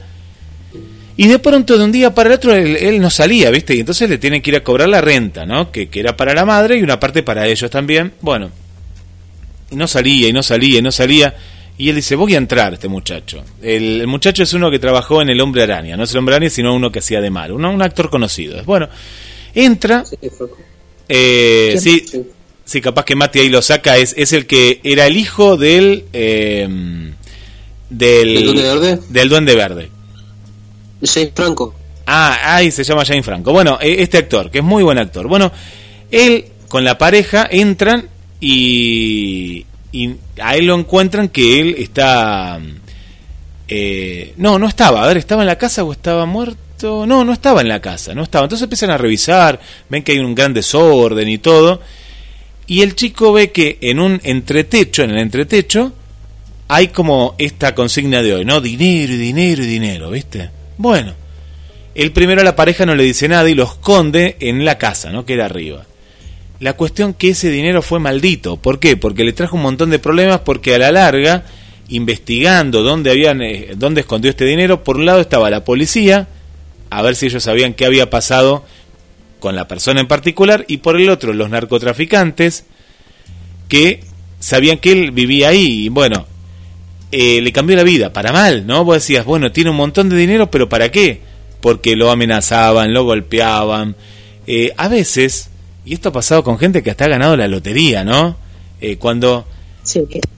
y 1.16 1.28
de 1.28 1.38
pronto, 1.38 1.76
de 1.76 1.84
un 1.84 1.92
día 1.92 2.14
para 2.14 2.30
el 2.30 2.36
otro, 2.36 2.54
él, 2.54 3.00
no 3.00 3.10
salía, 3.10 3.50
¿viste? 3.50 3.74
Y 3.74 3.80
entonces 3.80 4.08
le 4.08 4.18
tienen 4.18 4.40
que 4.40 4.50
ir 4.50 4.56
a 4.56 4.64
cobrar 4.64 4.88
la 4.88 5.00
renta, 5.00 5.44
¿no? 5.44 5.70
Que, 5.70 5.88
que 5.88 6.00
era 6.00 6.16
para 6.16 6.34
la 6.34 6.44
madre 6.44 6.78
y 6.78 6.82
una 6.82 6.98
parte 6.98 7.22
para 7.22 7.46
ellos 7.46 7.70
también. 7.70 8.12
Bueno, 8.20 8.50
y 9.70 9.76
no 9.76 9.86
salía, 9.86 10.28
y 10.28 10.32
no 10.32 10.42
salía, 10.42 10.78
y 10.78 10.82
no 10.82 10.90
salía. 10.90 11.34
Y 11.76 11.90
él 11.90 11.96
dice, 11.96 12.14
voy 12.16 12.34
a 12.34 12.38
entrar, 12.38 12.74
este 12.74 12.88
muchacho. 12.88 13.44
El, 13.60 14.06
muchacho 14.06 14.42
es 14.42 14.52
uno 14.54 14.70
que 14.70 14.78
trabajó 14.78 15.20
en 15.20 15.28
El 15.28 15.40
Hombre 15.40 15.64
Araña. 15.64 15.96
No 15.96 16.04
es 16.04 16.12
El 16.12 16.18
Hombre 16.18 16.36
Araña, 16.36 16.50
sino 16.50 16.74
uno 16.74 16.90
que 16.90 17.00
hacía 17.00 17.20
de 17.20 17.30
mal. 17.30 17.52
un 17.52 17.82
actor 17.82 18.08
conocido. 18.08 18.62
Bueno, 18.64 18.88
entra... 19.54 20.04
Eh, 21.08 21.76
sí, 21.78 22.04
sí, 22.64 22.80
capaz 22.80 23.04
que 23.04 23.16
Mati 23.16 23.40
ahí 23.40 23.48
lo 23.50 23.60
saca. 23.60 23.98
Es, 23.98 24.14
es 24.16 24.32
el 24.32 24.46
que 24.46 24.80
era 24.82 25.06
el 25.06 25.16
hijo 25.16 25.56
del... 25.56 26.04
Eh, 26.12 26.66
del, 27.90 28.34
¿Del 28.34 28.44
Duende 28.44 28.62
Verde? 28.62 28.98
Del 29.10 29.28
Duende 29.28 29.54
Verde 29.54 30.01
James 31.02 31.32
Franco. 31.34 31.74
Ah, 32.06 32.56
ahí 32.56 32.70
se 32.70 32.84
llama 32.84 33.04
James 33.04 33.24
Franco. 33.24 33.52
Bueno, 33.52 33.78
e, 33.80 34.02
este 34.02 34.18
actor, 34.18 34.50
que 34.50 34.58
es 34.58 34.64
muy 34.64 34.82
buen 34.82 34.98
actor. 34.98 35.28
Bueno, 35.28 35.52
él 36.10 36.46
con 36.68 36.84
la 36.84 36.98
pareja 36.98 37.46
entran 37.50 38.08
y, 38.40 39.66
y 39.92 40.16
a 40.40 40.56
él 40.56 40.66
lo 40.66 40.74
encuentran 40.74 41.28
que 41.28 41.60
él 41.60 41.76
está... 41.78 42.60
Eh, 43.68 44.34
no, 44.36 44.58
no 44.58 44.68
estaba. 44.68 45.02
A 45.02 45.06
ver, 45.06 45.16
¿estaba 45.16 45.42
en 45.42 45.46
la 45.46 45.56
casa 45.56 45.84
o 45.84 45.92
estaba 45.92 46.26
muerto? 46.26 47.06
No, 47.06 47.24
no 47.24 47.32
estaba 47.32 47.60
en 47.60 47.68
la 47.68 47.80
casa, 47.80 48.14
no 48.14 48.24
estaba. 48.24 48.44
Entonces 48.44 48.64
empiezan 48.64 48.90
a 48.90 48.98
revisar, 48.98 49.60
ven 49.88 50.02
que 50.02 50.12
hay 50.12 50.18
un 50.18 50.34
gran 50.34 50.52
desorden 50.52 51.28
y 51.28 51.38
todo. 51.38 51.80
Y 52.66 52.82
el 52.82 52.94
chico 52.96 53.32
ve 53.32 53.50
que 53.52 53.78
en 53.80 54.00
un 54.00 54.20
entretecho, 54.24 55.02
en 55.02 55.10
el 55.10 55.18
entretecho, 55.18 55.92
hay 56.68 56.88
como 56.88 57.34
esta 57.38 57.74
consigna 57.74 58.22
de 58.22 58.34
hoy, 58.34 58.44
¿no? 58.44 58.60
Dinero 58.60 59.12
y 59.12 59.16
dinero 59.16 59.62
y 59.62 59.66
dinero, 59.66 60.10
¿viste? 60.10 60.50
Bueno, 60.78 61.14
el 61.94 62.12
primero 62.12 62.40
a 62.40 62.44
la 62.44 62.56
pareja 62.56 62.86
no 62.86 62.94
le 62.94 63.04
dice 63.04 63.28
nada 63.28 63.48
y 63.48 63.54
lo 63.54 63.64
esconde 63.64 64.36
en 64.40 64.64
la 64.64 64.78
casa, 64.78 65.10
¿no? 65.10 65.24
Que 65.24 65.34
era 65.34 65.46
arriba. 65.46 65.84
La 66.60 66.74
cuestión 66.74 67.12
que 67.12 67.30
ese 67.30 67.50
dinero 67.50 67.82
fue 67.82 67.98
maldito. 67.98 68.56
¿Por 68.56 68.78
qué? 68.78 68.96
Porque 68.96 69.24
le 69.24 69.32
trajo 69.32 69.56
un 69.56 69.62
montón 69.62 69.90
de 69.90 69.98
problemas 69.98 70.40
porque 70.40 70.74
a 70.74 70.78
la 70.78 70.92
larga, 70.92 71.44
investigando 71.88 72.82
dónde, 72.82 73.10
habían, 73.10 73.42
eh, 73.42 73.72
dónde 73.76 74.02
escondió 74.02 74.30
este 74.30 74.44
dinero, 74.44 74.84
por 74.84 74.96
un 74.96 75.04
lado 75.04 75.20
estaba 75.20 75.50
la 75.50 75.64
policía, 75.64 76.28
a 76.88 77.02
ver 77.02 77.16
si 77.16 77.26
ellos 77.26 77.42
sabían 77.42 77.74
qué 77.74 77.84
había 77.84 78.10
pasado 78.10 78.64
con 79.40 79.56
la 79.56 79.66
persona 79.66 80.00
en 80.00 80.06
particular, 80.06 80.64
y 80.68 80.78
por 80.78 80.96
el 80.96 81.10
otro 81.10 81.32
los 81.32 81.50
narcotraficantes, 81.50 82.64
que 83.68 84.04
sabían 84.38 84.78
que 84.78 84.92
él 84.92 85.10
vivía 85.10 85.48
ahí. 85.48 85.86
Y 85.86 85.88
bueno, 85.88 86.26
eh, 87.12 87.42
le 87.42 87.52
cambió 87.52 87.76
la 87.76 87.82
vida, 87.82 88.10
para 88.10 88.32
mal, 88.32 88.66
¿no? 88.66 88.86
Vos 88.86 88.96
decías, 88.96 89.26
bueno, 89.26 89.52
tiene 89.52 89.68
un 89.68 89.76
montón 89.76 90.08
de 90.08 90.16
dinero, 90.16 90.50
pero 90.50 90.70
¿para 90.70 90.90
qué? 90.90 91.20
Porque 91.60 91.94
lo 91.94 92.10
amenazaban, 92.10 92.94
lo 92.94 93.04
golpeaban. 93.04 93.94
Eh, 94.46 94.72
a 94.78 94.88
veces, 94.88 95.50
y 95.84 95.92
esto 95.92 96.08
ha 96.08 96.12
pasado 96.12 96.42
con 96.42 96.58
gente 96.58 96.82
que 96.82 96.90
hasta 96.90 97.04
ha 97.04 97.08
ganado 97.08 97.36
la 97.36 97.48
lotería, 97.48 98.02
¿no? 98.02 98.38
Eh, 98.80 98.96
cuando 98.96 99.46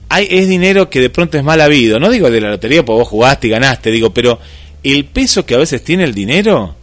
hay, 0.09 0.27
es 0.29 0.49
dinero 0.49 0.89
que 0.89 0.99
de 0.99 1.09
pronto 1.09 1.37
es 1.37 1.45
mal 1.45 1.61
habido, 1.61 1.97
no 1.97 2.09
digo 2.09 2.29
de 2.29 2.41
la 2.41 2.49
lotería 2.49 2.83
porque 2.83 2.99
vos 2.99 3.07
jugaste 3.07 3.47
y 3.47 3.51
ganaste, 3.51 3.89
digo, 3.89 4.13
pero 4.13 4.37
el 4.83 5.05
peso 5.05 5.45
que 5.45 5.55
a 5.55 5.59
veces 5.59 5.81
tiene 5.81 6.03
el 6.03 6.13
dinero, 6.13 6.75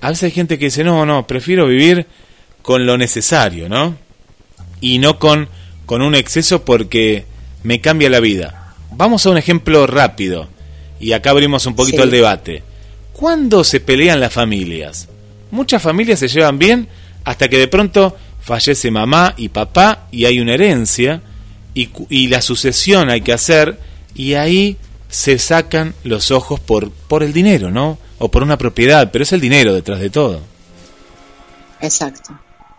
a 0.00 0.08
veces 0.08 0.24
hay 0.24 0.30
gente 0.30 0.56
que 0.56 0.66
dice, 0.66 0.84
no, 0.84 1.04
no, 1.04 1.26
prefiero 1.26 1.66
vivir 1.66 2.06
con 2.62 2.86
lo 2.86 2.96
necesario, 2.96 3.68
¿no? 3.68 3.96
Y 4.80 5.00
no 5.00 5.18
con, 5.18 5.48
con 5.84 6.00
un 6.00 6.14
exceso 6.14 6.64
porque 6.64 7.24
me 7.64 7.80
cambia 7.80 8.08
la 8.08 8.20
vida. 8.20 8.61
Vamos 8.94 9.26
a 9.26 9.30
un 9.30 9.38
ejemplo 9.38 9.86
rápido, 9.86 10.48
y 11.00 11.12
acá 11.12 11.30
abrimos 11.30 11.66
un 11.66 11.74
poquito 11.74 12.02
el 12.02 12.10
debate. 12.10 12.62
¿Cuándo 13.12 13.64
se 13.64 13.80
pelean 13.80 14.20
las 14.20 14.32
familias? 14.32 15.08
Muchas 15.50 15.82
familias 15.82 16.18
se 16.18 16.28
llevan 16.28 16.58
bien 16.58 16.88
hasta 17.24 17.48
que 17.48 17.58
de 17.58 17.68
pronto 17.68 18.16
fallece 18.40 18.90
mamá 18.90 19.34
y 19.36 19.48
papá 19.48 20.06
y 20.10 20.24
hay 20.24 20.40
una 20.40 20.54
herencia 20.54 21.20
y, 21.74 21.90
y 22.08 22.28
la 22.28 22.42
sucesión 22.42 23.10
hay 23.10 23.20
que 23.20 23.32
hacer 23.32 23.78
y 24.14 24.34
ahí 24.34 24.76
se 25.08 25.38
sacan 25.38 25.94
los 26.04 26.30
ojos 26.30 26.58
por, 26.58 26.90
por 26.90 27.22
el 27.22 27.32
dinero, 27.32 27.70
¿no? 27.70 27.98
O 28.18 28.30
por 28.30 28.42
una 28.42 28.56
propiedad, 28.56 29.10
pero 29.12 29.24
es 29.24 29.32
el 29.32 29.40
dinero 29.40 29.74
detrás 29.74 30.00
de 30.00 30.08
todo. 30.08 30.40
Exacto, 31.80 32.38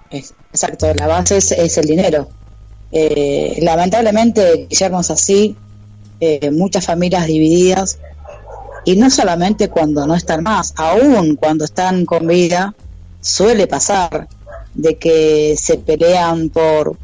exacto, 0.10 0.92
la 0.96 1.08
base 1.08 1.38
es, 1.38 1.78
el 1.78 1.86
dinero. 1.86 2.30
Eh, 2.92 3.60
lamentablemente, 3.62 4.68
Guillermo 4.70 5.02
es 5.02 5.12
así, 5.12 5.56
eh, 6.26 6.52
muchas 6.52 6.86
familias 6.86 7.28
divididas 7.28 8.00
y 8.86 8.96
no 8.96 9.10
solamente 9.10 9.68
cuando 9.68 10.08
no 10.08 10.16
están 10.16 10.42
más, 10.42 10.74
aún 10.78 11.36
cuando 11.36 11.66
están 11.66 12.06
con 12.06 12.28
vida, 12.28 12.74
suele 13.20 13.68
pasar 13.68 14.30
de 14.74 14.96
que 14.96 15.56
se 15.58 15.80
pelean 15.80 16.48
por, 16.48 16.96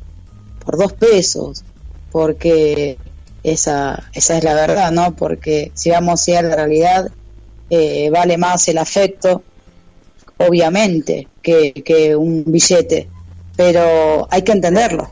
por 0.64 0.78
dos 0.78 0.94
pesos, 0.94 1.66
porque 2.14 2.98
esa, 3.44 4.10
esa 4.14 4.38
es 4.38 4.44
la 4.46 4.54
verdad, 4.54 4.94
¿no? 4.94 5.14
Porque 5.18 5.74
si 5.74 5.90
vamos 5.90 6.26
a 6.26 6.32
ir 6.32 6.38
a 6.38 6.42
la 6.44 6.56
realidad, 6.56 7.12
eh, 7.70 8.10
vale 8.12 8.38
más 8.38 8.70
el 8.70 8.78
afecto, 8.78 9.44
obviamente, 10.38 11.28
que, 11.42 11.74
que 11.74 12.16
un 12.16 12.46
billete, 12.48 13.10
pero 13.58 14.30
hay 14.32 14.44
que 14.44 14.54
entenderlo. 14.54 15.12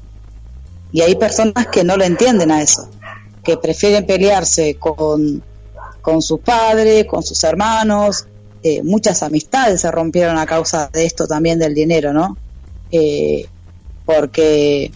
Y 0.93 1.01
hay 1.01 1.15
personas 1.15 1.67
que 1.67 1.83
no 1.83 1.97
lo 1.97 2.05
entienden 2.05 2.51
a 2.51 2.61
eso 2.61 2.89
que 3.47 3.55
prefieren 3.55 4.05
pelearse 4.05 4.75
con, 4.75 5.41
con 6.02 6.21
sus 6.21 6.41
padres, 6.41 7.06
con 7.06 7.23
sus 7.23 7.41
hermanos. 7.45 8.25
Eh, 8.62 8.83
muchas 8.83 9.23
amistades 9.23 9.79
se 9.79 9.89
rompieron 9.89 10.37
a 10.37 10.45
causa 10.45 10.89
de 10.91 11.06
esto 11.06 11.27
también 11.27 11.58
del 11.58 11.73
dinero, 11.73 12.12
¿no? 12.12 12.35
Eh, 12.91 13.48
porque. 14.06 14.91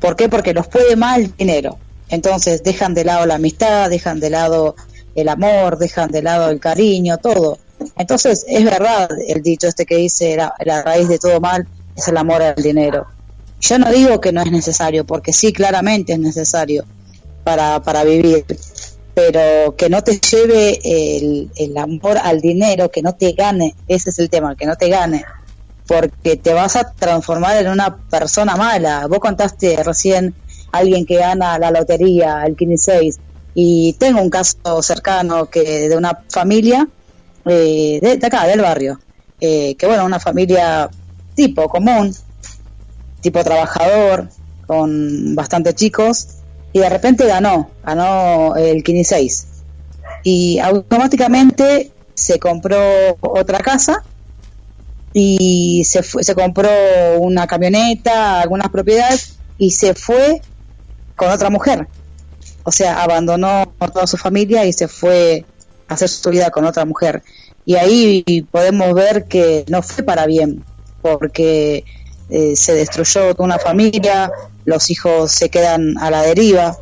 Porque 0.00 0.54
los 0.54 0.66
puede 0.66 0.96
mal 0.96 1.24
el 1.24 1.36
dinero. 1.36 1.76
Entonces 2.08 2.62
dejan 2.62 2.94
de 2.94 3.04
lado 3.04 3.26
la 3.26 3.34
amistad, 3.34 3.90
dejan 3.90 4.18
de 4.18 4.30
lado 4.30 4.76
el 5.14 5.28
amor, 5.28 5.76
dejan 5.76 6.10
de 6.10 6.22
lado 6.22 6.48
el 6.48 6.58
cariño, 6.58 7.18
todo. 7.18 7.58
Entonces 7.98 8.46
es 8.48 8.64
verdad 8.64 9.10
el 9.28 9.42
dicho 9.42 9.68
este 9.68 9.84
que 9.84 9.96
dice 9.96 10.36
la, 10.36 10.54
la 10.64 10.80
raíz 10.82 11.06
de 11.06 11.18
todo 11.18 11.38
mal 11.38 11.68
es 11.94 12.08
el 12.08 12.16
amor 12.16 12.40
al 12.40 12.62
dinero. 12.62 13.08
Yo 13.60 13.78
no 13.78 13.92
digo 13.92 14.22
que 14.22 14.32
no 14.32 14.40
es 14.40 14.50
necesario, 14.50 15.04
porque 15.04 15.34
sí, 15.34 15.52
claramente 15.52 16.14
es 16.14 16.18
necesario, 16.18 16.86
para, 17.44 17.80
para 17.82 18.04
vivir, 18.04 18.44
pero 19.14 19.76
que 19.76 19.88
no 19.88 20.02
te 20.02 20.18
lleve 20.18 20.80
el, 20.84 21.50
el 21.56 21.76
amor 21.76 22.18
al 22.18 22.40
dinero, 22.40 22.90
que 22.90 23.02
no 23.02 23.14
te 23.14 23.32
gane, 23.32 23.74
ese 23.88 24.10
es 24.10 24.18
el 24.18 24.30
tema, 24.30 24.56
que 24.56 24.66
no 24.66 24.76
te 24.76 24.88
gane, 24.88 25.24
porque 25.86 26.36
te 26.36 26.52
vas 26.52 26.76
a 26.76 26.92
transformar 26.92 27.56
en 27.56 27.68
una 27.68 27.96
persona 27.96 28.56
mala. 28.56 29.06
Vos 29.08 29.18
contaste 29.18 29.82
recién 29.82 30.34
alguien 30.72 31.04
que 31.04 31.16
gana 31.16 31.58
la 31.58 31.70
lotería, 31.70 32.44
el 32.46 32.56
15 32.56 33.10
y 33.54 33.94
tengo 33.94 34.22
un 34.22 34.30
caso 34.30 34.80
cercano 34.82 35.46
que 35.46 35.88
de 35.88 35.96
una 35.96 36.22
familia 36.28 36.86
eh, 37.44 37.98
de, 38.00 38.26
acá, 38.26 38.46
del 38.46 38.60
barrio, 38.60 39.00
eh, 39.40 39.74
que 39.74 39.86
bueno, 39.86 40.04
una 40.04 40.20
familia 40.20 40.88
tipo 41.34 41.68
común, 41.68 42.14
tipo 43.20 43.42
trabajador, 43.42 44.28
con 44.66 45.34
bastante 45.34 45.74
chicos 45.74 46.39
y 46.72 46.78
de 46.78 46.88
repente 46.88 47.26
ganó, 47.26 47.70
ganó 47.84 48.56
el 48.56 48.82
15 48.82 49.28
y 50.22 50.58
automáticamente 50.58 51.90
se 52.14 52.38
compró 52.38 52.78
otra 53.20 53.58
casa 53.58 54.04
y 55.12 55.82
se 55.84 56.02
se 56.02 56.34
compró 56.34 56.70
una 57.18 57.46
camioneta, 57.46 58.40
algunas 58.40 58.68
propiedades 58.68 59.38
y 59.58 59.70
se 59.70 59.94
fue 59.94 60.40
con 61.16 61.30
otra 61.30 61.50
mujer. 61.50 61.88
O 62.64 62.72
sea, 62.72 63.02
abandonó 63.02 63.72
toda 63.92 64.06
su 64.06 64.16
familia 64.16 64.64
y 64.64 64.72
se 64.72 64.88
fue 64.88 65.44
a 65.88 65.94
hacer 65.94 66.08
su 66.08 66.30
vida 66.30 66.50
con 66.50 66.64
otra 66.64 66.84
mujer. 66.84 67.22
Y 67.64 67.76
ahí 67.76 68.46
podemos 68.50 68.94
ver 68.94 69.24
que 69.24 69.64
no 69.68 69.82
fue 69.82 70.04
para 70.04 70.26
bien, 70.26 70.64
porque 71.02 71.84
eh, 72.28 72.56
se 72.56 72.74
destruyó 72.74 73.34
toda 73.34 73.44
una 73.44 73.58
familia, 73.58 74.30
los 74.70 74.88
hijos 74.88 75.32
se 75.32 75.50
quedan 75.50 75.98
a 75.98 76.10
la 76.10 76.22
deriva. 76.22 76.78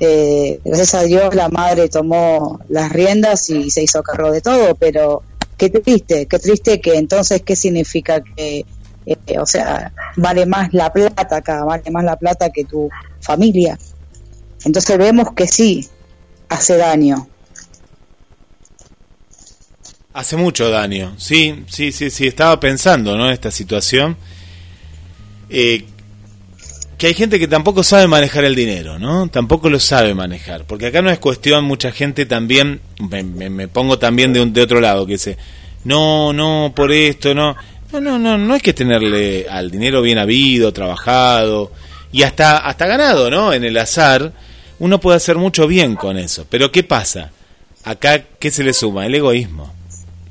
Eh, 0.00 0.60
gracias 0.64 0.94
a 0.94 1.02
Dios 1.02 1.34
la 1.34 1.48
madre 1.48 1.88
tomó 1.88 2.58
las 2.68 2.90
riendas 2.90 3.48
y 3.50 3.70
se 3.70 3.82
hizo 3.82 4.02
cargo 4.02 4.32
de 4.32 4.40
todo, 4.40 4.74
pero 4.74 5.22
qué 5.56 5.70
triste, 5.70 6.26
qué 6.26 6.38
triste 6.38 6.80
que 6.80 6.96
entonces, 6.96 7.42
¿qué 7.42 7.54
significa 7.54 8.20
que, 8.20 8.66
eh, 9.06 9.38
o 9.38 9.46
sea, 9.46 9.92
vale 10.16 10.44
más 10.46 10.72
la 10.74 10.92
plata 10.92 11.36
acá, 11.36 11.64
vale 11.64 11.88
más 11.90 12.04
la 12.04 12.16
plata 12.16 12.50
que 12.50 12.64
tu 12.64 12.90
familia? 13.20 13.78
Entonces 14.64 14.98
vemos 14.98 15.32
que 15.34 15.46
sí, 15.46 15.88
hace 16.48 16.76
daño. 16.76 17.28
Hace 20.14 20.36
mucho 20.36 20.68
daño, 20.68 21.14
sí, 21.18 21.64
sí, 21.68 21.92
sí, 21.92 22.10
sí, 22.10 22.26
estaba 22.26 22.58
pensando, 22.60 23.16
¿no? 23.16 23.30
Esta 23.30 23.50
situación. 23.50 24.16
Eh, 25.48 25.86
que 27.02 27.08
hay 27.08 27.14
gente 27.14 27.40
que 27.40 27.48
tampoco 27.48 27.82
sabe 27.82 28.06
manejar 28.06 28.44
el 28.44 28.54
dinero, 28.54 28.96
¿no? 28.96 29.26
Tampoco 29.26 29.68
lo 29.68 29.80
sabe 29.80 30.14
manejar. 30.14 30.66
Porque 30.66 30.86
acá 30.86 31.02
no 31.02 31.10
es 31.10 31.18
cuestión, 31.18 31.64
mucha 31.64 31.90
gente 31.90 32.26
también, 32.26 32.80
me, 33.00 33.66
pongo 33.66 33.98
también 33.98 34.32
de, 34.32 34.40
un, 34.40 34.52
de 34.52 34.62
otro 34.62 34.80
lado, 34.80 35.04
que 35.04 35.14
dice, 35.14 35.36
no, 35.82 36.32
no, 36.32 36.72
por 36.76 36.92
esto, 36.92 37.34
no. 37.34 37.56
No, 37.92 38.00
no, 38.00 38.20
no, 38.20 38.38
no 38.38 38.54
hay 38.54 38.60
que 38.60 38.72
tenerle 38.72 39.48
al 39.50 39.68
dinero 39.68 40.00
bien 40.00 40.16
habido, 40.16 40.72
trabajado 40.72 41.72
y 42.12 42.22
hasta, 42.22 42.58
hasta 42.58 42.86
ganado, 42.86 43.28
¿no? 43.32 43.52
En 43.52 43.64
el 43.64 43.76
azar, 43.78 44.32
uno 44.78 45.00
puede 45.00 45.16
hacer 45.16 45.34
mucho 45.38 45.66
bien 45.66 45.96
con 45.96 46.16
eso. 46.16 46.46
Pero 46.48 46.70
¿qué 46.70 46.84
pasa? 46.84 47.32
Acá, 47.82 48.22
¿qué 48.38 48.52
se 48.52 48.62
le 48.62 48.72
suma? 48.72 49.06
El 49.06 49.16
egoísmo. 49.16 49.74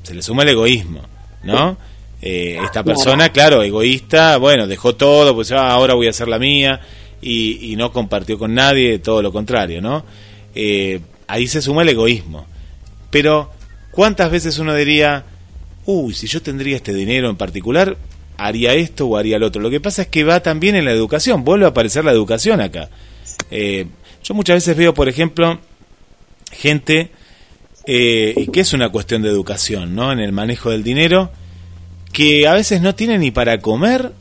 Se 0.04 0.14
le 0.14 0.22
suma 0.22 0.42
el 0.44 0.48
egoísmo, 0.48 1.02
¿no? 1.42 1.76
Eh, 2.24 2.60
esta 2.64 2.84
persona, 2.84 3.30
claro, 3.30 3.64
egoísta, 3.64 4.36
bueno, 4.36 4.68
dejó 4.68 4.94
todo, 4.94 5.34
pues 5.34 5.50
ah, 5.50 5.72
ahora 5.72 5.94
voy 5.94 6.06
a 6.06 6.10
hacer 6.10 6.28
la 6.28 6.38
mía 6.38 6.80
y, 7.20 7.74
no 7.76 7.92
compartió 7.92 8.38
con 8.38 8.54
nadie, 8.54 9.00
todo 9.00 9.22
lo 9.22 9.32
contrario, 9.32 9.82
¿no? 9.82 10.04
Eh, 10.54 11.00
ahí 11.26 11.48
se 11.48 11.60
suma 11.60 11.82
el 11.82 11.88
egoísmo. 11.88 12.46
Pero, 13.10 13.50
¿cuántas 13.90 14.30
veces 14.30 14.58
uno 14.60 14.72
diría, 14.74 15.24
uy, 15.84 16.14
si 16.14 16.28
yo 16.28 16.40
tendría 16.40 16.76
este 16.76 16.94
dinero 16.94 17.28
en 17.28 17.36
particular, 17.36 17.96
haría 18.36 18.72
esto 18.74 19.08
o 19.08 19.16
haría 19.16 19.40
lo 19.40 19.48
otro? 19.48 19.60
Lo 19.60 19.70
que 19.70 19.80
pasa 19.80 20.02
es 20.02 20.08
que 20.08 20.22
va 20.22 20.40
también 20.40 20.76
en 20.76 20.84
la 20.84 20.92
educación, 20.92 21.42
vuelve 21.42 21.64
a 21.64 21.70
aparecer 21.70 22.04
la 22.04 22.12
educación 22.12 22.60
acá. 22.60 22.88
Eh, 23.50 23.86
yo 24.22 24.34
muchas 24.34 24.56
veces 24.56 24.76
veo, 24.76 24.94
por 24.94 25.08
ejemplo, 25.08 25.58
gente, 26.52 27.10
y 27.84 28.46
que 28.46 28.60
es 28.60 28.72
una 28.74 28.90
cuestión 28.90 29.22
de 29.22 29.28
educación, 29.28 29.96
¿no? 29.96 30.12
En 30.12 30.20
el 30.20 30.30
manejo 30.30 30.70
del 30.70 30.84
dinero, 30.84 31.32
que 32.12 32.46
a 32.46 32.52
veces 32.52 32.80
no 32.82 32.94
tiene 32.94 33.18
ni 33.18 33.30
para 33.30 33.58
comer 33.58 34.12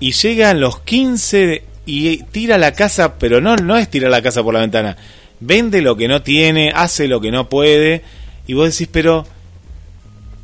y 0.00 0.12
llegan 0.12 0.60
los 0.60 0.80
15 0.80 1.62
y 1.86 2.18
tira 2.24 2.58
la 2.58 2.72
casa, 2.72 3.18
pero 3.18 3.40
no, 3.40 3.56
no 3.56 3.76
es 3.76 3.88
tirar 3.90 4.10
la 4.10 4.22
casa 4.22 4.42
por 4.42 4.54
la 4.54 4.60
ventana, 4.60 4.96
vende 5.40 5.82
lo 5.82 5.96
que 5.96 6.08
no 6.08 6.22
tiene, 6.22 6.72
hace 6.74 7.08
lo 7.08 7.20
que 7.20 7.30
no 7.30 7.48
puede 7.48 8.02
y 8.46 8.54
vos 8.54 8.70
decís, 8.70 8.88
pero 8.90 9.26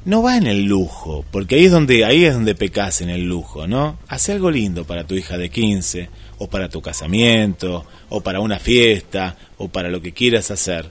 no 0.04 0.22
va 0.22 0.36
en 0.36 0.46
el 0.46 0.64
lujo, 0.64 1.24
porque 1.30 1.54
ahí 1.54 1.66
es 1.66 1.72
donde 1.72 2.04
ahí 2.04 2.24
es 2.24 2.34
donde 2.34 2.56
pecas 2.56 3.00
en 3.00 3.10
el 3.10 3.22
lujo, 3.22 3.68
¿no? 3.68 3.98
Hace 4.08 4.32
algo 4.32 4.50
lindo 4.50 4.84
para 4.84 5.06
tu 5.06 5.14
hija 5.14 5.38
de 5.38 5.50
15 5.50 6.10
o 6.38 6.48
para 6.48 6.68
tu 6.68 6.82
casamiento 6.82 7.84
o 8.08 8.20
para 8.20 8.40
una 8.40 8.58
fiesta 8.58 9.36
o 9.58 9.68
para 9.68 9.90
lo 9.90 10.02
que 10.02 10.12
quieras 10.12 10.50
hacer, 10.50 10.90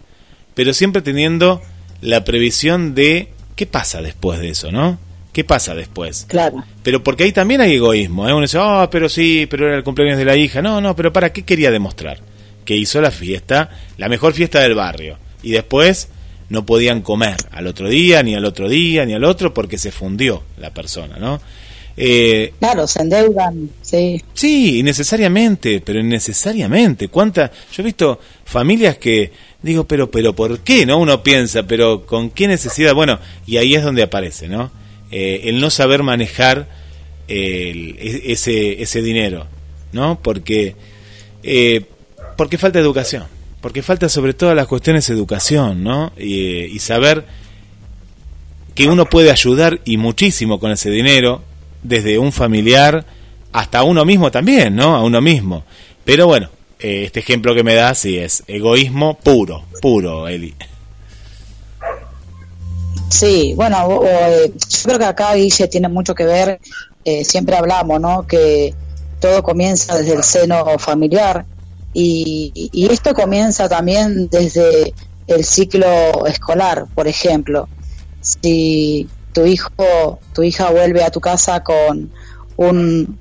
pero 0.54 0.74
siempre 0.74 1.02
teniendo 1.02 1.62
la 2.00 2.24
previsión 2.24 2.96
de 2.96 3.30
qué 3.56 3.66
pasa 3.66 4.02
después 4.02 4.40
de 4.40 4.50
eso, 4.50 4.72
¿no? 4.72 4.98
¿Qué 5.32 5.44
pasa 5.44 5.74
después? 5.74 6.26
Claro. 6.28 6.64
Pero 6.84 7.04
porque 7.04 7.24
ahí 7.24 7.32
también 7.32 7.62
hay 7.62 7.76
egoísmo. 7.76 8.28
¿eh? 8.28 8.34
Uno 8.34 8.42
dice, 8.42 8.58
oh, 8.58 8.90
pero 8.92 9.08
sí, 9.08 9.48
pero 9.50 9.68
era 9.68 9.78
el 9.78 9.84
cumpleaños 9.84 10.18
de 10.18 10.26
la 10.26 10.36
hija. 10.36 10.62
No, 10.62 10.82
no, 10.82 10.96
pero 10.96 11.14
¿para 11.14 11.32
qué 11.32 11.44
quería 11.44 11.72
demostrar? 11.72 12.20
Que 12.66 12.76
hizo 12.76 13.00
la 13.00 13.12
fiesta, 13.12 13.70
la 13.98 14.10
mejor 14.10 14.34
fiesta 14.34 14.60
del 14.60 14.76
barrio. 14.76 15.18
Y 15.42 15.52
después 15.52 16.10
no 16.50 16.66
podían 16.66 17.02
comer 17.02 17.38
al 17.52 17.68
otro 17.68 17.88
día, 17.88 18.22
ni 18.24 18.36
al 18.36 18.44
otro 18.44 18.68
día, 18.68 19.06
ni 19.06 19.14
al 19.14 19.24
otro, 19.24 19.54
porque 19.54 19.78
se 19.78 19.92
fundió 19.92 20.44
la 20.58 20.74
persona, 20.74 21.18
¿no? 21.18 21.40
Eh, 21.96 22.54
claro, 22.60 22.88
se 22.88 23.02
endeudan, 23.02 23.70
sí. 23.82 24.22
Sí, 24.34 24.80
innecesariamente, 24.80 25.82
pero 25.82 26.00
innecesariamente. 26.00 27.08
¿Cuánta? 27.08 27.52
Yo 27.72 27.84
he 27.84 27.86
visto 27.86 28.20
familias 28.44 28.98
que 28.98 29.32
digo, 29.62 29.86
pero, 29.86 30.12
pero, 30.12 30.34
¿por 30.34 30.60
qué? 30.60 30.86
¿No? 30.86 30.98
Uno 30.98 31.24
piensa, 31.24 31.64
pero 31.64 32.06
¿con 32.06 32.32
qué 32.32 32.48
necesidad? 32.48 32.94
Bueno, 32.94 33.20
y 33.46 33.58
ahí 33.58 33.76
es 33.76 33.84
donde 33.84 34.04
aparece, 34.04 34.48
¿no? 34.50 34.72
Eh, 35.12 35.42
el 35.50 35.60
no 35.60 35.70
saber 35.70 36.04
manejar 36.04 36.68
e, 37.28 38.24
ese, 38.26 38.82
ese 38.82 39.02
dinero, 39.02 39.48
¿no? 39.92 40.20
Porque, 40.22 40.76
eh, 41.44 41.86
porque 42.38 42.58
falta 42.58 42.80
educación, 42.80 43.26
porque 43.62 43.82
falta 43.82 44.10
sobre 44.10 44.34
todo 44.34 44.56
las 44.56 44.68
cuestiones 44.68 45.08
de 45.08 45.14
educación, 45.14 45.84
¿no? 45.84 46.14
Y, 46.18 46.80
saber 46.80 47.26
que 48.74 48.88
uno 48.88 49.06
puede 49.06 49.32
ayudar 49.32 49.82
y 49.86 49.98
muchísimo 49.98 50.60
con 50.60 50.72
ese 50.72 50.90
dinero, 50.90 51.44
desde 51.84 52.18
un 52.18 52.32
familiar 52.32 53.06
hasta 53.52 53.84
uno 53.84 54.06
mismo 54.06 54.32
también, 54.32 54.76
¿no? 54.76 54.96
A 54.96 55.04
uno 55.04 55.22
mismo. 55.22 55.66
Pero 56.06 56.26
bueno, 56.26 56.50
eh, 56.80 57.04
este 57.06 57.20
ejemplo 57.20 57.54
que 57.54 57.64
me 57.64 57.76
da 57.76 57.94
sí 57.96 58.18
es 58.18 58.44
egoísmo 58.48 59.20
puro, 59.20 59.66
puro, 59.82 60.28
Eli. 60.28 60.54
Sí, 63.12 63.54
bueno, 63.58 64.02
eh, 64.06 64.54
yo 64.56 64.84
creo 64.84 64.98
que 64.98 65.06
acá 65.06 65.34
Guille 65.36 65.68
tiene 65.68 65.90
mucho 65.90 66.16
que 66.16 66.26
ver, 66.26 66.62
eh, 67.04 67.26
siempre 67.26 67.58
hablamos, 67.58 68.00
¿no? 68.00 68.26
Que 68.26 68.74
todo 69.20 69.44
comienza 69.44 69.98
desde 69.98 70.14
el 70.14 70.24
seno 70.24 70.80
familiar 70.80 71.46
y, 71.94 72.88
esto 72.90 73.14
comienza 73.14 73.68
también 73.68 74.30
desde 74.30 74.94
el 75.28 75.44
ciclo 75.44 76.26
escolar, 76.26 76.86
por 76.96 77.10
ejemplo. 77.10 77.68
Si 78.22 79.10
tu 79.34 79.46
hijo, 79.46 80.20
tu 80.34 80.44
hija 80.44 80.70
vuelve 80.72 81.04
a 81.04 81.12
tu 81.12 81.20
casa 81.20 81.64
con 81.64 82.12
un, 82.56 83.20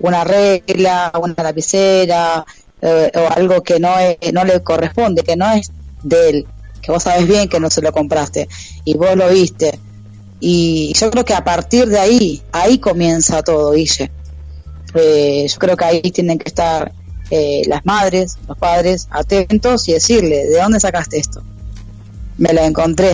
una 0.00 0.24
regla, 0.24 1.12
una 1.22 1.44
lapicera 1.44 2.44
eh, 2.82 3.12
o 3.14 3.32
algo 3.36 3.62
que 3.62 3.78
no, 3.78 3.94
no 4.32 4.44
le 4.44 4.60
corresponde, 4.64 5.22
que 5.22 5.36
no 5.36 5.52
es 5.52 5.70
de 6.02 6.28
él, 6.28 6.46
que 6.88 6.92
vos 6.92 7.02
sabes 7.02 7.28
bien 7.28 7.50
que 7.50 7.60
no 7.60 7.68
se 7.68 7.82
lo 7.82 7.92
compraste 7.92 8.48
y 8.82 8.94
vos 8.94 9.14
lo 9.14 9.28
viste. 9.28 9.78
Y 10.40 10.94
yo 10.94 11.10
creo 11.10 11.22
que 11.22 11.34
a 11.34 11.44
partir 11.44 11.86
de 11.86 11.98
ahí, 11.98 12.42
ahí 12.50 12.78
comienza 12.78 13.42
todo, 13.42 13.72
Guille. 13.72 14.10
Eh, 14.94 15.46
yo 15.46 15.58
creo 15.58 15.76
que 15.76 15.84
ahí 15.84 16.00
tienen 16.00 16.38
que 16.38 16.48
estar 16.48 16.90
eh, 17.30 17.60
las 17.66 17.84
madres, 17.84 18.38
los 18.48 18.56
padres, 18.56 19.06
atentos 19.10 19.86
y 19.90 19.92
decirle, 19.92 20.46
¿de 20.46 20.58
dónde 20.58 20.80
sacaste 20.80 21.18
esto? 21.18 21.42
Me 22.38 22.54
lo 22.54 22.62
encontré. 22.62 23.12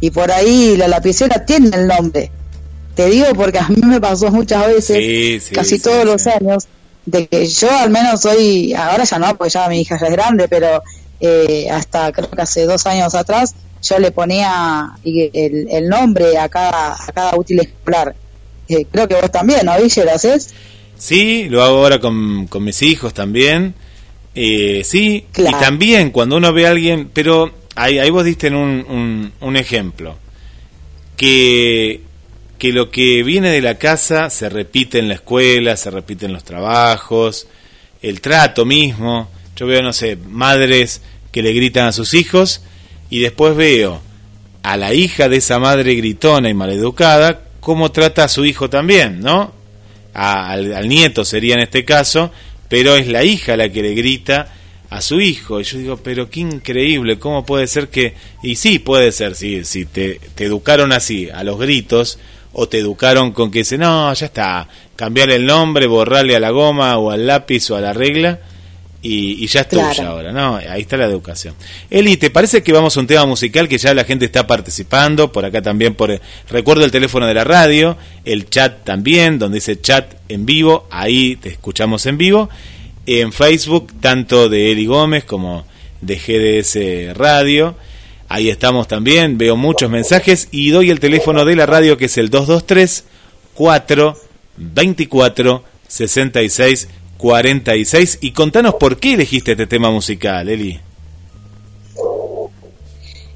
Y 0.00 0.10
por 0.10 0.32
ahí 0.32 0.76
la 0.76 0.88
lapicera 0.88 1.44
tiene 1.44 1.68
el 1.76 1.86
nombre. 1.86 2.32
Te 2.96 3.06
digo 3.10 3.26
porque 3.36 3.60
a 3.60 3.68
mí 3.68 3.80
me 3.80 4.00
pasó 4.00 4.32
muchas 4.32 4.66
veces, 4.66 5.52
casi 5.52 5.78
todos 5.78 6.04
los 6.04 6.26
años, 6.26 6.66
de 7.06 7.28
que 7.28 7.46
yo 7.46 7.70
al 7.70 7.90
menos 7.90 8.22
soy, 8.22 8.74
ahora 8.74 9.04
ya 9.04 9.20
no, 9.20 9.36
porque 9.36 9.50
ya 9.50 9.68
mi 9.68 9.82
hija 9.82 10.00
ya 10.00 10.06
es 10.06 10.12
grande, 10.12 10.48
pero 10.48 10.82
eh, 11.24 11.70
hasta 11.70 12.12
creo 12.12 12.30
que 12.30 12.42
hace 12.42 12.64
dos 12.66 12.86
años 12.86 13.14
atrás, 13.14 13.54
yo 13.82 13.98
le 13.98 14.10
ponía 14.10 14.92
el, 15.04 15.88
nombre 15.88 16.38
a 16.38 16.48
cada, 16.48 16.94
a 16.94 17.12
cada 17.12 17.36
útil 17.36 17.60
escolar. 17.60 18.14
Eh, 18.68 18.86
creo 18.90 19.06
que 19.06 19.14
vos 19.14 19.30
también, 19.30 19.66
¿no, 19.66 19.76
Ville? 19.76 20.04
¿Lo 20.04 20.12
haces? 20.12 20.54
Sí, 20.96 21.48
lo 21.48 21.62
hago 21.62 21.78
ahora 21.78 22.00
con, 22.00 22.46
con 22.46 22.64
mis 22.64 22.80
hijos 22.82 23.12
también. 23.12 23.74
Eh, 24.34 24.82
sí, 24.84 25.26
y 25.36 25.52
también 25.60 26.10
cuando 26.10 26.36
uno 26.36 26.52
ve 26.52 26.66
a 26.66 26.70
alguien, 26.70 27.10
pero 27.12 27.52
ahí, 27.76 27.98
ahí 27.98 28.10
vos 28.10 28.24
diste 28.24 28.48
un, 28.48 28.84
un, 28.88 29.32
un 29.40 29.56
ejemplo, 29.56 30.16
que, 31.16 32.00
que 32.58 32.72
lo 32.72 32.90
que 32.90 33.22
viene 33.22 33.50
de 33.50 33.60
la 33.60 33.76
casa 33.76 34.30
se 34.30 34.48
repite 34.48 34.98
en 34.98 35.08
la 35.08 35.14
escuela, 35.14 35.76
se 35.76 35.90
repite 35.90 36.26
en 36.26 36.32
los 36.32 36.44
trabajos, 36.44 37.46
el 38.02 38.20
trato 38.20 38.64
mismo. 38.64 39.30
Yo 39.56 39.66
veo, 39.66 39.82
no 39.82 39.92
sé, 39.92 40.16
madres 40.16 41.00
que 41.34 41.42
le 41.42 41.52
gritan 41.52 41.88
a 41.88 41.92
sus 41.92 42.14
hijos 42.14 42.60
y 43.10 43.18
después 43.18 43.56
veo 43.56 44.00
a 44.62 44.76
la 44.76 44.94
hija 44.94 45.28
de 45.28 45.38
esa 45.38 45.58
madre 45.58 45.96
gritona 45.96 46.48
y 46.48 46.54
maleducada 46.54 47.40
cómo 47.58 47.90
trata 47.90 48.22
a 48.22 48.28
su 48.28 48.44
hijo 48.44 48.70
también, 48.70 49.18
¿no? 49.18 49.52
al, 50.12 50.86
nieto 50.86 51.24
sería 51.24 51.54
en 51.54 51.62
este 51.62 51.84
caso, 51.84 52.30
pero 52.68 52.94
es 52.94 53.08
la 53.08 53.24
hija 53.24 53.56
la 53.56 53.68
que 53.68 53.82
le 53.82 53.94
grita 53.94 54.54
a 54.90 55.00
su 55.00 55.20
hijo. 55.20 55.58
Y 55.58 55.64
yo 55.64 55.78
digo, 55.78 55.96
pero 55.96 56.30
qué 56.30 56.38
increíble, 56.38 57.18
¿cómo 57.18 57.44
puede 57.44 57.66
ser 57.66 57.88
que... 57.88 58.14
Y 58.44 58.54
sí, 58.54 58.78
puede 58.78 59.10
ser, 59.10 59.34
si, 59.34 59.64
si 59.64 59.86
te, 59.86 60.20
te 60.36 60.44
educaron 60.44 60.92
así, 60.92 61.30
a 61.30 61.42
los 61.42 61.58
gritos, 61.58 62.20
o 62.52 62.68
te 62.68 62.78
educaron 62.78 63.32
con 63.32 63.50
que 63.50 63.60
dice, 63.60 63.76
no, 63.76 64.14
ya 64.14 64.26
está, 64.26 64.68
cambiar 64.94 65.30
el 65.30 65.46
nombre, 65.46 65.88
borrarle 65.88 66.36
a 66.36 66.40
la 66.40 66.50
goma 66.50 66.96
o 66.98 67.10
al 67.10 67.26
lápiz 67.26 67.68
o 67.72 67.76
a 67.76 67.80
la 67.80 67.92
regla 67.92 68.38
y, 69.06 69.46
ya 69.46 69.60
es 69.60 69.68
tuya 69.68 70.08
ahora, 70.08 70.32
¿no? 70.32 70.56
Ahí 70.56 70.80
está 70.80 70.96
la 70.96 71.04
educación. 71.04 71.54
Eli, 71.90 72.16
¿te 72.16 72.30
parece 72.30 72.62
que 72.62 72.72
vamos 72.72 72.96
a 72.96 73.00
un 73.00 73.06
tema 73.06 73.26
musical 73.26 73.68
que 73.68 73.76
ya 73.76 73.92
la 73.92 74.04
gente 74.04 74.24
está 74.24 74.46
participando? 74.46 75.30
Por 75.30 75.44
acá 75.44 75.60
también, 75.60 75.94
por 75.94 76.18
recuerdo 76.48 76.86
el 76.86 76.90
teléfono 76.90 77.26
de 77.26 77.34
la 77.34 77.44
radio, 77.44 77.98
el 78.24 78.48
chat 78.48 78.82
también, 78.82 79.38
donde 79.38 79.56
dice 79.56 79.78
chat 79.78 80.14
en 80.30 80.46
vivo, 80.46 80.88
ahí 80.90 81.36
te 81.36 81.50
escuchamos 81.50 82.06
en 82.06 82.16
vivo. 82.16 82.48
En 83.04 83.34
Facebook, 83.34 83.92
tanto 84.00 84.48
de 84.48 84.72
Eli 84.72 84.86
Gómez 84.86 85.24
como 85.24 85.66
de 86.00 86.16
GDS 86.16 87.14
Radio. 87.14 87.76
Ahí 88.28 88.48
estamos 88.48 88.88
también, 88.88 89.36
veo 89.36 89.54
muchos 89.54 89.90
mensajes 89.90 90.48
y 90.50 90.70
doy 90.70 90.88
el 90.88 90.98
teléfono 90.98 91.44
de 91.44 91.56
la 91.56 91.66
radio 91.66 91.98
que 91.98 92.06
es 92.06 92.16
el 92.16 92.30
223 92.30 93.04
424 93.52 95.62
66 95.88 96.88
46 97.18 98.18
y 98.20 98.32
contanos 98.32 98.74
por 98.74 98.98
qué 98.98 99.14
elegiste 99.14 99.52
este 99.52 99.66
tema 99.66 99.90
musical, 99.90 100.48
Eli. 100.48 100.80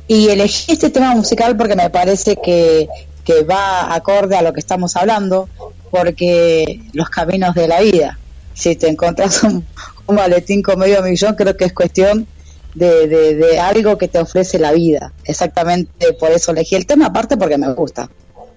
Y 0.06 0.28
elegí 0.28 0.72
este 0.72 0.90
tema 0.90 1.14
musical 1.14 1.56
porque 1.56 1.76
me 1.76 1.90
parece 1.90 2.36
que, 2.36 2.88
que 3.24 3.42
va 3.42 3.94
acorde 3.94 4.36
a 4.36 4.42
lo 4.42 4.52
que 4.52 4.60
estamos 4.60 4.96
hablando, 4.96 5.48
porque 5.90 6.80
los 6.92 7.10
caminos 7.10 7.54
de 7.54 7.68
la 7.68 7.80
vida, 7.80 8.18
si 8.54 8.74
te 8.74 8.88
encontrás 8.88 9.42
un, 9.42 9.66
un 10.06 10.14
maletín 10.14 10.62
con 10.62 10.78
medio 10.78 11.02
millón, 11.02 11.34
creo 11.34 11.56
que 11.56 11.66
es 11.66 11.72
cuestión 11.72 12.26
de, 12.74 13.06
de, 13.06 13.34
de, 13.34 13.60
algo 13.60 13.98
que 13.98 14.08
te 14.08 14.18
ofrece 14.18 14.58
la 14.58 14.72
vida. 14.72 15.12
Exactamente 15.24 16.12
por 16.14 16.30
eso 16.30 16.52
elegí 16.52 16.74
el 16.74 16.86
tema, 16.86 17.06
aparte 17.06 17.36
porque 17.36 17.58
me 17.58 17.72
gusta. 17.74 18.08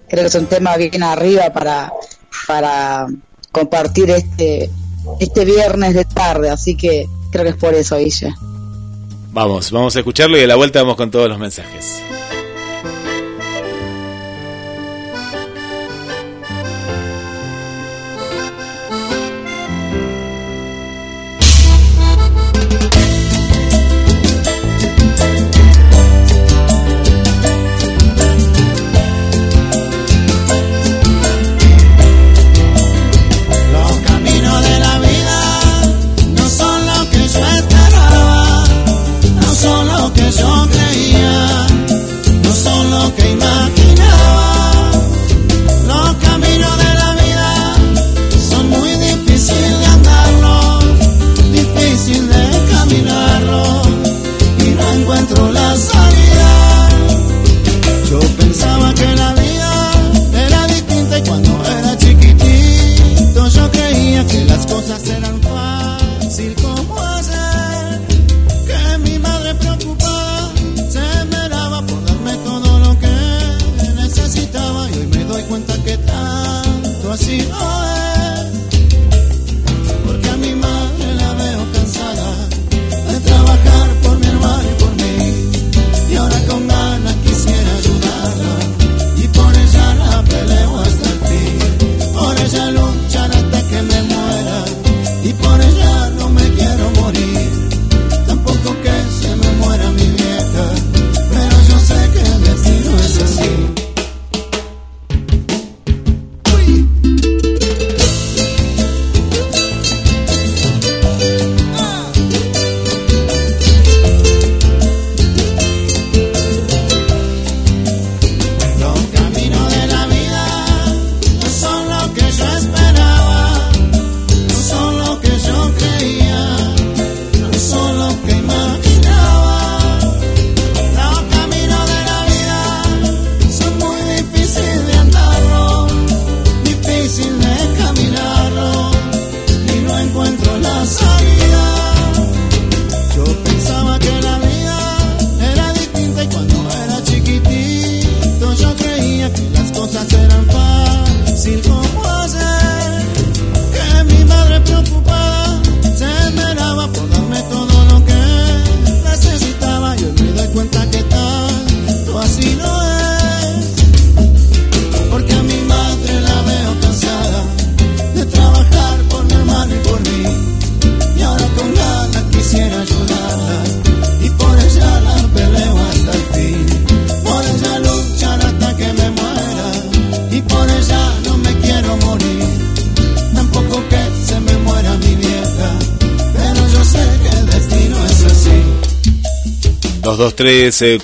Creo 0.08 0.22
que 0.22 0.28
es 0.28 0.34
un 0.34 0.46
tema 0.46 0.76
bien 0.76 1.02
arriba 1.02 1.50
para, 1.52 1.92
para 2.46 3.06
compartir 3.50 4.10
este, 4.10 4.70
este 5.20 5.44
viernes 5.44 5.94
de 5.94 6.04
tarde, 6.04 6.50
así 6.50 6.76
que 6.76 7.08
creo 7.30 7.44
que 7.44 7.50
es 7.50 7.56
por 7.56 7.74
eso, 7.74 7.98
Guille. 7.98 8.34
Vamos, 9.32 9.70
vamos 9.70 9.96
a 9.96 10.00
escucharlo 10.00 10.36
y 10.36 10.42
a 10.42 10.46
la 10.46 10.56
vuelta 10.56 10.82
vamos 10.82 10.96
con 10.96 11.10
todos 11.10 11.28
los 11.28 11.38
mensajes. 11.38 12.02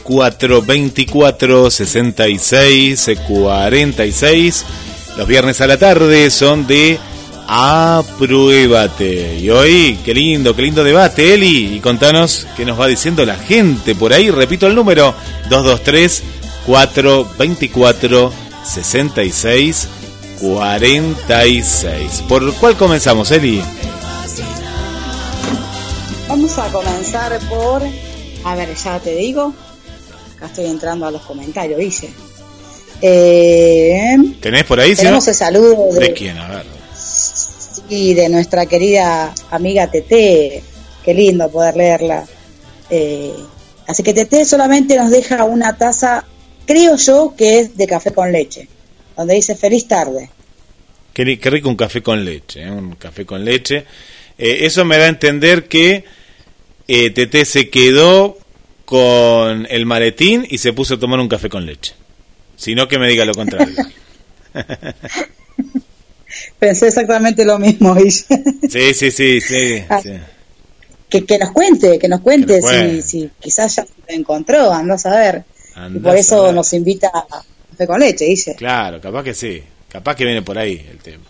Cuatro 0.02 0.62
424 0.62 1.70
66 1.70 3.10
46. 3.26 4.64
Los 5.16 5.26
viernes 5.26 5.60
a 5.60 5.66
la 5.66 5.76
tarde 5.76 6.30
son 6.30 6.66
de 6.66 6.98
Apruébate. 7.46 9.38
Y 9.38 9.50
hoy, 9.50 9.98
qué 10.04 10.12
lindo, 10.14 10.54
qué 10.54 10.62
lindo 10.62 10.84
debate, 10.84 11.34
Eli. 11.34 11.76
Y 11.76 11.80
contanos 11.80 12.46
qué 12.56 12.64
nos 12.64 12.78
va 12.78 12.86
diciendo 12.86 13.24
la 13.24 13.36
gente 13.36 13.94
por 13.94 14.12
ahí. 14.12 14.30
Repito 14.30 14.66
el 14.66 14.74
número: 14.74 15.14
223 15.48 16.22
424 16.66 18.32
66 18.64 19.88
46. 20.40 22.24
¿Por 22.28 22.52
cuál 22.54 22.76
comenzamos, 22.76 23.30
Eli? 23.30 23.62
Vamos 26.28 26.58
a 26.58 26.70
comenzar 26.70 27.38
por 27.48 27.82
a 28.44 28.54
ver, 28.54 28.74
ya 28.74 28.98
te 29.00 29.14
digo. 29.14 29.52
Acá 30.38 30.46
estoy 30.46 30.66
entrando 30.66 31.04
a 31.04 31.10
los 31.10 31.22
comentarios, 31.22 31.80
dice. 31.80 32.10
Eh, 33.02 34.16
¿Tenés 34.40 34.64
por 34.64 34.78
ahí? 34.78 34.94
Tenemos 34.94 35.26
el 35.26 35.34
saludo 35.34 35.92
de... 35.92 36.12
quién? 36.12 36.38
A 36.38 36.48
ver. 36.48 36.66
y 37.88 38.14
de 38.14 38.28
nuestra 38.28 38.66
querida 38.66 39.34
amiga 39.50 39.90
Tete. 39.90 40.62
Qué 41.04 41.14
lindo 41.14 41.50
poder 41.50 41.76
leerla. 41.76 42.24
Eh, 42.88 43.34
así 43.88 44.04
que 44.04 44.14
Tete 44.14 44.44
solamente 44.44 44.96
nos 44.96 45.10
deja 45.10 45.42
una 45.44 45.76
taza, 45.76 46.24
creo 46.66 46.96
yo 46.96 47.34
que 47.36 47.58
es 47.58 47.76
de 47.76 47.86
café 47.88 48.12
con 48.12 48.30
leche, 48.30 48.68
donde 49.16 49.34
dice 49.34 49.56
feliz 49.56 49.88
tarde. 49.88 50.30
Qué, 51.12 51.24
rico 51.24 51.68
un 51.68 51.76
café 51.76 52.00
con 52.00 52.24
leche, 52.24 52.62
¿eh? 52.62 52.70
un 52.70 52.94
café 52.94 53.26
con 53.26 53.44
leche. 53.44 53.84
Eh, 54.38 54.58
eso 54.62 54.84
me 54.84 54.98
da 54.98 55.06
a 55.06 55.08
entender 55.08 55.66
que 55.66 56.04
Tete 56.86 57.44
se 57.44 57.70
quedó 57.70 58.38
con 58.88 59.66
el 59.68 59.84
maletín 59.84 60.46
y 60.48 60.56
se 60.56 60.72
puso 60.72 60.94
a 60.94 60.98
tomar 60.98 61.20
un 61.20 61.28
café 61.28 61.50
con 61.50 61.66
leche. 61.66 61.92
Si 62.56 62.74
no, 62.74 62.88
que 62.88 62.98
me 62.98 63.06
diga 63.06 63.26
lo 63.26 63.34
contrario. 63.34 63.76
Pensé 66.58 66.88
exactamente 66.88 67.44
lo 67.44 67.58
mismo, 67.58 67.94
Sí, 67.98 68.94
sí, 68.94 69.10
sí, 69.10 69.42
sí. 69.42 69.84
Ah, 69.90 70.00
que, 71.06 71.26
que, 71.26 71.38
nos 71.38 71.50
cuente, 71.50 71.98
que 71.98 72.08
nos 72.08 72.22
cuente, 72.22 72.62
Si, 72.62 73.02
si, 73.02 73.30
quizás 73.38 73.76
ya 73.76 73.84
se 73.84 74.14
encontró, 74.14 74.72
andás 74.72 75.04
a 75.04 75.18
ver. 75.18 75.44
y 75.94 75.98
por 75.98 76.16
eso 76.16 76.50
nos 76.54 76.72
invita 76.72 77.10
a 77.12 77.26
café 77.70 77.86
con 77.86 78.00
leche, 78.00 78.24
dice. 78.24 78.54
Claro, 78.54 79.02
capaz 79.02 79.22
que 79.22 79.34
sí. 79.34 79.62
Capaz 79.90 80.14
que 80.14 80.24
viene 80.24 80.40
por 80.40 80.56
ahí 80.56 80.82
el 80.90 80.96
tema. 80.96 81.24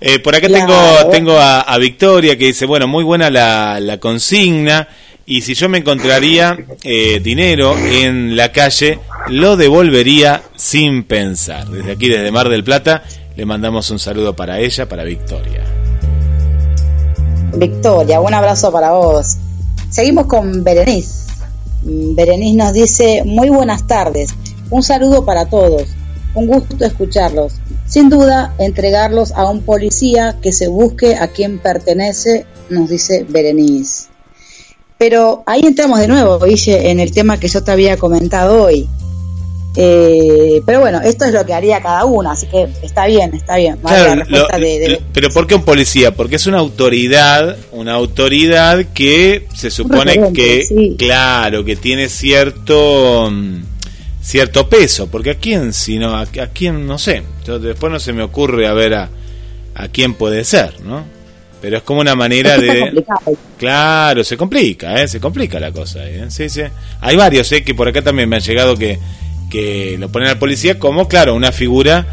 Eh, 0.00 0.20
por 0.20 0.36
acá 0.36 0.46
tengo, 0.46 1.10
tengo 1.10 1.36
a, 1.36 1.76
Victoria 1.78 2.38
que 2.38 2.44
dice, 2.46 2.66
bueno, 2.66 2.86
muy 2.86 3.02
buena 3.02 3.30
la, 3.30 3.80
la 3.80 3.98
consigna 3.98 4.86
y 5.28 5.42
si 5.42 5.52
yo 5.54 5.68
me 5.68 5.78
encontraría 5.78 6.56
eh, 6.82 7.20
dinero 7.22 7.76
en 7.76 8.34
la 8.34 8.50
calle, 8.50 8.98
lo 9.28 9.58
devolvería 9.58 10.42
sin 10.56 11.04
pensar. 11.04 11.68
Desde 11.68 11.92
aquí, 11.92 12.08
desde 12.08 12.30
Mar 12.30 12.48
del 12.48 12.64
Plata, 12.64 13.04
le 13.36 13.44
mandamos 13.44 13.90
un 13.90 13.98
saludo 13.98 14.34
para 14.34 14.58
ella, 14.58 14.88
para 14.88 15.04
Victoria. 15.04 15.62
Victoria, 17.54 18.20
un 18.20 18.32
abrazo 18.32 18.72
para 18.72 18.92
vos. 18.92 19.36
Seguimos 19.90 20.26
con 20.26 20.64
Berenice. 20.64 21.30
Mm, 21.82 22.14
Berenice 22.14 22.56
nos 22.56 22.72
dice, 22.72 23.22
muy 23.26 23.50
buenas 23.50 23.86
tardes, 23.86 24.30
un 24.70 24.82
saludo 24.82 25.26
para 25.26 25.44
todos, 25.44 25.88
un 26.34 26.46
gusto 26.46 26.82
escucharlos. 26.86 27.52
Sin 27.86 28.08
duda, 28.08 28.54
entregarlos 28.58 29.32
a 29.32 29.44
un 29.50 29.60
policía 29.60 30.38
que 30.40 30.52
se 30.52 30.68
busque 30.68 31.16
a 31.16 31.28
quien 31.28 31.58
pertenece, 31.58 32.46
nos 32.70 32.88
dice 32.88 33.26
Berenice. 33.28 34.08
Pero 34.98 35.44
ahí 35.46 35.60
entramos 35.64 36.00
de 36.00 36.08
nuevo, 36.08 36.38
Guille, 36.40 36.90
en 36.90 36.98
el 36.98 37.12
tema 37.12 37.38
que 37.38 37.48
yo 37.48 37.62
te 37.62 37.70
había 37.70 37.96
comentado 37.96 38.64
hoy. 38.64 38.88
Eh, 39.76 40.60
pero 40.66 40.80
bueno, 40.80 41.00
esto 41.02 41.24
es 41.24 41.32
lo 41.32 41.46
que 41.46 41.54
haría 41.54 41.80
cada 41.80 42.04
uno, 42.04 42.32
así 42.32 42.48
que 42.48 42.66
está 42.82 43.06
bien, 43.06 43.32
está 43.32 43.56
bien. 43.56 43.78
Pero 45.12 45.30
¿por 45.30 45.46
qué 45.46 45.54
un 45.54 45.62
policía? 45.62 46.12
Porque 46.12 46.34
es 46.34 46.48
una 46.48 46.58
autoridad, 46.58 47.56
una 47.70 47.94
autoridad 47.94 48.86
que 48.92 49.46
se 49.54 49.70
supone 49.70 50.32
que, 50.32 50.96
claro, 50.98 51.64
que 51.64 51.76
tiene 51.76 52.08
cierto 52.08 53.30
mm, 53.30 53.60
cierto 54.20 54.68
peso, 54.68 55.06
porque 55.06 55.30
a 55.30 55.34
quién, 55.36 55.72
si 55.72 55.98
no, 55.98 56.16
a, 56.16 56.26
quién, 56.26 56.84
no 56.84 56.98
sé, 56.98 57.22
después 57.60 57.92
no 57.92 58.00
se 58.00 58.12
me 58.12 58.24
ocurre 58.24 58.66
a 58.66 58.72
ver 58.72 58.94
a, 58.94 59.10
a 59.76 59.88
quién 59.88 60.14
puede 60.14 60.44
ser, 60.44 60.80
¿no? 60.82 61.04
Pero 61.60 61.78
es 61.78 61.82
como 61.82 62.00
una 62.00 62.14
manera 62.14 62.56
de... 62.56 63.04
Claro, 63.58 64.22
se 64.22 64.36
complica, 64.36 65.02
¿eh? 65.02 65.08
Se 65.08 65.20
complica 65.20 65.58
la 65.58 65.72
cosa. 65.72 66.08
¿eh? 66.08 66.26
Sí, 66.28 66.48
sí. 66.48 66.62
Hay 67.00 67.16
varios, 67.16 67.50
¿eh? 67.52 67.62
Que 67.64 67.74
por 67.74 67.88
acá 67.88 68.02
también 68.02 68.28
me 68.28 68.36
han 68.36 68.42
llegado 68.42 68.76
que, 68.76 68.98
que 69.50 69.96
lo 69.98 70.08
ponen 70.10 70.28
al 70.28 70.38
policía 70.38 70.78
como, 70.78 71.08
claro, 71.08 71.34
una 71.34 71.50
figura 71.50 72.06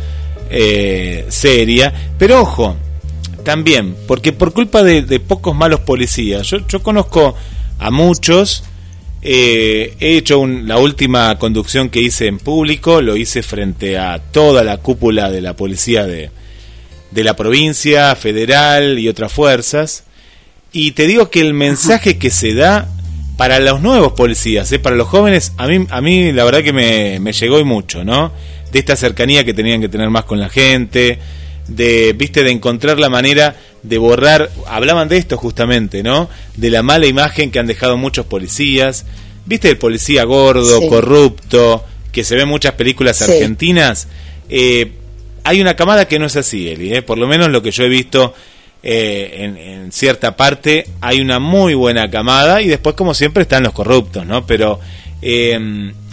eh, 0.50 1.26
seria. 1.30 1.94
Pero 2.18 2.42
ojo, 2.42 2.76
también, 3.44 3.96
porque 4.08 4.34
por 4.34 4.54
culpa 4.54 4.82
de, 4.82 5.04
de 5.04 5.20
pocos 5.20 5.56
malos 5.56 5.82
policías, 5.82 6.48
yo, 6.48 6.66
yo 6.68 6.82
conozco 6.82 7.36
a 7.78 7.92
muchos 7.92 8.64
eh, 9.28 9.96
he 10.00 10.18
hecho 10.18 10.46
la 10.46 10.78
última 10.78 11.36
conducción 11.40 11.90
que 11.90 12.00
hice 12.00 12.28
en 12.28 12.38
público, 12.38 13.02
lo 13.02 13.16
hice 13.16 13.42
frente 13.42 13.98
a 13.98 14.20
toda 14.20 14.64
la 14.64 14.78
cúpula 14.78 15.32
de 15.32 15.42
la 15.42 15.56
policía 15.56 16.06
de, 16.06 16.30
de 17.12 17.24
la 17.24 17.36
provincia, 17.36 18.16
federal 18.16 19.00
y 19.00 19.08
otras 19.08 19.32
fuerzas. 19.32 20.04
Y 20.72 20.92
te 20.92 21.08
digo 21.08 21.30
que 21.30 21.42
el 21.42 21.54
mensaje 21.54 22.18
que 22.18 22.30
se 22.30 22.54
da 22.54 22.90
para 23.38 23.60
los 23.60 23.82
nuevos 23.82 24.14
policías, 24.14 24.72
eh, 24.72 24.80
para 24.80 24.96
los 24.96 25.08
jóvenes, 25.08 25.54
a 25.58 25.68
mí, 25.68 25.86
a 25.90 26.02
mí 26.02 26.32
la 26.32 26.44
verdad 26.44 26.64
que 26.64 26.74
me, 26.74 27.20
me 27.20 27.34
llegó 27.34 27.60
y 27.60 27.64
mucho, 27.64 28.04
¿no? 28.04 28.32
De 28.72 28.80
esta 28.80 28.96
cercanía 28.96 29.44
que 29.44 29.54
tenían 29.54 29.82
que 29.82 29.90
tener 29.90 30.10
más 30.10 30.26
con 30.26 30.40
la 30.40 30.50
gente, 30.50 31.20
de, 31.68 32.14
viste, 32.14 32.44
de 32.44 32.52
encontrar 32.52 33.00
la 33.00 33.10
manera 33.10 33.56
de 33.84 33.98
borrar, 33.98 34.50
hablaban 34.68 35.10
de 35.10 35.18
esto 35.18 35.38
justamente, 35.38 36.04
¿no? 36.04 36.30
De 36.56 36.70
la 36.70 36.84
mala 36.84 37.06
imagen 37.08 37.52
que 37.52 37.60
han 37.60 37.68
dejado 37.68 37.98
muchos 37.98 38.26
policías, 38.26 39.06
viste 39.46 39.70
el 39.70 39.78
policía 39.78 40.24
gordo, 40.24 40.88
corrupto, 40.88 41.84
que 42.12 42.24
se 42.24 42.36
ve 42.36 42.44
en 42.44 42.50
muchas 42.50 42.74
películas 42.74 43.22
argentinas. 43.22 44.08
Eh, 44.50 44.92
hay 45.46 45.62
una 45.62 45.76
camada 45.76 46.08
que 46.08 46.20
no 46.20 46.26
es 46.26 46.36
así, 46.36 46.68
Eli, 46.68 46.94
¿eh? 46.94 47.02
por 47.02 47.18
lo 47.18 47.28
menos 47.28 47.50
lo 47.50 47.62
que 47.62 47.72
yo 47.72 47.84
he 47.84 47.90
visto 47.90 48.34
eh, 48.84 49.54
en, 49.56 49.92
cierta 49.92 50.36
parte, 50.36 50.88
hay 51.02 51.22
una 51.22 51.40
muy 51.40 51.74
buena 51.76 52.10
camada 52.10 52.62
y 52.62 52.68
después, 52.68 52.96
como 52.96 53.14
siempre, 53.14 53.44
están 53.44 53.64
los 53.64 53.72
corruptos, 53.72 54.26
¿no? 54.26 54.46
Pero 54.46 54.80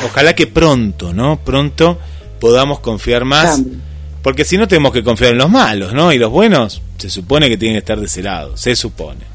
ojalá 0.04 0.34
que 0.34 0.46
pronto, 0.46 1.12
¿no? 1.12 1.40
Pronto 1.44 1.98
podamos 2.38 2.80
confiar 2.80 3.24
más. 3.24 3.60
Porque 4.22 4.44
si 4.44 4.56
no 4.56 4.68
tenemos 4.68 4.92
que 4.92 5.02
confiar 5.02 5.32
en 5.32 5.38
los 5.38 5.50
malos, 5.50 5.92
¿no? 5.92 6.12
Y 6.12 6.18
los 6.18 6.30
buenos 6.30 6.80
se 6.96 7.10
supone 7.10 7.48
que 7.48 7.56
tienen 7.56 7.74
que 7.74 7.80
estar 7.80 7.98
de 7.98 8.06
ese 8.06 8.22
lado, 8.22 8.56
se 8.56 8.76
supone. 8.76 9.31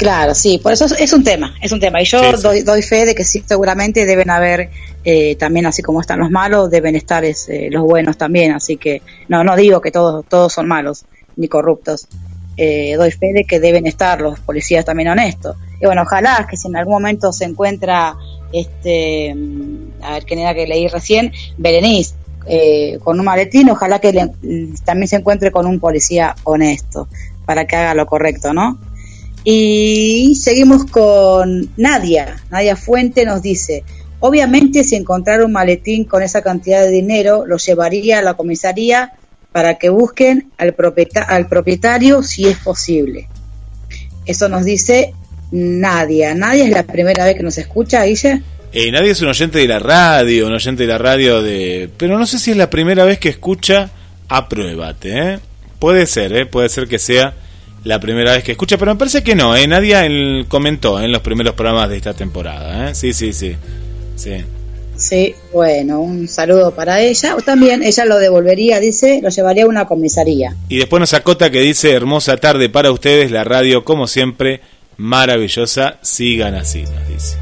Claro, 0.00 0.34
sí, 0.34 0.56
por 0.56 0.72
eso 0.72 0.86
es 0.98 1.12
un 1.12 1.22
tema, 1.22 1.54
es 1.60 1.72
un 1.72 1.78
tema. 1.78 2.00
Y 2.00 2.06
yo 2.06 2.32
Doy, 2.38 2.62
doy, 2.62 2.80
fe 2.80 3.04
de 3.04 3.14
que 3.14 3.22
sí, 3.22 3.44
seguramente 3.46 4.06
deben 4.06 4.30
haber, 4.30 4.70
eh, 5.04 5.36
también 5.36 5.66
así 5.66 5.82
como 5.82 6.00
están 6.00 6.20
los 6.20 6.30
malos, 6.30 6.70
deben 6.70 6.96
estar 6.96 7.22
eh, 7.22 7.34
los 7.70 7.82
buenos 7.82 8.16
también. 8.16 8.52
Así 8.52 8.78
que 8.78 9.02
no, 9.28 9.44
no 9.44 9.56
digo 9.56 9.82
que 9.82 9.90
todos, 9.90 10.24
todos 10.26 10.54
son 10.54 10.66
malos 10.66 11.04
ni 11.36 11.48
corruptos. 11.48 12.08
Eh, 12.56 12.94
doy 12.96 13.10
fe 13.10 13.34
de 13.34 13.44
que 13.44 13.60
deben 13.60 13.86
estar 13.86 14.22
los 14.22 14.40
policías 14.40 14.86
también 14.86 15.10
honestos. 15.10 15.56
Y 15.82 15.84
bueno, 15.84 16.00
ojalá 16.00 16.46
que 16.48 16.56
si 16.56 16.68
en 16.68 16.76
algún 16.76 16.94
momento 16.94 17.30
se 17.30 17.44
encuentra, 17.44 18.16
este, 18.54 19.34
mm, 19.34 20.02
a 20.02 20.12
ver 20.14 20.24
quién 20.24 20.38
era 20.38 20.54
que 20.54 20.66
leí 20.66 20.88
recién, 20.88 21.30
Berenice, 21.58 22.14
eh, 22.46 22.98
con 23.04 23.20
un 23.20 23.26
maletín, 23.26 23.68
ojalá 23.68 23.98
que 23.98 24.14
también 24.82 25.08
se 25.08 25.16
encuentre 25.16 25.50
con 25.50 25.66
un 25.66 25.78
policía 25.78 26.34
honesto 26.44 27.06
para 27.44 27.66
que 27.66 27.76
haga 27.76 27.94
lo 27.94 28.06
correcto, 28.06 28.54
¿no? 28.54 28.78
Y 29.44 30.34
seguimos 30.40 30.84
con 30.84 31.70
Nadia. 31.76 32.36
Nadia 32.50 32.76
Fuente 32.76 33.24
nos 33.24 33.42
dice, 33.42 33.84
obviamente 34.20 34.84
si 34.84 34.96
encontrara 34.96 35.44
un 35.44 35.52
maletín 35.52 36.04
con 36.04 36.22
esa 36.22 36.42
cantidad 36.42 36.82
de 36.82 36.90
dinero, 36.90 37.46
lo 37.46 37.56
llevaría 37.56 38.18
a 38.18 38.22
la 38.22 38.34
comisaría 38.34 39.14
para 39.52 39.78
que 39.78 39.88
busquen 39.88 40.50
al, 40.58 40.74
al 41.28 41.48
propietario 41.48 42.22
si 42.22 42.46
es 42.46 42.58
posible. 42.58 43.28
Eso 44.26 44.48
nos 44.48 44.64
dice 44.64 45.14
Nadia. 45.50 46.34
Nadia 46.34 46.64
es 46.64 46.70
la 46.70 46.84
primera 46.84 47.24
vez 47.24 47.36
que 47.36 47.42
nos 47.42 47.58
escucha, 47.58 48.04
Guille. 48.04 48.42
Eh, 48.72 48.92
nadie 48.92 49.10
es 49.10 49.20
un 49.20 49.28
oyente 49.28 49.58
de 49.58 49.66
la 49.66 49.80
radio, 49.80 50.46
un 50.46 50.52
oyente 50.52 50.84
de 50.84 50.88
la 50.88 50.98
radio 50.98 51.42
de... 51.42 51.90
Pero 51.96 52.16
no 52.16 52.26
sé 52.26 52.38
si 52.38 52.52
es 52.52 52.56
la 52.56 52.70
primera 52.70 53.04
vez 53.04 53.18
que 53.18 53.30
escucha 53.30 53.90
Apruébate, 54.28 55.18
¿eh? 55.18 55.38
Puede 55.80 56.06
ser, 56.06 56.32
¿eh? 56.36 56.46
Puede 56.46 56.68
ser 56.68 56.86
que 56.86 57.00
sea 57.00 57.34
la 57.84 57.98
primera 57.98 58.32
vez 58.32 58.44
que 58.44 58.52
escucha, 58.52 58.76
pero 58.76 58.92
me 58.92 58.98
parece 58.98 59.22
que 59.22 59.34
no, 59.34 59.56
¿eh? 59.56 59.66
Nadie 59.66 60.44
comentó 60.48 61.00
en 61.00 61.12
los 61.12 61.22
primeros 61.22 61.54
programas 61.54 61.88
de 61.88 61.96
esta 61.96 62.14
temporada, 62.14 62.90
¿eh? 62.90 62.94
Sí, 62.94 63.12
sí, 63.12 63.32
sí. 63.32 63.56
Sí. 64.16 64.44
Sí, 64.96 65.34
bueno, 65.54 66.00
un 66.00 66.28
saludo 66.28 66.74
para 66.74 67.00
ella. 67.00 67.34
O 67.34 67.40
también 67.40 67.82
ella 67.82 68.04
lo 68.04 68.18
devolvería, 68.18 68.80
dice, 68.80 69.20
lo 69.22 69.30
llevaría 69.30 69.64
a 69.64 69.66
una 69.66 69.86
comisaría. 69.86 70.54
Y 70.68 70.76
después 70.76 71.00
nos 71.00 71.14
acota 71.14 71.50
que 71.50 71.60
dice, 71.60 71.92
hermosa 71.92 72.36
tarde 72.36 72.68
para 72.68 72.92
ustedes, 72.92 73.30
la 73.30 73.42
radio 73.42 73.82
como 73.82 74.06
siempre, 74.06 74.60
maravillosa, 74.98 75.96
sigan 76.02 76.54
así, 76.54 76.82
nos 76.82 77.08
dice. 77.08 77.36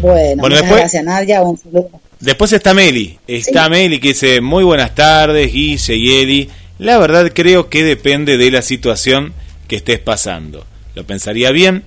Bueno, 0.00 0.42
muchas 0.42 0.60
después, 0.62 0.80
gracias 0.80 1.04
Nadia, 1.04 1.42
un 1.42 1.56
saludo. 1.56 1.90
Después 2.18 2.52
está 2.52 2.74
Meli, 2.74 3.18
está 3.26 3.68
Meli 3.68 4.00
que 4.00 4.08
dice 4.08 4.40
muy 4.40 4.64
buenas 4.64 4.94
tardes, 4.94 5.52
Guille 5.52 5.96
y 5.96 6.22
Eli. 6.22 6.50
La 6.78 6.98
verdad 6.98 7.30
creo 7.34 7.68
que 7.68 7.84
depende 7.84 8.36
de 8.36 8.50
la 8.50 8.62
situación 8.62 9.34
que 9.68 9.76
estés 9.76 9.98
pasando. 9.98 10.66
Lo 10.94 11.06
pensaría 11.06 11.50
bien 11.50 11.84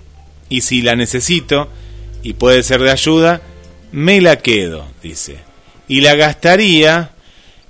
y 0.50 0.62
si 0.62 0.82
la 0.82 0.96
necesito 0.96 1.70
y 2.24 2.34
puede 2.34 2.64
ser 2.64 2.82
de 2.82 2.92
ayuda, 2.92 3.42
me 3.92 4.22
la 4.22 4.38
quedo, 4.38 4.88
dice. 5.04 5.38
Y 5.88 6.02
la 6.02 6.16
gastaría 6.16 7.12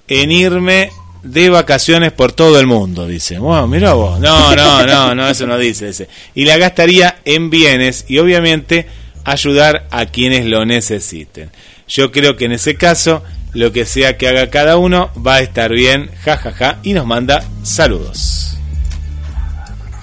en 0.07 0.32
irme 0.32 0.91
de 1.24 1.49
vacaciones 1.49 2.11
por 2.11 2.32
todo 2.32 2.59
el 2.59 2.68
mundo, 2.68 3.07
dice. 3.07 3.39
Bueno, 3.39 3.68
mira 3.68 3.93
vos. 3.93 4.20
No, 4.20 4.55
no, 4.55 4.86
no, 4.86 5.16
no, 5.16 5.28
eso 5.28 5.47
no 5.47 5.57
dice, 5.57 5.88
dice. 5.88 6.07
Y 6.36 6.45
la 6.45 6.57
gastaría 6.57 7.20
en 7.26 7.49
bienes 7.49 8.05
y 8.07 8.20
obviamente 8.20 8.88
ayudar 9.24 9.88
a 9.91 10.05
quienes 10.05 10.45
lo 10.45 10.66
necesiten. 10.66 11.49
Yo 11.88 12.11
creo 12.11 12.36
que 12.38 12.45
en 12.45 12.53
ese 12.53 12.76
caso 12.76 13.24
lo 13.56 13.72
que 13.72 13.86
sea 13.86 14.18
que 14.18 14.28
haga 14.28 14.49
cada 14.49 14.78
uno 14.78 15.12
va 15.26 15.36
a 15.36 15.41
estar 15.41 15.72
bien, 15.72 16.10
jajaja, 16.24 16.51
ja, 16.51 16.74
ja, 16.74 16.80
y 16.84 16.91
nos 16.93 17.06
manda 17.06 17.43
saludos. 17.64 18.58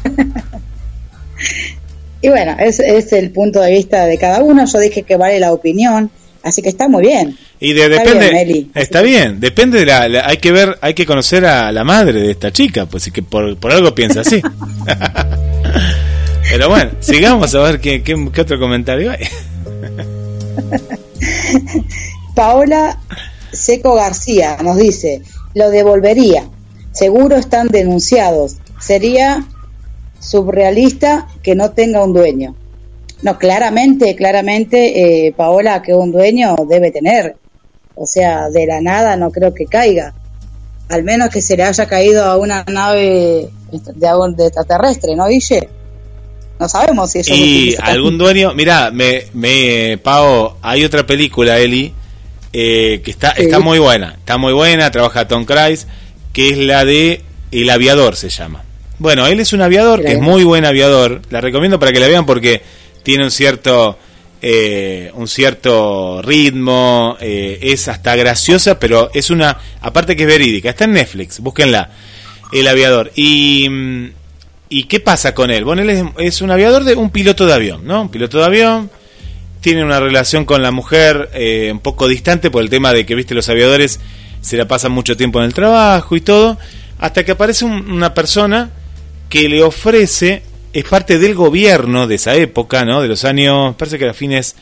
y 2.23 2.29
bueno, 2.29 2.57
ese 2.59 2.97
es 2.97 3.13
el 3.13 3.31
punto 3.31 3.61
de 3.61 3.73
vista 3.73 4.07
de 4.07 4.17
cada 4.19 4.43
uno. 4.43 4.65
Yo 4.65 4.79
dije 4.79 5.03
que 5.03 5.17
vale 5.17 5.39
la 5.39 5.53
opinión, 5.53 6.11
así 6.43 6.63
que 6.63 6.71
está 6.71 6.89
muy 6.89 7.03
bien. 7.03 7.37
Y 7.61 7.75
de, 7.75 7.83
está 7.83 8.03
depende, 8.03 8.45
bien, 8.45 8.71
está 8.75 9.03
bien, 9.03 9.39
depende 9.39 9.81
de 9.81 9.87
la, 9.87 10.27
hay 10.27 10.39
que 10.39 10.51
ver, 10.51 10.79
hay 10.81 10.95
que 10.95 11.05
conocer 11.05 11.45
a 11.45 11.71
la 11.71 11.85
madre 11.85 12.21
de 12.21 12.31
esta 12.31 12.51
chica, 12.51 12.87
pues 12.87 13.11
que 13.13 13.23
por, 13.23 13.59
por 13.59 13.71
algo 13.71 13.95
piensa 13.95 14.23
así. 14.23 14.41
Pero 16.51 16.71
bueno, 16.71 16.91
sigamos 17.01 17.55
a 17.55 17.61
ver 17.61 17.81
qué, 17.81 18.03
qué, 18.03 18.17
qué 18.33 18.41
otro 18.41 18.59
comentario 18.59 19.11
hay. 19.11 19.21
Paola 22.35 22.99
Seco 23.53 23.95
García 23.95 24.59
nos 24.63 24.77
dice, 24.77 25.23
lo 25.55 25.71
devolvería, 25.71 26.49
seguro 26.93 27.37
están 27.37 27.69
denunciados, 27.69 28.57
sería 28.81 29.47
surrealista 30.21 31.29
que 31.43 31.55
no 31.55 31.73
tenga 31.73 32.05
un 32.05 32.13
dueño. 32.13 32.55
No, 33.23 33.39
claramente, 33.39 34.17
claramente, 34.17 35.27
eh, 35.27 35.33
Paola, 35.33 35.83
que 35.83 35.95
un 35.95 36.11
dueño 36.11 36.57
debe 36.69 36.91
tener. 36.91 37.37
O 37.95 38.07
sea, 38.07 38.49
de 38.51 38.67
la 38.67 38.81
nada 38.81 39.17
no 39.17 39.31
creo 39.31 39.55
que 39.55 39.67
caiga. 39.67 40.15
Al 40.89 41.05
menos 41.05 41.29
que 41.29 41.41
se 41.41 41.57
le 41.57 41.63
haya 41.63 41.87
caído 41.87 42.25
a 42.25 42.37
una 42.37 42.65
nave 42.65 43.49
de, 43.71 43.79
de 43.95 44.47
extraterrestre, 44.47 45.15
¿no, 45.15 45.29
Guille? 45.29 45.69
No 46.59 46.69
sabemos 46.69 47.11
si 47.11 47.21
eso 47.21 47.33
Y 47.35 47.77
algún 47.81 48.19
dueño, 48.19 48.55
mira, 48.55 48.91
me, 48.91 49.25
me, 49.35 49.99
Pao, 49.99 50.59
hay 50.63 50.85
otra 50.85 51.05
película, 51.07 51.59
Eli, 51.59 51.93
eh, 52.53 53.01
que 53.03 53.11
está, 53.11 53.31
está 53.31 53.61
muy 53.61 53.79
buena, 53.79 54.17
está 54.19 54.37
muy 54.37 54.53
buena, 54.53 54.91
trabaja 54.91 55.27
Tom 55.27 55.45
Cruise, 55.45 55.87
que 56.33 56.51
es 56.51 56.59
la 56.59 56.85
de 56.85 57.23
El 57.51 57.71
Aviador 57.71 58.17
se 58.17 58.29
llama. 58.29 58.63
Bueno, 58.99 59.27
él 59.27 59.41
es 59.41 59.53
un 59.53 59.63
aviador, 59.63 60.03
que 60.03 60.13
es 60.13 60.21
muy 60.21 60.45
buen 60.45 60.65
aviador, 60.65 61.23
la 61.31 61.41
recomiendo 61.41 61.79
para 61.79 61.93
que 61.93 62.01
la 62.01 62.09
vean 62.09 62.27
porque 62.27 62.63
tiene 63.03 63.25
un 63.25 63.31
cierto... 63.31 63.99
Eh, 64.45 65.13
un 65.15 65.29
cierto 65.29 66.21
ritmo, 66.21 67.17
eh, 67.21 67.61
es 67.63 67.87
hasta 67.87 68.17
graciosa, 68.17 68.77
pero 68.77 69.09
es 69.15 69.31
una, 69.31 69.57
aparte 69.81 70.17
que 70.17 70.23
es 70.25 70.29
verídica, 70.29 70.71
está 70.71 70.83
en 70.83 70.95
Netflix, 70.95 71.39
búsquenla, 71.39 71.91
El 72.53 72.67
Aviador. 72.67 73.13
Y, 73.15 73.69
mm, 73.71 74.07
¿y 74.69 74.85
qué 74.89 74.99
pasa 74.99 75.33
con 75.33 75.53
él? 75.53 75.65
Bueno, 75.65 75.83
él 75.83 75.91
es, 75.91 76.03
es, 76.19 76.43
un 76.43 76.51
aviador, 76.51 76.83
de 76.83 76.97
un 76.97 77.11
piloto 77.11 77.47
de 77.47 77.53
avión, 77.53 77.87
¿no? 77.87 78.03
Un 78.03 78.09
piloto 78.09 78.39
de 78.39 78.45
avión, 78.45 78.91
tiene 79.63 79.85
una 79.85 80.01
relación 80.01 80.45
con 80.45 80.61
la 80.61 80.73
mujer 80.73 81.31
eh, 81.33 81.71
un 81.73 81.79
poco 81.79 82.09
distante 82.09 82.51
por 82.51 82.63
el 82.63 82.69
tema 82.69 82.93
de 82.93 83.07
que, 83.07 83.15
viste, 83.15 83.35
los 83.35 83.49
aviadores 83.49 84.01
se 84.43 84.57
la 84.57 84.67
pasan 84.67 84.93
mucho 84.93 85.17
tiempo 85.17 85.39
en 85.39 85.47
el 85.47 85.55
trabajo 85.55 86.17
y 86.17 86.21
todo, 86.21 86.59
hasta 86.99 87.25
que 87.25 87.33
aparece 87.33 87.65
una 87.65 88.13
persona 88.13 88.71
que 89.29 89.49
le 89.49 89.63
ofrece, 89.63 90.43
es 90.73 90.85
parte 90.85 91.19
del 91.19 91.35
gobierno 91.35 92.09
de 92.09 92.17
esa 92.17 92.35
época, 92.35 92.85
¿no? 92.85 93.01
De 93.01 93.09
los 93.09 93.25
años, 93.25 93.77
parece 93.77 93.99
que 93.99 94.09
a 94.09 94.15
fines 94.15 94.57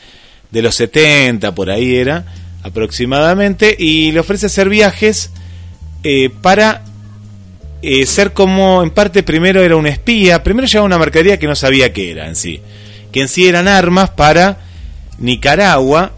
de 0.51 0.61
los 0.61 0.75
70, 0.75 1.53
por 1.55 1.71
ahí 1.71 1.95
era, 1.95 2.25
aproximadamente, 2.61 3.75
y 3.77 4.11
le 4.11 4.19
ofrece 4.19 4.45
hacer 4.45 4.69
viajes 4.69 5.31
eh, 6.03 6.29
para 6.41 6.83
eh, 7.81 8.05
ser 8.05 8.33
como, 8.33 8.83
en 8.83 8.91
parte 8.91 9.23
primero 9.23 9.63
era 9.63 9.75
un 9.75 9.87
espía, 9.87 10.43
primero 10.43 10.67
llevaba 10.67 10.85
una 10.85 10.99
mercadería 10.99 11.39
que 11.39 11.47
no 11.47 11.55
sabía 11.55 11.91
qué 11.91 12.11
era 12.11 12.27
en 12.27 12.35
sí, 12.35 12.61
que 13.11 13.21
en 13.21 13.27
sí 13.27 13.47
eran 13.47 13.67
armas 13.67 14.11
para 14.11 14.69
Nicaragua 15.21 16.11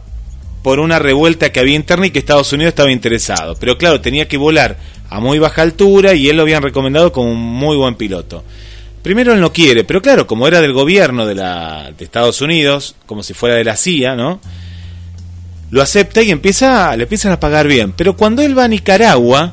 por 0.64 0.80
una 0.80 0.97
revuelta 0.97 1.51
que 1.51 1.60
había 1.60 1.76
interna 1.76 2.08
y 2.08 2.12
que 2.12 2.20
Estados 2.20 2.51
Unidos 2.54 2.70
estaba 2.70 2.91
interesado. 2.91 3.56
Pero 3.60 3.78
claro, 3.78 4.01
tenía 4.01 4.28
que 4.28 4.38
volar 4.38 4.78
a 5.10 5.20
muy 5.20 5.38
baja 5.38 5.62
altura 5.62 6.14
y 6.16 6.30
él 6.30 6.38
lo 6.38 6.43
habían 6.43 6.64
recomendado 6.64 7.12
como 7.12 7.32
un 7.32 7.39
muy 7.39 7.76
buen 7.76 7.95
piloto. 7.95 8.43
Primero 9.04 9.34
él 9.34 9.41
no 9.41 9.51
quiere, 9.51 9.84
pero 9.84 10.01
claro, 10.01 10.26
como 10.26 10.47
era 10.47 10.62
del 10.62 10.72
gobierno 10.72 11.26
de, 11.26 11.36
la, 11.36 11.91
de 11.95 12.06
Estados 12.06 12.41
Unidos, 12.41 12.95
como 13.06 13.22
si 13.22 13.34
fuera 13.34 13.56
de 13.56 13.66
la 13.66 13.76
CIA, 13.76 14.16
¿no? 14.16 14.39
Lo 15.70 15.82
acepta 15.82 16.22
y 16.22 16.32
empieza, 16.32 16.95
le 16.95 17.04
empiezan 17.04 17.34
a 17.34 17.39
pagar 17.39 17.68
bien. 17.68 17.91
Pero 17.91 18.16
cuando 18.16 18.41
él 18.41 18.58
va 18.58 18.64
a 18.64 18.70
Nicaragua, 18.70 19.51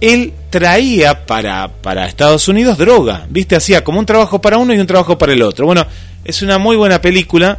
él 0.00 0.32
traía 0.50 1.26
para, 1.26 1.68
para 1.82 2.06
Estados 2.06 2.46
Unidos 2.46 2.78
droga, 2.78 3.26
¿viste? 3.28 3.56
Hacía 3.56 3.82
como 3.82 3.98
un 3.98 4.06
trabajo 4.06 4.40
para 4.40 4.58
uno 4.58 4.72
y 4.72 4.78
un 4.78 4.86
trabajo 4.86 5.18
para 5.18 5.32
el 5.32 5.42
otro. 5.42 5.66
Bueno, 5.66 5.84
es 6.24 6.40
una 6.42 6.58
muy 6.58 6.76
buena 6.76 7.00
película 7.00 7.58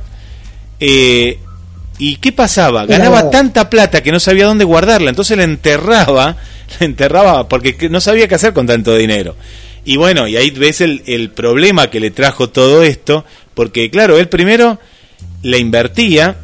eh, 0.79 1.39
¿Y 1.97 2.15
qué 2.15 2.31
pasaba? 2.31 2.85
Ganaba 2.85 3.29
tanta 3.29 3.69
plata 3.69 4.01
que 4.01 4.11
no 4.11 4.21
sabía 4.21 4.45
dónde 4.45 4.63
guardarla, 4.63 5.09
entonces 5.09 5.37
la 5.37 5.43
enterraba, 5.43 6.37
la 6.79 6.85
enterraba 6.85 7.49
porque 7.49 7.89
no 7.89 7.99
sabía 7.99 8.27
qué 8.27 8.35
hacer 8.35 8.53
con 8.53 8.65
tanto 8.65 8.95
dinero. 8.95 9.35
Y 9.83 9.97
bueno, 9.97 10.27
y 10.27 10.37
ahí 10.37 10.49
ves 10.51 10.81
el, 10.81 11.03
el 11.07 11.31
problema 11.31 11.89
que 11.89 11.99
le 11.99 12.11
trajo 12.11 12.49
todo 12.49 12.83
esto, 12.83 13.25
porque 13.53 13.89
claro, 13.89 14.17
él 14.17 14.29
primero 14.29 14.79
le 15.41 15.57
invertía 15.59 16.37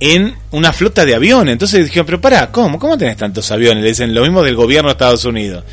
en 0.00 0.34
una 0.50 0.72
flota 0.72 1.04
de 1.04 1.14
aviones. 1.14 1.52
Entonces 1.52 1.84
dijeron, 1.84 2.06
pero 2.06 2.20
pará, 2.20 2.50
¿cómo? 2.50 2.78
¿Cómo 2.78 2.98
tenés 2.98 3.16
tantos 3.16 3.50
aviones? 3.52 3.82
Le 3.82 3.90
dicen 3.90 4.14
lo 4.14 4.22
mismo 4.22 4.42
del 4.42 4.56
gobierno 4.56 4.88
de 4.88 4.92
Estados 4.92 5.24
Unidos. 5.24 5.64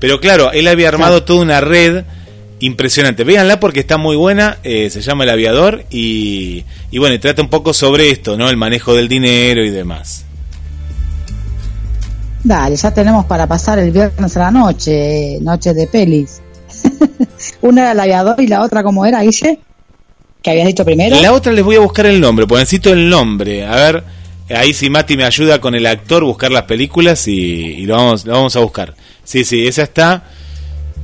Pero 0.00 0.18
claro, 0.18 0.50
él 0.52 0.66
había 0.66 0.88
armado 0.88 1.22
toda 1.24 1.42
una 1.42 1.60
red 1.60 2.04
impresionante. 2.60 3.24
Véanla 3.24 3.60
porque 3.60 3.80
está 3.80 3.96
muy 3.96 4.16
buena, 4.16 4.58
eh, 4.62 4.90
se 4.90 5.00
llama 5.00 5.24
El 5.24 5.30
Aviador 5.30 5.84
y, 5.90 6.64
y 6.90 6.98
bueno, 6.98 7.18
trata 7.20 7.42
un 7.42 7.48
poco 7.48 7.72
sobre 7.72 8.10
esto, 8.10 8.36
¿no? 8.36 8.48
El 8.48 8.56
manejo 8.56 8.94
del 8.94 9.08
dinero 9.08 9.64
y 9.64 9.70
demás. 9.70 10.24
Dale, 12.42 12.76
ya 12.76 12.94
tenemos 12.94 13.26
para 13.26 13.46
pasar 13.46 13.78
el 13.78 13.90
viernes 13.90 14.36
a 14.36 14.40
la 14.40 14.50
noche, 14.50 15.38
noche 15.40 15.74
de 15.74 15.86
pelis. 15.86 16.40
Una 17.60 17.82
era 17.82 17.92
El 17.92 18.00
Aviador 18.00 18.40
y 18.40 18.46
la 18.46 18.62
otra, 18.62 18.82
¿cómo 18.82 19.04
era, 19.04 19.22
Guille? 19.22 19.58
¿Que 20.42 20.50
habías 20.50 20.66
dicho 20.68 20.84
primero? 20.84 21.20
La 21.20 21.32
otra 21.32 21.52
les 21.52 21.64
voy 21.64 21.76
a 21.76 21.80
buscar 21.80 22.06
el 22.06 22.20
nombre, 22.20 22.46
porque 22.46 22.60
necesito 22.60 22.92
el 22.92 23.08
nombre. 23.08 23.66
A 23.66 23.74
ver, 23.74 24.04
ahí 24.50 24.72
si 24.72 24.88
Mati 24.88 25.16
me 25.16 25.24
ayuda 25.24 25.60
con 25.60 25.74
el 25.74 25.86
actor, 25.86 26.22
buscar 26.22 26.52
las 26.52 26.62
películas 26.62 27.26
y, 27.26 27.32
y 27.32 27.86
lo, 27.86 27.96
vamos, 27.96 28.24
lo 28.24 28.34
vamos 28.34 28.54
a 28.54 28.60
buscar. 28.60 28.94
Sí, 29.24 29.44
sí, 29.44 29.66
esa 29.66 29.82
está 29.82 30.22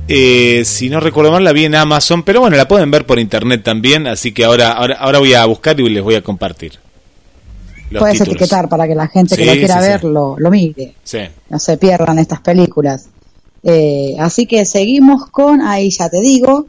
eh, 0.07 0.63
si 0.65 0.89
no 0.89 0.99
recuerdo 0.99 1.31
mal, 1.31 1.43
la 1.43 1.53
vi 1.53 1.65
en 1.65 1.75
Amazon, 1.75 2.23
pero 2.23 2.41
bueno, 2.41 2.57
la 2.57 2.67
pueden 2.67 2.91
ver 2.91 3.05
por 3.05 3.19
internet 3.19 3.63
también, 3.63 4.07
así 4.07 4.31
que 4.31 4.43
ahora, 4.43 4.71
ahora, 4.71 4.95
ahora 4.95 5.19
voy 5.19 5.33
a 5.33 5.45
buscar 5.45 5.79
y 5.79 5.89
les 5.89 6.03
voy 6.03 6.15
a 6.15 6.21
compartir. 6.21 6.73
Puedes 7.99 8.21
etiquetar 8.21 8.69
para 8.69 8.87
que 8.87 8.95
la 8.95 9.07
gente 9.07 9.35
que 9.35 9.45
lo 9.45 9.53
quiera 9.53 9.79
ver 9.79 10.03
Lo, 10.03 10.35
lo, 10.37 10.51
mire. 10.51 10.95
No 11.49 11.59
se 11.59 11.77
pierdan 11.77 12.19
estas 12.19 12.41
películas. 12.41 13.07
Eh, 13.63 14.15
así 14.19 14.45
que 14.45 14.65
seguimos 14.65 15.27
con, 15.29 15.61
ahí 15.61 15.89
ya 15.89 16.09
te 16.09 16.19
digo, 16.19 16.67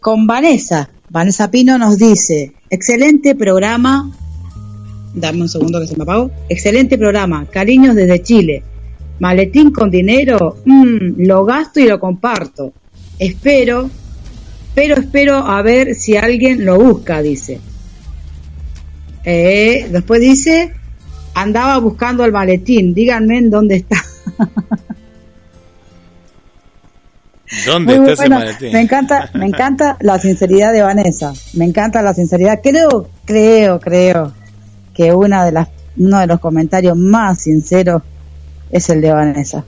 con 0.00 0.26
Vanessa. 0.26 0.90
Vanessa 1.08 1.50
Pino 1.50 1.78
nos 1.78 1.98
dice, 1.98 2.54
excelente 2.70 3.34
programa. 3.34 4.10
Dame 5.14 5.42
un 5.42 5.48
segundo 5.48 5.78
que 5.78 5.86
se 5.86 5.96
me 5.96 6.04
apagó. 6.04 6.30
Excelente 6.48 6.96
programa. 6.96 7.46
Cariños 7.50 7.94
desde 7.94 8.22
Chile. 8.22 8.62
Maletín 9.18 9.70
con 9.70 9.90
dinero, 9.90 10.56
mm, 10.64 11.24
lo 11.26 11.44
gasto 11.44 11.80
y 11.80 11.86
lo 11.86 12.00
comparto. 12.00 12.72
Espero, 13.18 13.88
pero 14.74 14.96
espero 14.96 15.36
a 15.36 15.62
ver 15.62 15.94
si 15.94 16.16
alguien 16.16 16.64
lo 16.64 16.78
busca, 16.78 17.22
dice. 17.22 17.60
Eh, 19.24 19.86
después 19.90 20.20
dice, 20.20 20.72
andaba 21.34 21.78
buscando 21.78 22.24
el 22.24 22.32
maletín, 22.32 22.94
díganme 22.94 23.38
en 23.38 23.50
dónde 23.50 23.76
está. 23.76 24.02
¿Dónde 27.66 27.96
está 27.96 28.12
ese 28.12 28.28
maletín? 28.28 28.72
Me 28.72 28.80
encanta, 28.80 29.30
me 29.34 29.46
encanta 29.46 29.96
la 30.00 30.18
sinceridad 30.18 30.72
de 30.72 30.82
Vanessa. 30.82 31.32
Me 31.52 31.66
encanta 31.66 32.00
la 32.02 32.14
sinceridad. 32.14 32.60
Creo, 32.62 33.10
creo, 33.24 33.78
creo 33.78 34.32
que 34.94 35.12
una 35.12 35.44
de 35.44 35.52
las, 35.52 35.68
uno 35.98 36.18
de 36.18 36.26
los 36.26 36.40
comentarios 36.40 36.96
más 36.96 37.42
sinceros 37.42 38.02
es 38.72 38.88
el 38.88 39.00
de 39.00 39.12
Vanessa. 39.12 39.64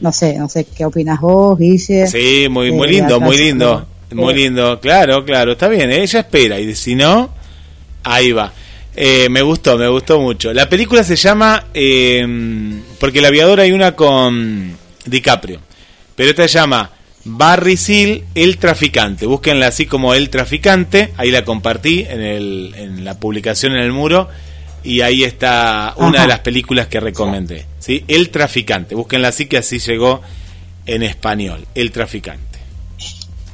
No 0.00 0.12
sé, 0.12 0.38
no 0.38 0.48
sé 0.48 0.66
qué 0.66 0.84
opinas 0.84 1.20
vos, 1.20 1.58
Guille. 1.58 2.06
Sí, 2.06 2.46
muy, 2.50 2.70
muy 2.70 2.86
eh, 2.88 2.92
lindo, 2.92 3.18
muy 3.18 3.38
lindo. 3.38 3.86
Muy 4.12 4.34
lindo, 4.34 4.78
claro, 4.78 5.24
claro, 5.24 5.52
está 5.52 5.66
bien, 5.66 5.90
ella 5.90 6.20
espera 6.20 6.60
y 6.60 6.76
si 6.76 6.94
no, 6.94 7.30
ahí 8.04 8.30
va. 8.30 8.52
Eh, 8.94 9.28
me 9.28 9.42
gustó, 9.42 9.76
me 9.76 9.88
gustó 9.88 10.20
mucho. 10.20 10.52
La 10.54 10.68
película 10.68 11.02
se 11.02 11.16
llama, 11.16 11.64
eh, 11.74 12.24
porque 13.00 13.18
el 13.18 13.24
aviador 13.24 13.58
hay 13.58 13.72
una 13.72 13.96
con 13.96 14.76
DiCaprio, 15.04 15.60
pero 16.14 16.30
esta 16.30 16.42
se 16.46 16.54
llama 16.54 16.92
Barry 17.24 17.76
Seal, 17.76 18.22
El 18.34 18.58
Traficante. 18.58 19.26
Búsquenla 19.26 19.66
así 19.66 19.86
como 19.86 20.14
El 20.14 20.30
Traficante, 20.30 21.12
ahí 21.16 21.32
la 21.32 21.44
compartí 21.44 22.06
en, 22.08 22.20
el, 22.20 22.74
en 22.76 23.04
la 23.04 23.18
publicación 23.18 23.72
en 23.72 23.80
el 23.80 23.92
muro 23.92 24.28
y 24.86 25.00
ahí 25.02 25.24
está 25.24 25.94
una 25.96 26.22
de 26.22 26.28
las 26.28 26.40
películas 26.40 26.86
que 26.86 27.00
recomendé. 27.00 27.66
¿sí? 27.78 28.04
El 28.08 28.30
Traficante, 28.30 28.94
búsquenla 28.94 29.28
así 29.28 29.46
que 29.46 29.58
así 29.58 29.78
llegó 29.78 30.20
en 30.86 31.02
español, 31.02 31.66
El 31.74 31.90
Traficante. 31.90 32.58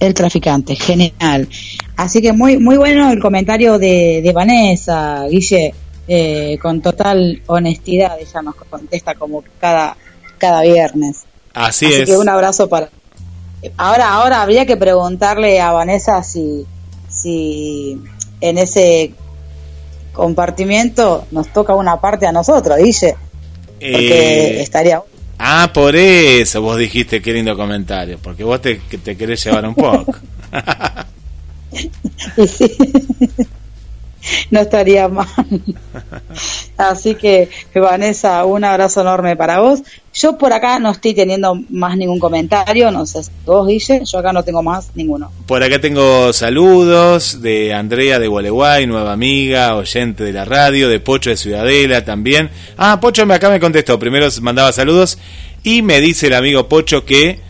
El 0.01 0.14
Traficante, 0.14 0.74
genial. 0.76 1.49
Así 1.97 2.20
que 2.20 2.33
muy 2.33 2.59
muy 2.59 2.76
bueno 2.76 3.11
el 3.11 3.20
comentario 3.20 3.78
de, 3.78 4.20
de 4.22 4.33
Vanessa, 4.33 5.24
Guille. 5.30 5.74
eh, 6.09 6.59
con 6.61 6.83
total 6.83 7.41
honestidad, 7.47 8.18
ella 8.20 8.43
nos 8.43 8.57
contesta 8.57 9.14
como 9.14 9.45
cada, 9.61 9.97
cada 10.39 10.62
viernes. 10.62 11.22
Así, 11.55 11.87
Así 11.87 11.95
es. 11.95 12.09
que 12.11 12.16
un 12.16 12.28
abrazo 12.28 12.68
para... 12.68 12.89
Ahora, 13.76 14.12
ahora 14.14 14.43
habría 14.43 14.66
que 14.66 14.76
preguntarle 14.76 15.61
a 15.61 15.70
Vanessa 15.70 16.22
si, 16.24 16.64
si 17.09 17.97
en 18.41 18.59
ese 18.59 19.12
compartimiento 20.13 21.27
nos 21.31 21.49
toca 21.53 21.75
una 21.75 22.01
parte 22.01 22.27
a 22.27 22.33
nosotros, 22.33 22.79
dice, 22.79 23.17
porque 23.79 24.59
Eh, 24.59 24.63
estaría... 24.63 25.03
ah, 25.39 25.71
por 25.73 25.97
eso 25.97 26.61
vos 26.63 26.79
dijiste 26.79 27.21
qué 27.23 27.33
lindo 27.33 27.57
comentario, 27.57 28.19
porque 28.23 28.45
vos 28.45 28.61
te, 28.61 28.77
te 28.77 29.17
querés 29.17 29.45
llevar 29.45 29.67
un 29.67 29.75
poco. 29.75 30.15
Sí, 32.47 32.71
no 34.51 34.61
estaría 34.61 35.09
mal. 35.09 35.27
Así 36.77 37.14
que, 37.14 37.49
Vanessa, 37.75 38.45
un 38.45 38.64
abrazo 38.64 39.01
enorme 39.01 39.37
para 39.37 39.61
vos. 39.61 39.83
Yo 40.14 40.37
por 40.37 40.53
acá 40.53 40.79
no 40.79 40.91
estoy 40.91 41.14
teniendo 41.14 41.59
más 41.70 41.97
ningún 41.97 42.18
comentario, 42.18 42.91
no 42.91 43.07
sé 43.07 43.23
vos, 43.47 43.66
Guille, 43.66 44.03
yo 44.05 44.18
acá 44.18 44.31
no 44.33 44.43
tengo 44.43 44.62
más 44.62 44.91
ninguno. 44.95 45.33
Por 45.47 45.62
acá 45.62 45.81
tengo 45.81 46.35
saludos 46.35 47.41
de 47.41 47.73
Andrea 47.73 48.18
de 48.18 48.29
Gualeguay, 48.29 48.87
nueva 48.87 49.12
amiga, 49.12 49.75
oyente 49.75 50.23
de 50.23 50.33
la 50.35 50.45
radio, 50.45 50.91
de 50.91 51.01
Pocho 51.01 51.31
de 51.31 51.39
Ciudadela 51.39 52.05
también. 52.05 52.51
Ah, 52.77 53.01
Pocho 53.01 53.23
acá 53.23 53.49
me 53.49 53.59
contestó, 53.59 53.99
primero 53.99 54.29
mandaba 54.43 54.70
saludos 54.73 55.18
y 55.62 55.81
me 55.81 56.01
dice 56.01 56.27
el 56.27 56.35
amigo 56.35 56.68
Pocho 56.68 57.07
que 57.07 57.41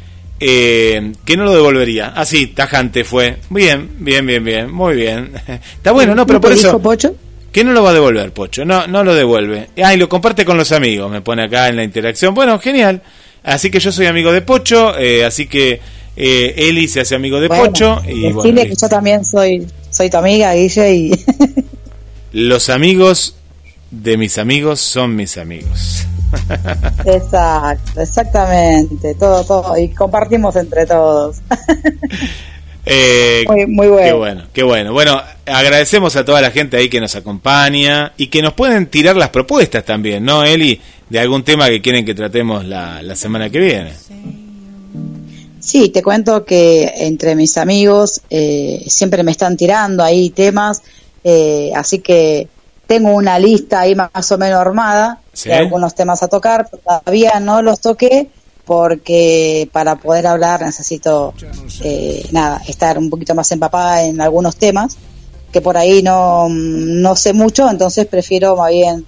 eh, 0.45 1.13
que 1.25 1.37
no 1.37 1.45
lo 1.45 1.53
devolvería. 1.53 2.09
Así, 2.09 2.49
tajante 2.49 3.05
fue. 3.05 3.39
Bien, 3.51 3.89
bien, 3.99 4.27
bien, 4.27 4.45
bien, 4.45 4.73
muy 4.73 4.97
bien. 4.97 5.33
Está 5.77 5.93
bueno, 5.93 6.15
no, 6.15 6.27
pero 6.27 6.41
por 6.41 6.51
¿Te 6.51 6.57
eso... 6.57 6.69
dijo 6.69 6.79
Pocho? 6.81 7.15
Que 7.53 7.65
no 7.65 7.73
lo 7.73 7.83
va 7.83 7.91
a 7.91 7.95
devolver, 7.95 8.33
Pocho. 8.33 8.65
No, 8.65 8.87
no 8.87 9.05
lo 9.05 9.15
devuelve. 9.15 9.69
Ah, 9.83 9.95
y 9.95 9.99
lo 9.99 10.09
comparte 10.09 10.45
con 10.45 10.57
los 10.57 10.73
amigos, 10.73 11.11
me 11.11 11.21
pone 11.21 11.45
acá 11.45 11.69
en 11.69 11.77
la 11.77 11.85
interacción. 11.85 12.35
Bueno, 12.35 12.59
genial. 12.59 13.03
Así 13.45 13.71
que 13.71 13.79
yo 13.79 13.93
soy 13.93 14.07
amigo 14.07 14.33
de 14.33 14.43
Pocho, 14.43 14.99
eh, 14.99 15.25
así 15.25 15.47
que 15.47 15.81
eh, 16.17 16.55
Eli 16.57 16.89
se 16.89 17.01
hace 17.01 17.15
amigo 17.15 17.41
de 17.41 17.49
Bueno, 17.49 17.65
Pocho. 17.65 18.01
Y 18.07 18.33
bueno, 18.33 18.63
que 18.63 18.75
yo 18.81 18.89
también 18.89 19.25
soy 19.25 19.67
soy 19.91 20.09
tu 20.09 20.17
amiga, 20.17 20.55
Guille, 20.55 20.95
y 20.95 21.13
los 22.33 22.71
amigos 22.71 23.37
de 23.91 24.17
mis 24.17 24.39
amigos 24.39 24.81
son 24.81 25.15
mis 25.15 25.37
amigos. 25.37 26.07
Exacto, 27.05 28.01
exactamente, 28.01 29.15
todo, 29.15 29.45
todo, 29.45 29.79
y 29.79 29.89
compartimos 29.89 30.57
entre 30.57 30.87
todos. 30.87 31.37
Eh, 32.85 33.45
Muy- 33.47 33.67
muy 33.69 33.87
bueno. 33.87 34.07
Qué 34.09 34.13
bueno, 34.13 34.43
qué 34.53 34.63
bueno. 34.65 34.93
Bueno, 34.93 35.23
agradecemos 35.47 36.17
a 36.17 36.25
toda 36.25 36.41
la 36.41 36.51
gente 36.51 36.77
ahí 36.77 36.89
que 36.89 37.01
nos 37.01 37.15
acompaña 37.15 38.13
y 38.17 38.27
que 38.27 38.43
nos 38.43 38.55
pueden 38.55 38.87
tirar 38.87 39.15
las 39.15 39.29
propuestas 39.29 39.85
también, 39.85 40.25
¿no, 40.25 40.43
Eli? 40.43 40.81
De 41.09 41.21
algún 41.21 41.45
tema 41.45 41.69
que 41.69 41.81
quieren 41.81 42.05
que 42.05 42.13
tratemos 42.13 42.65
la, 42.65 43.01
la 43.01 43.15
semana 43.15 43.51
que 43.51 43.61
viene. 43.61 43.93
Sí, 45.61 45.91
te 45.91 46.03
cuento 46.03 46.45
que 46.45 46.93
entre 46.97 47.37
mis 47.37 47.57
amigos 47.57 48.21
eh, 48.31 48.83
siempre 48.89 49.23
me 49.23 49.31
están 49.31 49.57
tirando 49.57 50.03
ahí 50.03 50.31
temas, 50.31 50.83
eh, 51.23 51.71
así 51.77 52.01
que 52.01 52.49
tengo 52.93 53.15
una 53.15 53.39
lista 53.39 53.81
ahí 53.81 53.95
más 53.95 54.33
o 54.33 54.37
menos 54.37 54.61
armada 54.61 55.19
Sí. 55.33 55.49
de 55.49 55.55
algunos 55.55 55.95
temas 55.95 56.23
a 56.23 56.29
tocar, 56.29 56.69
pero 56.71 56.83
todavía 56.83 57.41
no 57.41 57.63
los 57.63 57.81
toqué 57.81 58.29
porque 58.67 59.67
para 59.73 59.97
poder 59.97 60.27
hablar 60.27 60.61
necesito, 60.61 61.33
eh, 61.83 62.27
nada, 62.33 62.61
estar 62.69 62.99
un 62.99 63.09
poquito 63.09 63.35
más 63.35 63.51
empapada 63.51 64.05
en 64.05 64.21
algunos 64.21 64.57
temas 64.57 64.99
que 65.51 65.63
por 65.63 65.79
ahí 65.79 66.03
no, 66.03 66.49
no 66.51 67.17
sé 67.17 67.33
mucho, 67.33 67.71
entonces 67.71 68.07
prefiero 68.07 68.57
más 68.57 68.71
bien 68.71 69.07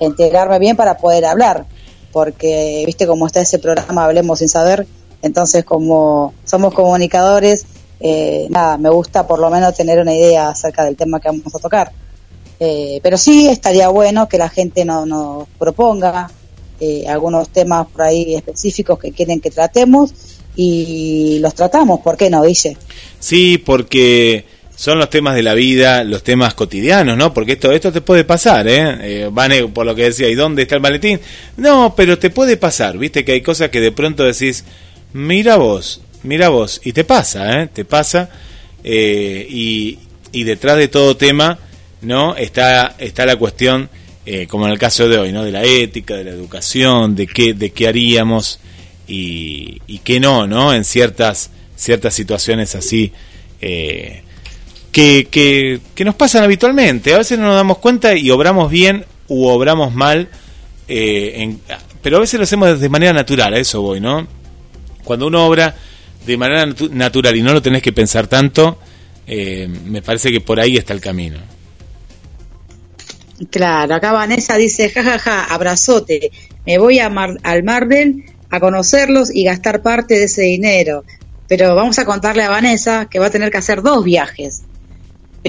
enterarme 0.00 0.58
bien 0.58 0.74
para 0.74 0.96
poder 0.96 1.26
hablar, 1.26 1.66
porque 2.12 2.82
viste 2.86 3.06
cómo 3.06 3.26
está 3.26 3.42
ese 3.42 3.58
programa 3.58 4.06
Hablemos 4.06 4.38
sin 4.38 4.48
saber, 4.48 4.86
entonces 5.20 5.64
como 5.66 6.32
somos 6.46 6.72
comunicadores, 6.72 7.66
eh, 8.00 8.46
nada, 8.48 8.78
me 8.78 8.88
gusta 8.88 9.26
por 9.26 9.38
lo 9.38 9.50
menos 9.50 9.74
tener 9.74 9.98
una 10.00 10.14
idea 10.14 10.48
acerca 10.48 10.82
del 10.84 10.96
tema 10.96 11.20
que 11.20 11.28
vamos 11.28 11.54
a 11.54 11.58
tocar. 11.58 11.92
Eh, 12.60 12.98
pero 13.02 13.16
sí 13.16 13.46
estaría 13.48 13.88
bueno 13.88 14.28
que 14.28 14.38
la 14.38 14.48
gente 14.48 14.84
no- 14.84 15.06
nos 15.06 15.46
proponga 15.58 16.30
eh, 16.80 17.06
algunos 17.08 17.48
temas 17.50 17.86
por 17.88 18.02
ahí 18.02 18.34
específicos 18.34 18.98
que 18.98 19.12
quieren 19.12 19.40
que 19.40 19.50
tratemos 19.50 20.12
y 20.56 21.38
los 21.40 21.54
tratamos, 21.54 22.00
¿por 22.00 22.16
qué 22.16 22.30
no, 22.30 22.42
Guille? 22.42 22.76
Sí, 23.20 23.58
porque 23.58 24.44
son 24.74 24.98
los 24.98 25.10
temas 25.10 25.34
de 25.34 25.42
la 25.42 25.54
vida, 25.54 26.02
los 26.04 26.22
temas 26.22 26.54
cotidianos, 26.54 27.16
¿no? 27.16 27.32
Porque 27.34 27.52
esto 27.52 27.72
esto 27.72 27.92
te 27.92 28.00
puede 28.00 28.24
pasar, 28.24 28.66
¿eh? 28.68 29.26
eh 29.26 29.68
por 29.72 29.86
lo 29.86 29.94
que 29.94 30.04
decía, 30.04 30.28
¿y 30.28 30.34
dónde 30.34 30.62
está 30.62 30.74
el 30.76 30.80
maletín? 30.80 31.20
No, 31.56 31.94
pero 31.96 32.18
te 32.18 32.30
puede 32.30 32.56
pasar, 32.56 32.98
¿viste? 32.98 33.24
Que 33.24 33.32
hay 33.32 33.40
cosas 33.40 33.70
que 33.70 33.80
de 33.80 33.92
pronto 33.92 34.24
decís, 34.24 34.64
mira 35.12 35.56
vos, 35.56 36.00
mira 36.22 36.48
vos, 36.48 36.80
y 36.84 36.92
te 36.92 37.02
pasa, 37.04 37.60
¿eh? 37.62 37.68
Te 37.72 37.84
pasa, 37.84 38.30
eh, 38.84 39.46
y, 39.50 39.98
y 40.32 40.44
detrás 40.44 40.76
de 40.76 40.88
todo 40.88 41.16
tema, 41.16 41.58
¿no? 42.02 42.36
Está, 42.36 42.94
está 42.98 43.26
la 43.26 43.36
cuestión, 43.36 43.88
eh, 44.26 44.46
como 44.46 44.66
en 44.66 44.72
el 44.72 44.78
caso 44.78 45.08
de 45.08 45.18
hoy, 45.18 45.32
¿no? 45.32 45.44
De 45.44 45.52
la 45.52 45.64
ética, 45.64 46.14
de 46.14 46.24
la 46.24 46.30
educación, 46.30 47.14
de 47.14 47.26
qué, 47.26 47.54
de 47.54 47.70
qué 47.70 47.88
haríamos 47.88 48.60
y, 49.06 49.80
qué 50.04 50.20
no, 50.20 50.46
¿no? 50.46 50.74
En 50.74 50.84
ciertas, 50.84 51.50
ciertas 51.76 52.14
situaciones 52.14 52.74
así, 52.74 53.12
eh, 53.60 54.22
que, 54.92 55.28
que, 55.30 55.80
que 55.94 56.04
nos 56.04 56.14
pasan 56.14 56.44
habitualmente. 56.44 57.14
A 57.14 57.18
veces 57.18 57.38
no 57.38 57.46
nos 57.46 57.56
damos 57.56 57.78
cuenta 57.78 58.14
y 58.16 58.30
obramos 58.30 58.70
bien 58.70 59.04
u 59.28 59.46
obramos 59.46 59.94
mal, 59.94 60.28
eh, 60.88 61.56
pero 62.02 62.18
a 62.18 62.20
veces 62.20 62.38
lo 62.38 62.44
hacemos 62.44 62.80
de 62.80 62.88
manera 62.88 63.12
natural, 63.12 63.54
a 63.54 63.58
eso 63.58 63.82
voy, 63.82 64.00
¿no? 64.00 64.26
Cuando 65.04 65.26
uno 65.26 65.46
obra 65.46 65.74
de 66.26 66.36
manera 66.36 66.66
natu- 66.66 66.90
natural 66.90 67.34
y 67.36 67.42
no 67.42 67.52
lo 67.52 67.62
tenés 67.62 67.82
que 67.82 67.92
pensar 67.92 68.26
tanto, 68.26 68.78
eh, 69.26 69.68
me 69.86 70.02
parece 70.02 70.30
que 70.30 70.40
por 70.40 70.60
ahí 70.60 70.76
está 70.76 70.92
el 70.92 71.00
camino. 71.00 71.38
Claro, 73.50 73.94
acá 73.94 74.12
Vanessa 74.12 74.56
dice, 74.56 74.90
jajaja, 74.90 75.44
abrazote, 75.44 76.30
me 76.66 76.78
voy 76.78 76.98
a 76.98 77.08
Mar- 77.08 77.38
al 77.44 77.62
Marvel 77.62 78.24
a 78.50 78.58
conocerlos 78.60 79.30
y 79.34 79.44
gastar 79.44 79.80
parte 79.82 80.14
de 80.18 80.24
ese 80.24 80.42
dinero. 80.42 81.04
Pero 81.46 81.74
vamos 81.74 81.98
a 81.98 82.04
contarle 82.04 82.42
a 82.42 82.50
Vanessa 82.50 83.06
que 83.10 83.18
va 83.18 83.26
a 83.26 83.30
tener 83.30 83.50
que 83.50 83.58
hacer 83.58 83.80
dos 83.82 84.04
viajes. 84.04 84.62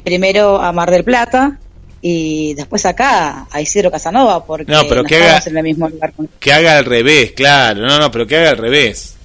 Primero 0.04 0.62
a 0.62 0.72
Mar 0.72 0.92
del 0.92 1.04
Plata 1.04 1.58
y 2.02 2.54
después 2.54 2.86
acá 2.86 3.48
a 3.52 3.60
Isidro 3.62 3.92
Casanova, 3.92 4.46
porque 4.46 4.72
No, 4.72 4.88
pero 4.88 5.04
que 5.04 5.16
estamos 5.16 5.42
haga- 5.42 5.50
en 5.52 5.58
el 5.58 5.64
mismo 5.64 5.90
lugar. 5.90 6.14
Que 6.40 6.54
haga 6.54 6.78
al 6.78 6.86
revés, 6.86 7.32
claro, 7.34 7.82
no, 7.86 8.00
no, 8.00 8.10
pero 8.12 8.26
que 8.26 8.38
haga 8.38 8.52
al 8.52 8.58
revés. 8.58 9.16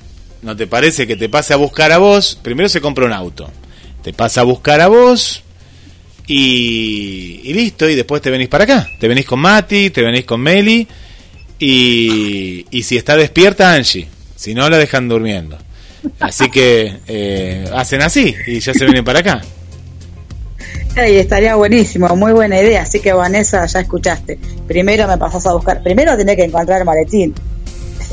¿No 0.42 0.56
te 0.56 0.66
parece 0.66 1.06
que 1.06 1.16
te 1.16 1.28
pase 1.28 1.52
a 1.54 1.56
buscar 1.56 1.92
a 1.92 1.98
vos? 1.98 2.38
Primero 2.42 2.68
se 2.68 2.80
compra 2.80 3.04
un 3.06 3.12
auto, 3.12 3.48
te 4.02 4.12
pasa 4.12 4.40
a 4.40 4.44
buscar 4.44 4.80
a 4.80 4.88
vos 4.88 5.43
y, 6.26 7.40
y 7.44 7.52
listo, 7.52 7.88
y 7.88 7.94
después 7.94 8.22
te 8.22 8.30
venís 8.30 8.48
para 8.48 8.64
acá. 8.64 8.88
Te 8.98 9.08
venís 9.08 9.26
con 9.26 9.40
Mati, 9.40 9.90
te 9.90 10.02
venís 10.02 10.24
con 10.24 10.40
Meli 10.40 10.86
y, 11.58 12.66
y 12.70 12.82
si 12.82 12.96
está 12.96 13.16
despierta 13.16 13.72
Angie, 13.72 14.08
si 14.36 14.54
no 14.54 14.68
la 14.68 14.78
dejan 14.78 15.08
durmiendo. 15.08 15.58
Así 16.20 16.50
que 16.50 16.98
eh, 17.08 17.68
hacen 17.74 18.02
así 18.02 18.34
y 18.46 18.60
ya 18.60 18.74
se 18.74 18.84
vienen 18.84 19.04
para 19.04 19.20
acá. 19.20 19.42
Ey, 20.96 21.16
estaría 21.16 21.56
buenísimo, 21.56 22.14
muy 22.14 22.32
buena 22.32 22.60
idea. 22.60 22.82
Así 22.82 23.00
que 23.00 23.12
Vanessa, 23.12 23.66
ya 23.66 23.80
escuchaste. 23.80 24.38
Primero 24.66 25.08
me 25.08 25.18
pasás 25.18 25.46
a 25.46 25.54
buscar. 25.54 25.82
Primero 25.82 26.16
tenés 26.16 26.36
que 26.36 26.44
encontrar 26.44 26.80
el 26.80 26.84
maletín. 26.84 27.34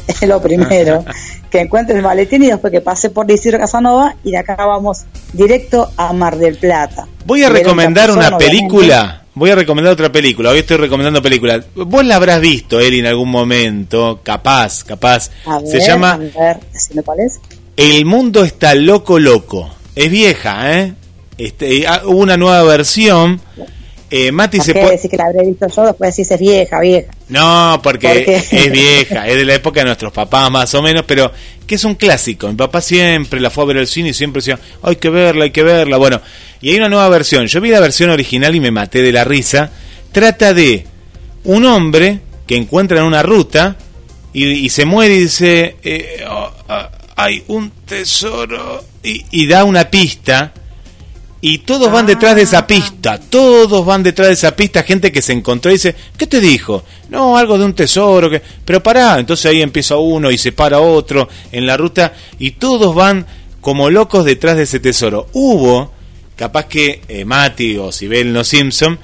Es 0.08 0.22
lo 0.28 0.42
primero. 0.42 1.06
que 1.52 1.60
encuentres 1.60 1.98
el 1.98 2.04
maletín 2.04 2.44
y 2.44 2.48
después 2.48 2.72
que 2.72 2.82
pase 2.82 3.10
por 3.10 3.30
Isidro 3.30 3.60
Casanova 3.60 4.16
y 4.24 4.32
de 4.32 4.38
acá 4.38 4.56
vamos 4.56 5.04
directo 5.34 5.92
a 5.98 6.14
Mar 6.14 6.38
del 6.38 6.56
Plata. 6.56 7.08
Voy 7.26 7.44
a 7.44 7.50
recomendar 7.50 8.10
una 8.10 8.30
obviamente. 8.30 8.46
película. 8.46 9.18
Voy 9.34 9.50
a 9.50 9.56
recomendar 9.56 9.94
otra 9.94 10.12
película. 10.12 10.50
Hoy 10.50 10.60
estoy 10.60 10.78
recomendando 10.78 11.22
películas. 11.22 11.66
Vos 11.76 12.06
la 12.06 12.18
habrás 12.18 12.42
visto, 12.42 12.80
Eli, 12.80 13.00
en 13.00 13.06
algún 13.06 13.30
momento. 13.30 14.20
Capaz, 14.24 14.84
capaz. 14.84 15.32
A 15.46 15.60
ver, 15.60 15.68
Se 15.68 15.80
llama 15.80 16.14
A 16.14 16.18
ver, 16.18 16.60
cuál 17.06 17.20
es. 17.22 17.40
El 17.78 18.06
mundo 18.06 18.44
está 18.44 18.76
loco, 18.76 19.20
loco. 19.20 19.70
Es 19.96 20.12
vieja, 20.12 20.80
¿eh? 20.80 20.94
Este, 21.38 21.88
ah, 21.88 22.02
hubo 22.06 22.18
una 22.18 22.38
nueva 22.38 22.62
versión. 22.64 23.42
Eh, 24.14 24.30
Mati 24.32 24.58
¿Por 24.58 24.66
se 24.66 24.74
puede. 24.74 24.92
decir 24.92 25.10
que 25.10 25.16
la 25.16 25.24
habré 25.26 25.46
visto 25.46 25.68
yo? 25.74 25.86
Después 25.86 26.16
decís 26.16 26.30
es 26.32 26.40
vieja, 26.40 26.80
vieja. 26.82 27.12
No, 27.30 27.80
porque 27.82 28.42
es 28.52 28.52
vieja, 28.72 29.26
es 29.26 29.38
de 29.38 29.46
la 29.46 29.56
época 29.56 29.80
de 29.80 29.86
nuestros 29.86 30.12
papás 30.12 30.52
más 30.52 30.76
o 30.76 30.82
menos, 30.82 31.06
pero 31.08 31.32
que 31.66 31.76
es 31.76 31.84
un 31.86 31.96
clásico. 31.96 32.50
Mi 32.50 32.56
papá 32.56 32.82
siempre 32.82 33.40
la 33.40 33.50
fue 33.50 33.64
a 33.64 33.68
ver 33.68 33.78
al 33.78 33.88
cine 33.88 34.10
y 34.10 34.14
siempre 34.14 34.42
decía, 34.42 34.60
hay 34.84 34.98
que 34.98 35.10
verla, 35.10 35.46
hay 35.46 35.52
que 35.52 35.64
verla. 35.64 35.96
Bueno, 35.96 36.20
y 36.62 36.72
hay 36.72 36.76
una 36.76 36.90
nueva 36.90 37.08
versión. 37.08 37.48
Yo 37.48 37.62
vi 37.62 37.70
la 37.70 37.80
versión 37.80 38.10
original 38.10 38.54
y 38.54 38.60
me 38.60 38.70
maté 38.70 39.02
de 39.02 39.14
la 39.14 39.24
risa. 39.24 39.72
Trata 40.12 40.54
de 40.54 40.86
un 41.46 41.66
hombre 41.66 42.20
que 42.46 42.58
encuentra 42.58 43.00
en 43.00 43.06
una 43.06 43.24
ruta 43.24 43.78
y, 44.34 44.46
y 44.46 44.70
se 44.70 44.84
muere 44.84 45.16
y 45.16 45.20
dice, 45.20 45.78
eh, 45.84 46.26
oh, 46.30 46.52
ah, 46.68 46.92
hay 47.16 47.44
un 47.48 47.72
tesoro 47.86 48.84
y, 49.04 49.26
y 49.32 49.48
da 49.48 49.64
una 49.64 49.90
pista 49.90 50.54
y 51.42 51.60
todos 51.60 51.92
van 51.92 52.06
detrás 52.06 52.36
de 52.36 52.44
esa 52.44 52.60
Ah. 52.60 52.68
pista, 52.68 53.20
todos 53.20 53.84
van 53.86 54.04
detrás 54.04 54.28
de 54.28 54.36
esa 54.36 54.56
pista, 54.56 54.84
gente 54.84 55.12
que 55.12 55.22
se 55.24 55.34
encontró 55.34 55.72
y 55.72 55.76
dice, 55.76 55.96
¿qué 56.16 56.28
te 56.28 56.40
dijo? 56.40 56.84
No, 57.10 57.36
algo 57.36 57.58
de 57.58 57.66
un 57.66 57.74
tesoro, 57.74 58.30
que... 58.30 58.42
pero 58.64 58.82
pará, 58.84 59.18
entonces 59.20 59.48
ahí 59.48 59.62
empieza 59.62 59.98
uno 59.98 60.30
y 60.30 60.38
se 60.38 60.52
para 60.52 60.80
otro 60.80 61.28
en 61.52 61.66
la 61.66 61.78
ruta 61.78 62.14
y 62.38 62.52
todos 62.52 62.94
van 62.94 63.26
como 63.60 63.90
locos 63.90 64.24
detrás 64.24 64.56
de 64.56 64.64
ese 64.64 64.80
tesoro. 64.80 65.28
Hubo, 65.34 65.92
capaz 66.36 66.66
que 66.66 67.02
eh, 67.08 67.26
Mati 67.26 67.78
o 67.78 67.92
si 67.92 68.08
ven 68.08 68.34
Los 68.34 68.48
Simpson, 68.48 69.00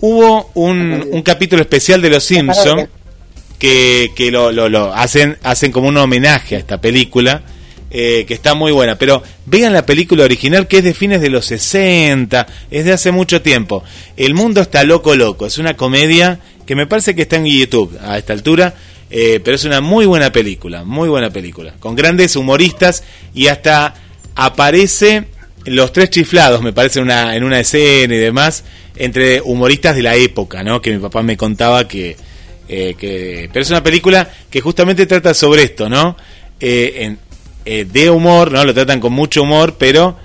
hubo 0.00 0.50
un, 0.54 1.06
un 1.10 1.22
capítulo 1.22 1.62
especial 1.62 2.00
de 2.00 2.10
Los 2.10 2.24
Simpson 2.24 2.88
que, 3.58 4.12
que 4.16 4.30
lo, 4.30 4.52
lo, 4.52 4.68
lo 4.68 4.94
hacen, 4.94 5.38
hacen 5.42 5.70
como 5.70 5.88
un 5.88 5.96
homenaje 5.96 6.56
a 6.56 6.58
esta 6.58 6.80
película, 6.80 7.42
eh, 7.96 8.24
que 8.26 8.34
está 8.34 8.54
muy 8.54 8.72
buena. 8.72 8.98
Pero 8.98 9.22
vean 9.46 9.72
la 9.72 9.86
película 9.86 10.24
original 10.24 10.66
que 10.66 10.78
es 10.78 10.84
de 10.84 10.92
fines 10.94 11.20
de 11.20 11.30
los 11.30 11.46
60, 11.46 12.46
es 12.70 12.84
de 12.84 12.92
hace 12.92 13.12
mucho 13.12 13.40
tiempo. 13.40 13.84
El 14.16 14.34
mundo 14.34 14.60
está 14.60 14.82
loco, 14.82 15.14
loco. 15.14 15.46
Es 15.46 15.58
una 15.58 15.76
comedia 15.76 16.40
que 16.66 16.74
me 16.74 16.86
parece 16.88 17.14
que 17.14 17.22
está 17.22 17.36
en 17.36 17.46
YouTube 17.46 17.96
a 18.02 18.18
esta 18.18 18.32
altura. 18.32 18.74
eh, 19.10 19.38
pero 19.44 19.54
es 19.54 19.64
una 19.64 19.80
muy 19.80 20.06
buena 20.06 20.32
película, 20.32 20.82
muy 20.82 21.08
buena 21.08 21.30
película, 21.30 21.74
con 21.78 21.94
grandes 21.94 22.34
humoristas 22.34 23.04
y 23.32 23.46
hasta 23.46 23.94
aparece 24.34 25.24
los 25.66 25.92
tres 25.92 26.10
chiflados, 26.10 26.62
me 26.62 26.72
parece, 26.72 27.00
una, 27.00 27.36
en 27.36 27.44
una 27.44 27.60
escena 27.60 28.14
y 28.14 28.18
demás, 28.18 28.64
entre 28.96 29.40
humoristas 29.40 29.94
de 29.96 30.02
la 30.02 30.14
época, 30.16 30.62
¿no? 30.64 30.80
Que 30.82 30.90
mi 30.92 30.98
papá 30.98 31.22
me 31.22 31.36
contaba 31.36 31.86
que, 31.88 32.16
eh, 32.68 32.94
que 32.98 33.48
pero 33.52 33.62
es 33.62 33.70
una 33.70 33.82
película 33.82 34.28
que 34.50 34.60
justamente 34.60 35.06
trata 35.06 35.32
sobre 35.32 35.62
esto, 35.62 35.88
¿no? 35.88 36.16
Eh, 36.60 36.94
en- 37.04 37.18
eh, 37.64 37.86
de 37.90 38.10
humor, 38.10 38.52
¿no? 38.52 38.64
Lo 38.64 38.74
tratan 38.74 39.00
con 39.00 39.12
mucho 39.12 39.42
humor, 39.42 39.76
pero 39.78 40.16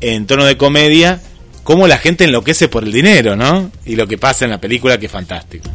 en 0.00 0.26
tono 0.26 0.44
de 0.44 0.56
comedia, 0.56 1.20
cómo 1.64 1.86
la 1.88 1.98
gente 1.98 2.24
enloquece 2.24 2.68
por 2.68 2.84
el 2.84 2.92
dinero, 2.92 3.36
¿no? 3.36 3.70
Y 3.84 3.96
lo 3.96 4.06
que 4.06 4.18
pasa 4.18 4.44
en 4.44 4.52
la 4.52 4.60
película 4.60 4.98
que 4.98 5.06
es 5.06 5.12
fantástico. 5.12 5.68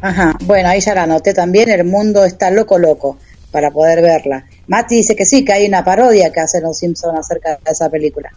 Ajá, 0.00 0.36
bueno, 0.42 0.68
ahí 0.68 0.80
ya 0.80 0.94
la 0.94 1.02
anoté 1.02 1.34
también, 1.34 1.68
el 1.70 1.84
mundo 1.84 2.24
está 2.24 2.50
loco 2.50 2.78
loco 2.78 3.18
para 3.50 3.70
poder 3.70 4.02
verla. 4.02 4.46
Mati 4.66 4.96
dice 4.96 5.16
que 5.16 5.24
sí, 5.24 5.44
que 5.44 5.52
hay 5.52 5.66
una 5.66 5.84
parodia 5.84 6.32
que 6.32 6.40
hacen 6.40 6.62
los 6.62 6.78
Simpsons 6.78 7.18
acerca 7.18 7.58
de 7.64 7.72
esa 7.72 7.88
película. 7.88 8.30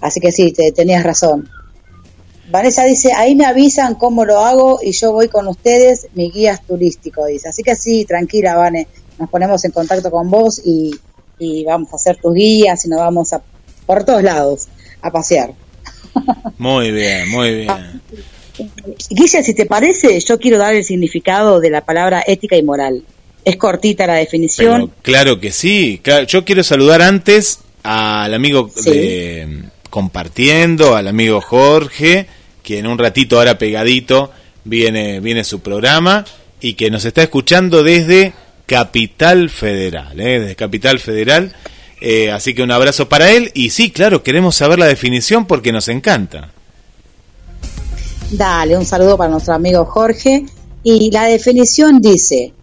Así 0.00 0.20
que 0.20 0.32
sí, 0.32 0.52
te, 0.52 0.72
tenías 0.72 1.02
razón. 1.02 1.48
Vanessa 2.50 2.84
dice, 2.84 3.12
ahí 3.12 3.34
me 3.34 3.46
avisan 3.46 3.94
cómo 3.94 4.24
lo 4.24 4.40
hago 4.40 4.78
y 4.82 4.92
yo 4.92 5.12
voy 5.12 5.28
con 5.28 5.48
ustedes, 5.48 6.08
mi 6.14 6.30
guía 6.30 6.60
turístico, 6.66 7.26
dice. 7.26 7.48
Así 7.48 7.62
que 7.62 7.74
sí, 7.76 8.04
tranquila, 8.04 8.56
Vane, 8.56 8.88
nos 9.22 9.30
ponemos 9.30 9.64
en 9.64 9.70
contacto 9.70 10.10
con 10.10 10.28
vos 10.30 10.60
y, 10.64 10.90
y 11.38 11.64
vamos 11.64 11.92
a 11.92 11.96
hacer 11.96 12.16
tus 12.16 12.34
guías 12.34 12.84
y 12.84 12.88
nos 12.88 12.98
vamos 12.98 13.32
a, 13.32 13.40
por 13.86 14.04
todos 14.04 14.22
lados 14.22 14.66
a 15.00 15.10
pasear. 15.10 15.52
Muy 16.58 16.90
bien, 16.90 17.28
muy 17.30 17.54
bien. 17.54 18.02
Guilla, 19.10 19.42
si 19.42 19.54
te 19.54 19.64
parece, 19.66 20.18
yo 20.20 20.38
quiero 20.38 20.58
dar 20.58 20.74
el 20.74 20.84
significado 20.84 21.60
de 21.60 21.70
la 21.70 21.84
palabra 21.84 22.22
ética 22.26 22.56
y 22.56 22.62
moral. 22.62 23.02
Es 23.44 23.56
cortita 23.56 24.06
la 24.06 24.14
definición. 24.14 24.90
Pero 24.90 24.90
claro 25.02 25.40
que 25.40 25.50
sí. 25.52 26.00
Yo 26.28 26.44
quiero 26.44 26.62
saludar 26.62 27.00
antes 27.00 27.60
al 27.82 28.34
amigo 28.34 28.70
Sí. 28.74 28.90
de 28.90 29.62
compartiendo, 29.90 30.96
al 30.96 31.08
amigo 31.08 31.40
Jorge, 31.40 32.26
que 32.62 32.78
en 32.78 32.86
un 32.86 32.98
ratito 32.98 33.38
ahora 33.38 33.58
pegadito 33.58 34.30
viene 34.64 35.20
viene 35.20 35.44
su 35.44 35.60
programa 35.60 36.24
y 36.60 36.74
que 36.74 36.90
nos 36.90 37.04
está 37.04 37.22
escuchando 37.22 37.82
desde 37.82 38.32
Capital 38.72 39.50
Federal, 39.50 40.18
¿eh? 40.18 40.40
desde 40.40 40.56
Capital 40.56 40.98
Federal. 40.98 41.54
Eh, 42.00 42.30
así 42.30 42.54
que 42.54 42.62
un 42.62 42.70
abrazo 42.70 43.06
para 43.06 43.30
él 43.30 43.50
y 43.52 43.68
sí, 43.68 43.90
claro, 43.90 44.22
queremos 44.22 44.56
saber 44.56 44.78
la 44.78 44.86
definición 44.86 45.46
porque 45.46 45.72
nos 45.72 45.88
encanta. 45.88 46.50
Dale, 48.30 48.78
un 48.78 48.86
saludo 48.86 49.18
para 49.18 49.30
nuestro 49.30 49.52
amigo 49.52 49.84
Jorge. 49.84 50.46
Y 50.82 51.10
la 51.10 51.24
definición 51.24 52.00
dice, 52.00 52.54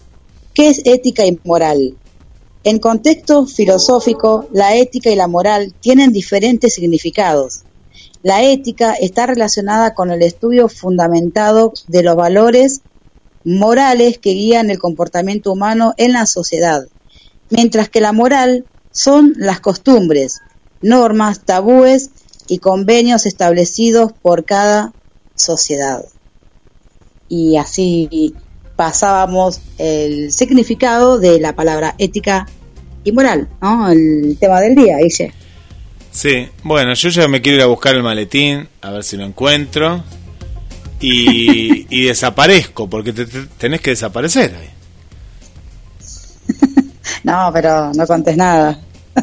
¿qué 0.56 0.70
es 0.70 0.82
ética 0.84 1.28
y 1.28 1.38
moral? 1.44 1.94
En 2.64 2.80
contexto 2.80 3.46
filosófico, 3.46 4.50
la 4.52 4.76
ética 4.76 5.12
y 5.12 5.16
la 5.16 5.28
moral 5.28 5.76
tienen 5.80 6.12
diferentes 6.12 6.74
significados. 6.74 7.66
La 8.24 8.42
ética 8.42 8.96
está 8.96 9.28
relacionada 9.28 9.94
con 9.94 10.10
el 10.10 10.24
estudio 10.24 10.70
fundamentado 10.70 11.72
de 11.88 12.02
los 12.02 12.16
valores 12.16 12.82
morales 13.44 14.18
que 14.18 14.32
guían 14.32 14.70
el 14.70 14.80
comportamiento 14.80 15.52
humano 15.52 15.94
en 15.98 16.14
la 16.14 16.26
sociedad, 16.26 16.88
mientras 17.50 17.90
que 17.90 18.02
la 18.02 18.12
moral 18.12 18.66
son 18.92 19.34
las 19.38 19.60
costumbres, 19.60 20.42
normas, 20.82 21.42
tabúes 21.46 22.10
y 22.48 22.60
convenios 22.60 23.26
establecidos 23.26 24.12
por 24.14 24.46
cada 24.46 24.94
sociedad. 25.36 26.04
Y 27.28 27.58
así 27.58 28.34
pasábamos 28.76 29.62
el 29.78 30.32
significado 30.32 31.20
de 31.20 31.40
la 31.40 31.56
palabra 31.56 31.96
ética 31.98 32.48
y 33.04 33.12
moral, 33.12 33.48
¿no? 33.62 33.90
El 33.92 34.38
tema 34.40 34.62
del 34.62 34.76
día, 34.76 34.98
Guille. 34.98 35.34
Sí, 36.12 36.48
bueno, 36.64 36.94
yo 36.96 37.10
ya 37.10 37.28
me 37.28 37.42
quiero 37.42 37.58
ir 37.58 37.64
a 37.64 37.68
buscar 37.68 37.96
el 37.96 38.04
maletín, 38.04 38.68
a 38.82 38.92
ver 38.92 39.04
si 39.04 39.16
lo 39.16 39.26
encuentro. 39.26 40.04
Y, 41.02 41.86
y 41.90 42.04
desaparezco, 42.08 42.90
porque 42.90 43.14
te, 43.14 43.26
te- 43.26 43.46
tenés 43.58 43.80
que 43.82 43.92
desaparecer 43.92 44.54
ahí. 44.56 44.70
No, 47.24 47.50
pero 47.54 47.92
no 47.94 48.08
contés 48.08 48.38
nada. 48.38 48.80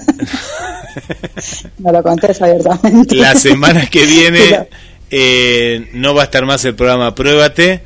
no 1.79 1.93
lo 1.93 2.03
contés 2.03 2.41
abiertamente. 2.43 3.15
La 3.17 3.35
semana 3.35 3.87
que 3.87 4.05
viene 4.07 4.41
Pero- 4.51 4.67
eh, 5.11 5.89
no 5.93 6.15
va 6.15 6.23
a 6.23 6.25
estar 6.27 6.45
más 6.45 6.65
el 6.65 6.75
programa 6.75 7.15
Pruébate 7.15 7.83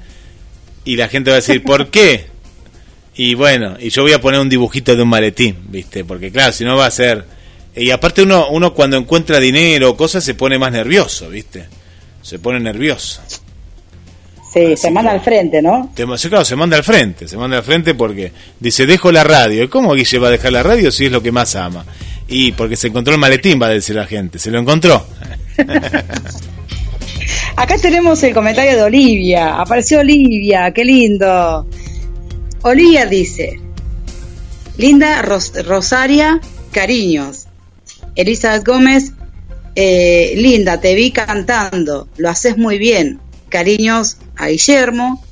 y 0.84 0.96
la 0.96 1.08
gente 1.08 1.30
va 1.30 1.36
a 1.36 1.40
decir, 1.40 1.62
¿por 1.62 1.90
qué? 1.90 2.26
Y 3.14 3.34
bueno, 3.34 3.76
y 3.78 3.90
yo 3.90 4.02
voy 4.02 4.12
a 4.12 4.20
poner 4.20 4.40
un 4.40 4.48
dibujito 4.48 4.96
de 4.96 5.02
un 5.02 5.08
maletín, 5.08 5.56
¿viste? 5.68 6.04
Porque 6.04 6.32
claro, 6.32 6.52
si 6.52 6.64
no 6.64 6.76
va 6.76 6.86
a 6.86 6.90
ser... 6.90 7.24
Y 7.76 7.90
aparte 7.90 8.22
uno, 8.22 8.48
uno 8.50 8.74
cuando 8.74 8.96
encuentra 8.96 9.38
dinero 9.38 9.90
o 9.90 9.96
cosas 9.96 10.24
se 10.24 10.34
pone 10.34 10.58
más 10.58 10.72
nervioso, 10.72 11.28
¿viste? 11.28 11.68
Se 12.22 12.38
pone 12.38 12.58
nervioso. 12.58 13.20
Sí, 14.52 14.72
Así 14.72 14.76
se 14.76 14.90
manda 14.90 15.12
que- 15.12 15.18
al 15.18 15.24
frente, 15.24 15.62
¿no? 15.62 15.92
Te- 15.94 16.04
claro, 16.06 16.44
se 16.44 16.56
manda 16.56 16.76
al 16.76 16.82
frente, 16.84 17.28
se 17.28 17.36
manda 17.36 17.58
al 17.58 17.62
frente 17.62 17.94
porque 17.94 18.32
dice, 18.58 18.86
dejo 18.86 19.12
la 19.12 19.22
radio. 19.22 19.62
¿Y 19.62 19.68
cómo 19.68 19.94
Guille 19.94 20.18
va 20.18 20.28
a 20.28 20.32
dejar 20.32 20.52
la 20.52 20.62
radio 20.62 20.90
si 20.90 21.06
es 21.06 21.12
lo 21.12 21.22
que 21.22 21.30
más 21.30 21.54
ama? 21.56 21.84
Y 22.26 22.52
porque 22.52 22.76
se 22.76 22.88
encontró 22.88 23.14
el 23.14 23.20
maletín, 23.20 23.60
va 23.62 23.66
a 23.66 23.70
decir 23.70 23.94
la 23.96 24.06
gente, 24.06 24.38
se 24.38 24.50
lo 24.50 24.58
encontró. 24.58 25.04
Acá 27.56 27.76
tenemos 27.78 28.22
el 28.22 28.32
comentario 28.34 28.76
de 28.76 28.82
Olivia. 28.82 29.60
Apareció 29.60 30.00
Olivia, 30.00 30.70
qué 30.72 30.84
lindo. 30.84 31.66
Olivia 32.62 33.06
dice, 33.06 33.60
Linda 34.76 35.22
Ros- 35.22 35.52
Rosaria, 35.64 36.40
cariños. 36.72 37.46
Elizabeth 38.16 38.66
Gómez, 38.66 39.12
eh, 39.74 40.32
Linda, 40.36 40.80
te 40.80 40.94
vi 40.94 41.10
cantando, 41.10 42.08
lo 42.16 42.30
haces 42.30 42.56
muy 42.56 42.78
bien. 42.78 43.20
Cariños 43.50 44.16
a 44.36 44.48
Guillermo. 44.48 45.22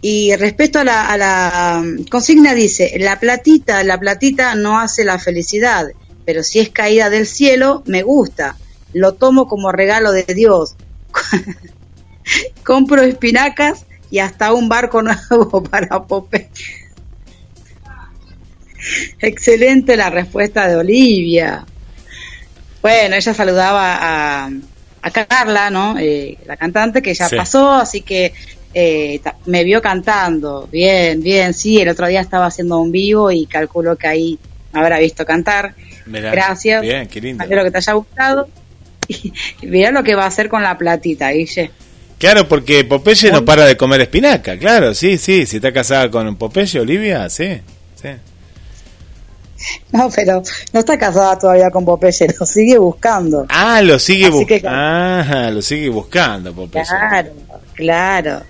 Y 0.00 0.34
respecto 0.36 0.80
a 0.80 0.84
la, 0.84 1.06
a 1.06 1.16
la 1.16 1.80
um, 1.80 2.04
consigna 2.04 2.52
dice, 2.52 2.94
la 2.98 3.18
platita, 3.20 3.82
la 3.84 3.98
platita 3.98 4.54
no 4.54 4.78
hace 4.78 5.04
la 5.04 5.18
felicidad, 5.18 5.86
pero 6.26 6.42
si 6.42 6.58
es 6.58 6.68
caída 6.68 7.08
del 7.08 7.26
cielo, 7.26 7.82
me 7.86 8.02
gusta. 8.02 8.56
Lo 8.92 9.14
tomo 9.14 9.46
como 9.46 9.72
regalo 9.72 10.12
de 10.12 10.24
Dios. 10.24 10.74
Compro 12.64 13.02
espinacas 13.02 13.86
y 14.10 14.18
hasta 14.18 14.52
un 14.52 14.68
barco 14.68 15.02
nuevo 15.30 15.62
para 15.62 16.04
Popeye. 16.04 16.84
Excelente 19.20 19.96
la 19.96 20.10
respuesta 20.10 20.68
de 20.68 20.76
Olivia. 20.76 21.64
Bueno, 22.82 23.16
ella 23.16 23.32
saludaba 23.32 23.96
a, 23.98 24.50
a 25.04 25.10
Carla, 25.10 25.70
¿no? 25.70 25.96
Eh, 25.98 26.38
la 26.46 26.56
cantante 26.56 27.02
que 27.02 27.12
ya 27.14 27.28
Sí. 27.28 27.36
pasó, 27.36 27.72
así 27.72 28.00
que 28.00 28.32
eh, 28.72 29.20
me 29.46 29.62
vio 29.62 29.80
cantando. 29.80 30.68
Bien, 30.72 31.22
bien, 31.22 31.54
sí, 31.54 31.80
el 31.80 31.88
otro 31.90 32.06
día 32.08 32.20
estaba 32.20 32.46
haciendo 32.46 32.80
un 32.80 32.90
vivo 32.90 33.30
y 33.30 33.46
calculo 33.46 33.96
que 33.96 34.06
ahí 34.08 34.38
me 34.72 34.80
habrá 34.80 34.98
visto 34.98 35.24
cantar. 35.24 35.74
Mirá, 36.06 36.30
Gracias. 36.32 36.82
Bien, 36.82 37.06
qué 37.06 37.20
lindo. 37.20 37.44
Espero 37.44 37.62
que 37.64 37.70
te 37.70 37.78
haya 37.78 37.92
gustado. 37.92 38.48
Mirá 39.62 39.90
lo 39.90 40.02
que 40.02 40.14
va 40.14 40.24
a 40.24 40.28
hacer 40.28 40.48
con 40.48 40.62
la 40.62 40.76
platita, 40.78 41.30
Guille. 41.30 41.70
Claro, 42.18 42.48
porque 42.48 42.84
Popeye 42.84 43.30
no 43.30 43.44
para 43.44 43.66
de 43.66 43.76
comer 43.76 44.00
espinaca, 44.00 44.56
claro, 44.58 44.94
sí, 44.94 45.18
sí, 45.18 45.44
si 45.46 45.56
está 45.56 45.72
casada 45.72 46.10
con 46.10 46.36
Popeye, 46.36 46.80
Olivia, 46.80 47.28
sí. 47.28 47.60
No, 49.94 50.10
pero 50.10 50.42
no 50.72 50.80
está 50.80 50.98
casada 50.98 51.38
todavía 51.38 51.70
con 51.70 51.84
Popeye, 51.84 52.26
lo 52.38 52.44
sigue 52.44 52.76
buscando. 52.78 53.46
Ah, 53.48 53.80
lo 53.80 53.96
sigue 54.00 54.28
buscando. 54.28 54.68
Ah, 54.68 55.50
lo 55.52 55.62
sigue 55.62 55.88
buscando 55.88 56.52
Popeye. 56.52 56.84
Claro, 56.84 57.30
claro. 57.74 58.42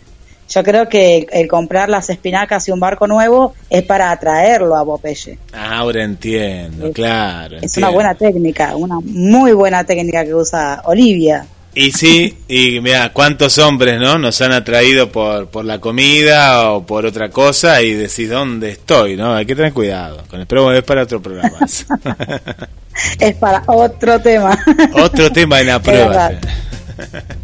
Yo 0.49 0.63
creo 0.63 0.89
que 0.89 1.27
el, 1.31 1.47
comprar 1.47 1.91
las 1.91 2.09
espinacas 2.09 2.67
y 2.69 2.71
un 2.71 2.81
barco 2.81 3.07
nuevo 3.07 3.55
es 3.69 3.83
para 3.83 4.11
atraerlo 4.11 4.75
a 4.75 4.87
Popeye. 4.87 5.39
Ahora 5.53 6.03
entiendo, 6.03 6.91
claro. 6.93 7.59
Es 7.61 7.77
una 7.77 7.91
buena 7.91 8.15
técnica, 8.15 8.75
una 8.75 9.01
muy 9.01 9.53
buena 9.53 9.85
técnica 9.85 10.25
que 10.25 10.35
usa 10.35 10.81
Olivia. 10.87 11.47
Y 11.77 11.91
sí, 11.91 12.39
y 12.47 12.81
mira, 12.81 13.13
cuántos 13.13 13.59
hombres, 13.59 13.99
¿no? 13.99 14.17
Nos 14.17 14.41
han 14.41 14.53
atraído 14.53 15.11
por, 15.11 15.49
por 15.49 15.65
la 15.65 15.81
comida 15.81 16.71
o 16.71 16.87
por 16.87 17.05
otra 17.05 17.31
cosa 17.31 17.83
y 17.83 17.95
decís 17.95 18.31
dónde 18.31 18.71
estoy, 18.71 19.17
¿no? 19.17 19.35
Hay 19.35 19.45
que 19.45 19.57
tener 19.57 19.73
cuidado. 19.73 20.23
Con 20.29 20.41
el 20.41 20.47
pero 20.47 20.73
es 20.73 20.85
para 20.85 21.03
otro 21.03 21.21
programa. 21.21 21.59
es 23.19 23.35
para 23.37 23.65
otro 23.67 24.21
tema. 24.21 24.57
Otro 24.95 25.33
tema 25.33 25.61
en 25.61 25.67
la 25.69 25.83
prueba. 25.83 26.31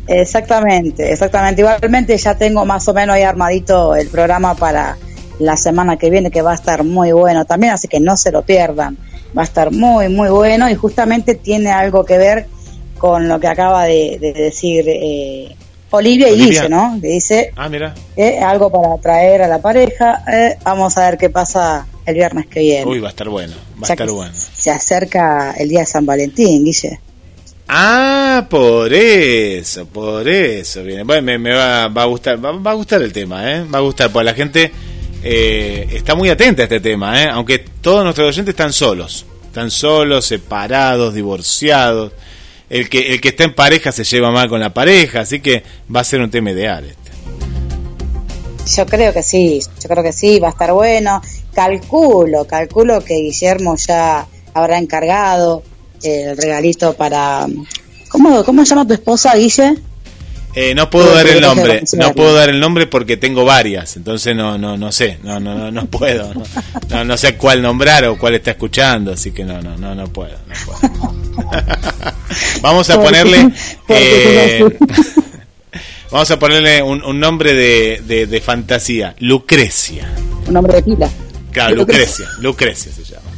Exactamente, 0.06 1.12
exactamente. 1.12 1.62
Igualmente 1.62 2.16
ya 2.16 2.36
tengo 2.36 2.64
más 2.64 2.86
o 2.86 2.94
menos 2.94 3.16
ahí 3.16 3.22
armadito 3.22 3.96
el 3.96 4.08
programa 4.08 4.54
para 4.54 4.96
la 5.40 5.56
semana 5.56 5.96
que 5.96 6.10
viene, 6.10 6.30
que 6.30 6.42
va 6.42 6.52
a 6.52 6.54
estar 6.54 6.84
muy 6.84 7.10
bueno 7.12 7.44
también, 7.46 7.72
así 7.72 7.88
que 7.88 7.98
no 7.98 8.16
se 8.16 8.30
lo 8.30 8.42
pierdan. 8.42 8.96
Va 9.36 9.42
a 9.42 9.44
estar 9.44 9.72
muy, 9.72 10.08
muy 10.08 10.28
bueno 10.28 10.68
y 10.68 10.74
justamente 10.74 11.34
tiene 11.34 11.70
algo 11.70 12.04
que 12.04 12.18
ver 12.18 12.46
con 13.00 13.26
lo 13.26 13.40
que 13.40 13.48
acaba 13.48 13.86
de, 13.86 14.18
decir 14.20 14.84
eh, 14.86 15.56
Olivia, 15.88 16.28
y 16.28 16.36
dice, 16.36 16.68
¿no? 16.68 16.98
Que 17.00 17.08
dice 17.08 17.50
ah, 17.56 17.68
mira. 17.68 17.94
algo 18.44 18.70
para 18.70 18.94
atraer 18.94 19.42
a 19.42 19.48
la 19.48 19.58
pareja. 19.58 20.22
Eh, 20.30 20.58
vamos 20.62 20.98
a 20.98 21.08
ver 21.08 21.18
qué 21.18 21.30
pasa 21.30 21.86
el 22.04 22.14
viernes 22.14 22.46
que 22.46 22.60
viene. 22.60 22.84
Uy, 22.84 23.00
va 23.00 23.08
a 23.08 23.10
estar 23.10 23.28
bueno, 23.30 23.54
va 23.82 23.88
a 23.88 23.92
estar 23.92 24.10
bueno. 24.10 24.34
Se 24.34 24.70
acerca 24.70 25.54
el 25.58 25.70
día 25.70 25.80
de 25.80 25.86
San 25.86 26.04
Valentín, 26.04 26.62
Guille. 26.62 27.00
Ah, 27.68 28.46
por 28.50 28.92
eso, 28.92 29.86
por 29.86 30.28
eso. 30.28 30.82
Viene. 30.82 31.02
Bueno, 31.04 31.38
me, 31.38 31.54
va, 31.54 31.84
a 31.84 32.04
gustar, 32.04 32.44
va, 32.44 32.70
a 32.70 32.74
gustar 32.74 33.00
el 33.00 33.14
tema, 33.14 33.50
¿eh? 33.50 33.64
Va 33.64 33.78
a 33.78 33.82
gustar, 33.82 34.12
porque 34.12 34.24
la 34.26 34.34
gente 34.34 34.70
eh, 35.24 35.88
está 35.90 36.14
muy 36.14 36.28
atenta 36.28 36.62
a 36.62 36.64
este 36.64 36.80
tema, 36.80 37.22
¿eh? 37.22 37.28
Aunque 37.30 37.60
todos 37.80 38.04
nuestros 38.04 38.28
oyentes 38.28 38.52
están 38.52 38.74
solos, 38.74 39.24
están 39.46 39.70
solos, 39.70 40.26
separados, 40.26 41.14
divorciados 41.14 42.12
el 42.70 42.88
que, 42.88 43.12
el 43.12 43.20
que 43.20 43.28
está 43.30 43.44
en 43.44 43.54
pareja 43.54 43.90
se 43.90 44.04
lleva 44.04 44.30
mal 44.30 44.48
con 44.48 44.60
la 44.60 44.72
pareja, 44.72 45.20
así 45.20 45.40
que 45.40 45.64
va 45.94 46.00
a 46.00 46.04
ser 46.04 46.20
un 46.20 46.30
tema 46.30 46.52
ideal 46.52 46.84
este. 46.84 47.10
Yo 48.76 48.86
creo 48.86 49.12
que 49.12 49.22
sí, 49.24 49.60
yo 49.82 49.88
creo 49.88 50.04
que 50.04 50.12
sí, 50.12 50.38
va 50.38 50.48
a 50.48 50.50
estar 50.52 50.72
bueno. 50.72 51.20
Calculo, 51.52 52.46
calculo 52.46 53.04
que 53.04 53.14
Guillermo 53.14 53.74
ya 53.76 54.26
habrá 54.54 54.78
encargado 54.78 55.64
el 56.02 56.36
regalito 56.36 56.94
para... 56.94 57.46
¿Cómo, 58.08 58.44
cómo 58.44 58.64
se 58.64 58.70
llama 58.70 58.86
tu 58.86 58.94
esposa, 58.94 59.34
Guille? 59.34 59.76
Eh, 60.54 60.74
no 60.74 60.90
puedo 60.90 61.12
dar 61.12 61.26
el 61.26 61.40
nombre, 61.40 61.82
no 61.96 62.12
puedo 62.12 62.34
dar 62.34 62.48
el 62.48 62.58
nombre 62.58 62.86
porque 62.88 63.16
tengo 63.16 63.44
varias, 63.44 63.96
entonces 63.96 64.34
no 64.34 64.58
no 64.58 64.76
no 64.76 64.90
sé, 64.90 65.18
no 65.22 65.38
no 65.38 65.54
no, 65.54 65.70
no 65.70 65.86
puedo, 65.86 66.32
no, 66.88 67.04
no, 67.04 67.16
sé 67.16 67.36
cuál 67.36 67.62
nombrar 67.62 68.04
o 68.06 68.18
cuál 68.18 68.34
está 68.34 68.50
escuchando, 68.50 69.12
así 69.12 69.30
que 69.30 69.44
no 69.44 69.62
no 69.62 69.76
no 69.76 69.94
no 69.94 70.08
puedo, 70.08 70.36
no 70.48 70.54
puedo. 70.66 71.14
vamos 72.60 72.90
a 72.90 73.00
ponerle 73.00 73.50
eh, 73.88 74.64
vamos 76.10 76.30
a 76.30 76.38
ponerle 76.38 76.82
un, 76.82 77.20
nombre 77.20 77.54
de, 77.54 78.26
de, 78.26 78.40
fantasía, 78.40 79.14
Lucrecia. 79.18 80.08
Un 80.46 80.54
nombre 80.54 80.74
de 80.74 80.82
pila. 80.82 81.08
Claro, 81.50 81.76
Lucrecia, 81.76 82.26
Lucrecia 82.40 82.92
se 82.92 83.04
llama. 83.04 83.30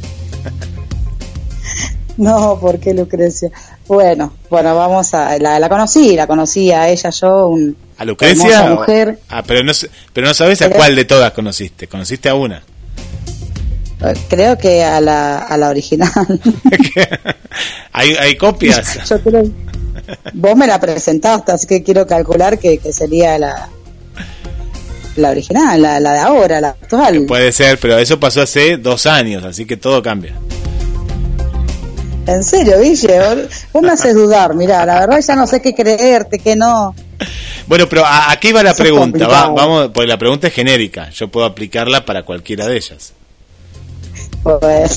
no, 2.17 2.59
¿por 2.59 2.79
qué 2.79 2.93
Lucrecia? 2.93 3.49
Bueno, 3.87 4.33
bueno, 4.49 4.75
vamos 4.75 5.13
a. 5.13 5.37
La, 5.39 5.59
la 5.59 5.69
conocí, 5.69 6.15
la 6.15 6.27
conocí 6.27 6.71
a 6.71 6.89
ella, 6.89 7.09
yo, 7.09 7.47
un. 7.49 7.75
¿A 7.97 8.05
Lucrecia? 8.05 8.69
mujer. 8.69 9.19
Ah, 9.29 9.43
pero 9.43 9.63
no, 9.63 9.71
pero 10.13 10.27
no 10.27 10.33
sabes 10.33 10.61
a 10.61 10.69
cuál 10.69 10.95
de 10.95 11.05
todas 11.05 11.31
conociste. 11.33 11.87
¿Conociste 11.87 12.29
a 12.29 12.35
una? 12.35 12.63
Creo 14.27 14.57
que 14.57 14.83
a 14.83 14.99
la, 14.99 15.39
a 15.39 15.57
la 15.57 15.69
original. 15.69 16.11
¿Hay, 17.93 18.15
¿Hay 18.15 18.35
copias? 18.35 18.99
yo 19.09 19.21
creo. 19.21 19.43
Vos 20.33 20.55
me 20.55 20.67
la 20.67 20.79
presentaste, 20.79 21.51
así 21.51 21.67
que 21.67 21.83
quiero 21.83 22.05
calcular 22.05 22.59
que, 22.59 22.79
que 22.79 22.91
sería 22.91 23.37
la, 23.37 23.69
la 25.15 25.29
original, 25.29 25.81
la, 25.81 25.99
la, 25.99 26.13
de 26.13 26.19
ahora, 26.19 26.59
la 26.59 26.69
actual. 26.69 27.25
Puede 27.27 27.51
ser, 27.51 27.77
pero 27.79 27.97
eso 27.97 28.19
pasó 28.19 28.41
hace 28.41 28.77
dos 28.77 29.05
años, 29.05 29.43
así 29.45 29.65
que 29.65 29.77
todo 29.77 30.01
cambia. 30.01 30.35
En 32.25 32.43
serio, 32.43 32.79
Guille, 32.81 33.47
vos 33.71 33.83
me 33.83 33.91
haces 33.91 34.15
dudar, 34.15 34.53
mira, 34.55 34.85
la 34.85 35.01
verdad 35.01 35.21
ya 35.21 35.35
no 35.35 35.45
sé 35.45 35.61
qué 35.61 35.73
creerte, 35.73 36.39
qué 36.39 36.55
no. 36.55 36.95
Bueno, 37.67 37.87
pero 37.87 38.03
aquí 38.05 38.51
va 38.51 38.63
la 38.63 38.73
pregunta, 38.73 39.27
vamos, 39.27 39.91
pues 39.93 40.07
la 40.07 40.17
pregunta 40.17 40.47
es 40.47 40.53
genérica, 40.53 41.09
yo 41.09 41.29
puedo 41.29 41.45
aplicarla 41.45 42.05
para 42.05 42.23
cualquiera 42.23 42.65
de 42.67 42.77
ellas. 42.77 43.13
Bueno, 44.43 44.89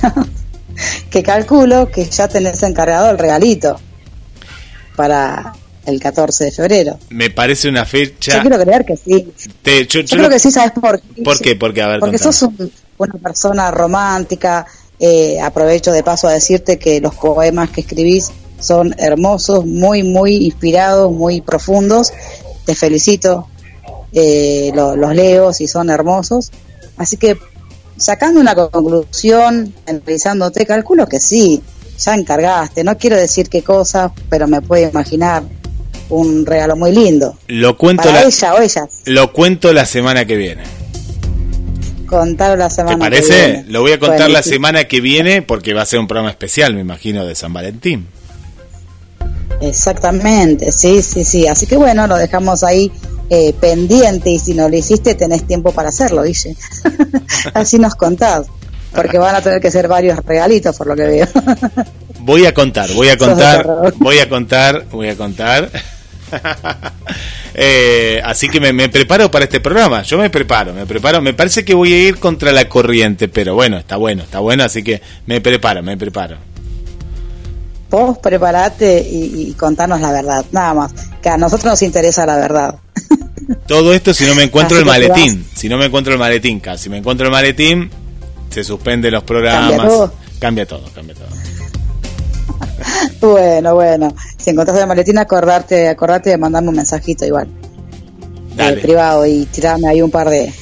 que 1.11 1.23
calculo 1.23 1.91
que 1.91 2.05
ya 2.05 2.29
tenés 2.29 2.63
encargado 2.63 3.11
el 3.11 3.19
regalito 3.19 3.79
para 4.97 5.53
el 5.87 6.01
14 6.01 6.45
de 6.45 6.51
febrero. 6.51 6.99
Me 7.11 7.31
parece 7.31 7.69
una 7.69 7.85
fecha. 7.85 8.37
Yo 8.37 8.41
quiero 8.41 8.59
creer 8.59 8.85
que 8.85 8.97
sí. 8.97 9.33
yo, 9.89 10.05
creo 10.05 10.29
que 10.29 10.39
sí, 10.39 10.51
¿sabes 10.51 10.73
por 10.73 11.01
qué? 11.01 11.23
¿Por 11.23 11.41
qué? 11.41 11.57
Porque, 11.57 11.83
a 11.83 11.89
ver, 11.89 12.01
Porque 12.01 12.19
sos 12.19 12.43
una 12.99 13.15
persona 13.15 13.71
romántica, 13.71 14.67
eh, 14.99 15.41
aprovecho 15.41 15.93
de 15.93 16.03
paso 16.03 16.27
a 16.27 16.33
decirte 16.33 16.79
que 16.79 17.01
los 17.01 17.15
poemas 17.15 17.71
que 17.71 17.83
escribís 17.83 18.33
son 18.59 18.95
hermosos, 18.99 19.65
muy, 19.65 20.03
muy 20.03 20.47
inspirados, 20.47 21.13
muy 21.13 21.41
profundos. 21.41 22.13
Te 22.65 22.75
felicito, 22.75 23.47
eh, 24.13 24.73
los 24.75 25.15
leo 25.15 25.53
y 25.57 25.69
son 25.69 25.91
hermosos. 25.91 26.51
Así 26.97 27.17
que 27.17 27.37
sacando 27.97 28.41
una 28.41 28.55
conclusión, 28.55 29.73
analizándote, 29.87 30.67
calculo 30.67 31.07
que 31.07 31.21
sí, 31.21 31.63
ya 31.99 32.15
encargaste. 32.15 32.85
No 32.85 32.97
quiero 32.97 33.17
decir 33.17 33.49
qué 33.49 33.63
cosa, 33.63 34.13
pero 34.29 34.47
me 34.47 34.61
puedo 34.61 34.89
imaginar 34.89 35.43
un 36.09 36.47
regalo 36.47 36.77
muy 36.77 36.93
lindo. 36.93 37.37
Lo 37.49 37.77
cuento 37.77 38.05
para 38.05 38.23
ella 38.23 38.55
o 38.55 38.61
ellas. 38.61 39.03
Lo 39.07 39.33
cuento 39.33 39.73
la 39.73 39.87
semana 39.87 40.25
que 40.25 40.37
viene 40.37 40.63
contar 42.07 42.57
la 42.57 42.71
semana 42.71 42.97
¿Te 42.97 43.01
parece? 43.01 43.65
Lo 43.69 43.83
voy 43.83 43.93
a 43.93 43.99
contar 43.99 44.31
la 44.31 44.43
semana 44.43 44.85
que 44.85 45.01
viene 45.01 45.43
porque 45.43 45.75
va 45.75 45.83
a 45.83 45.87
ser 45.87 45.99
un 45.99 46.07
programa 46.07 46.31
especial, 46.31 46.73
me 46.75 46.81
imagino, 46.81 47.27
de 47.27 47.35
San 47.35 47.53
Valentín. 47.53 48.07
Exactamente, 49.61 50.73
sí, 50.73 51.03
sí, 51.03 51.25
sí. 51.25 51.47
Así 51.47 51.67
que 51.67 51.77
bueno, 51.77 52.07
lo 52.07 52.17
dejamos 52.17 52.63
ahí 52.63 52.93
eh, 53.31 53.53
pendiente 53.61 54.31
y 54.31 54.39
si 54.39 54.55
no 54.55 54.69
lo 54.69 54.77
hiciste 54.77 55.15
tenés 55.15 55.47
tiempo 55.47 55.73
para 55.73 55.89
hacerlo, 55.89 56.23
dice. 56.23 56.57
Así 57.55 57.79
nos 57.79 57.95
contás, 57.95 58.47
porque 58.95 59.19
van 59.19 59.35
a 59.35 59.43
tener 59.43 59.61
que 59.61 59.71
ser 59.71 59.89
varios 59.89 60.19
regalitos 60.25 60.77
por 60.77 60.87
lo 60.87 60.97
que 60.97 61.07
veo. 61.07 61.29
voy 62.21 62.47
a 62.47 62.55
contar, 62.55 62.91
voy 62.93 63.09
a 63.09 63.17
contar, 63.17 63.95
voy 63.99 64.19
a 64.19 64.29
contar, 64.29 64.87
voy 64.91 65.09
a 65.09 65.17
contar. 65.17 65.71
Eh, 67.59 68.21
así 68.23 68.51
que 68.51 68.61
me, 68.61 68.89
preparo 68.91 69.31
para 69.31 69.47
este 69.47 69.61
programa. 69.61 70.03
Yo 70.03 70.19
me 70.19 70.29
preparo, 70.29 70.75
me 70.75 70.85
preparo. 70.85 71.23
Me 71.23 71.33
parece 71.33 71.65
que 71.65 71.73
voy 71.73 71.91
a 71.93 72.09
ir 72.09 72.19
contra 72.19 72.53
la 72.53 72.69
corriente, 72.69 73.29
pero 73.29 73.55
bueno, 73.55 73.79
está 73.79 73.97
bueno, 73.97 74.25
está 74.25 74.41
bueno. 74.41 74.63
Así 74.63 74.83
que 74.83 75.01
me 75.25 75.41
preparo, 75.41 75.83
me 75.83 75.97
preparo. 75.97 76.37
Vos 77.91 78.19
preparate 78.19 79.01
y, 79.01 79.53
contanos 79.53 80.01
la 80.01 80.13
verdad, 80.13 80.45
nada 80.53 80.75
más. 80.75 80.93
Que 81.23 81.29
a 81.29 81.37
nosotros 81.37 81.67
nos 81.73 81.83
interesa 81.83 82.27
la 82.27 82.37
verdad. 82.37 82.77
Todo 83.67 83.93
esto 83.93 84.13
si 84.13 84.25
no 84.27 84.35
me 84.35 84.43
encuentro 84.43 84.79
el 84.79 84.85
maletín. 84.85 85.47
Si 85.55 85.69
no 85.69 85.79
me 85.79 85.87
encuentro 85.87 86.13
el 86.13 86.19
maletín, 86.19 86.61
casi 86.61 86.89
me 86.89 86.99
encuentro 86.99 87.27
el 87.27 87.33
maletín, 87.33 87.91
se 88.51 88.65
suspenden 88.65 89.13
los 89.13 89.23
programas. 89.23 90.11
Cambia 90.39 90.67
todo, 90.67 90.83
cambia 90.95 91.15
todo. 91.15 91.29
bueno, 93.21 93.75
bueno. 93.75 94.15
Si 94.37 94.51
encontrás 94.51 94.79
el 94.79 94.87
maletín, 94.87 95.19
acordarte, 95.19 95.89
acordarte 95.89 96.31
de 96.31 96.39
mandarme 96.39 96.71
un 96.71 96.77
mensajito 96.77 97.25
igual. 97.25 97.49
Eh, 98.59 98.79
privado 98.83 99.27
y 99.27 99.45
tirarme 99.47 99.89
ahí 99.89 100.03
un 100.03 100.11
par 100.11 100.31
de 100.31 100.53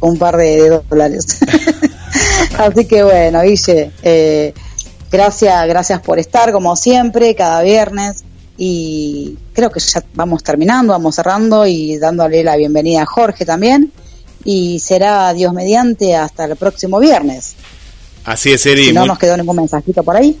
un 0.00 0.18
par 0.18 0.36
de, 0.36 0.80
dólares. 0.88 1.38
Así 2.58 2.84
que 2.86 3.02
bueno, 3.02 3.42
Guille, 3.42 3.90
eh, 4.02 4.54
gracias, 5.16 5.66
gracias 5.66 6.00
por 6.00 6.18
estar 6.18 6.52
como 6.52 6.76
siempre, 6.76 7.34
cada 7.34 7.62
viernes. 7.62 8.24
Y 8.58 9.36
creo 9.52 9.70
que 9.70 9.80
ya 9.80 10.02
vamos 10.14 10.42
terminando, 10.42 10.92
vamos 10.92 11.14
cerrando 11.14 11.66
y 11.66 11.96
dándole 11.98 12.44
la 12.44 12.56
bienvenida 12.56 13.02
a 13.02 13.06
Jorge 13.06 13.44
también. 13.44 13.92
Y 14.44 14.78
será 14.78 15.32
Dios 15.32 15.52
mediante 15.52 16.14
hasta 16.14 16.44
el 16.44 16.56
próximo 16.56 17.00
viernes. 17.00 17.54
Así 18.24 18.52
es, 18.52 18.64
Eri. 18.66 18.86
Si 18.86 18.92
no 18.92 19.06
nos 19.06 19.18
quedó 19.18 19.36
ningún 19.36 19.56
mensajito 19.56 20.02
por 20.02 20.16
ahí. 20.16 20.38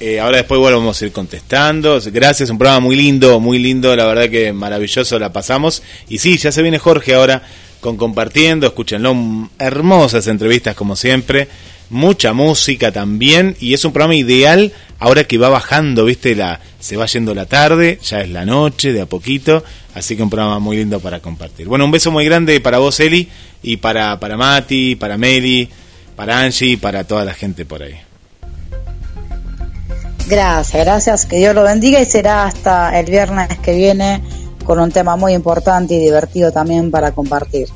Eh, 0.00 0.18
ahora 0.18 0.38
después 0.38 0.60
bueno, 0.60 0.78
vamos 0.78 1.00
a 1.00 1.04
ir 1.04 1.12
contestando. 1.12 2.00
Gracias, 2.06 2.50
un 2.50 2.58
programa 2.58 2.80
muy 2.80 2.96
lindo, 2.96 3.38
muy 3.40 3.58
lindo, 3.58 3.94
la 3.94 4.06
verdad 4.06 4.28
que 4.28 4.52
maravilloso 4.52 5.18
la 5.18 5.32
pasamos. 5.32 5.82
Y 6.08 6.18
sí, 6.18 6.36
ya 6.36 6.50
se 6.50 6.62
viene 6.62 6.78
Jorge 6.78 7.14
ahora 7.14 7.42
con 7.80 7.96
compartiendo, 7.96 8.66
escúchenlo, 8.66 9.14
hermosas 9.58 10.26
entrevistas 10.26 10.74
como 10.74 10.96
siempre, 10.96 11.48
mucha 11.94 12.32
música 12.32 12.90
también 12.92 13.56
y 13.60 13.72
es 13.72 13.84
un 13.84 13.92
programa 13.92 14.16
ideal 14.16 14.72
ahora 14.98 15.24
que 15.24 15.38
va 15.38 15.48
bajando, 15.48 16.04
viste, 16.04 16.34
la, 16.34 16.60
se 16.80 16.96
va 16.96 17.06
yendo 17.06 17.34
la 17.34 17.46
tarde, 17.46 17.98
ya 18.02 18.20
es 18.20 18.28
la 18.28 18.44
noche, 18.44 18.92
de 18.92 19.02
a 19.02 19.06
poquito, 19.06 19.62
así 19.94 20.16
que 20.16 20.22
un 20.22 20.30
programa 20.30 20.58
muy 20.58 20.76
lindo 20.76 20.98
para 20.98 21.20
compartir. 21.20 21.68
Bueno, 21.68 21.84
un 21.84 21.90
beso 21.90 22.10
muy 22.10 22.24
grande 22.24 22.60
para 22.60 22.78
vos, 22.78 22.98
Eli, 23.00 23.28
y 23.62 23.76
para, 23.76 24.18
para 24.18 24.36
Mati, 24.36 24.96
para 24.96 25.16
Meli, 25.16 25.68
para 26.16 26.40
Angie 26.40 26.76
para 26.78 27.04
toda 27.04 27.24
la 27.24 27.32
gente 27.32 27.64
por 27.64 27.82
ahí. 27.82 27.94
Gracias, 30.26 30.84
gracias, 30.84 31.26
que 31.26 31.36
Dios 31.36 31.54
lo 31.54 31.62
bendiga 31.62 32.00
y 32.00 32.06
será 32.06 32.44
hasta 32.44 32.98
el 32.98 33.06
viernes 33.06 33.48
que 33.58 33.74
viene 33.74 34.20
con 34.64 34.80
un 34.80 34.90
tema 34.90 35.16
muy 35.16 35.32
importante 35.32 35.94
y 35.94 35.98
divertido 35.98 36.50
también 36.50 36.90
para 36.90 37.12
compartir. 37.12 37.68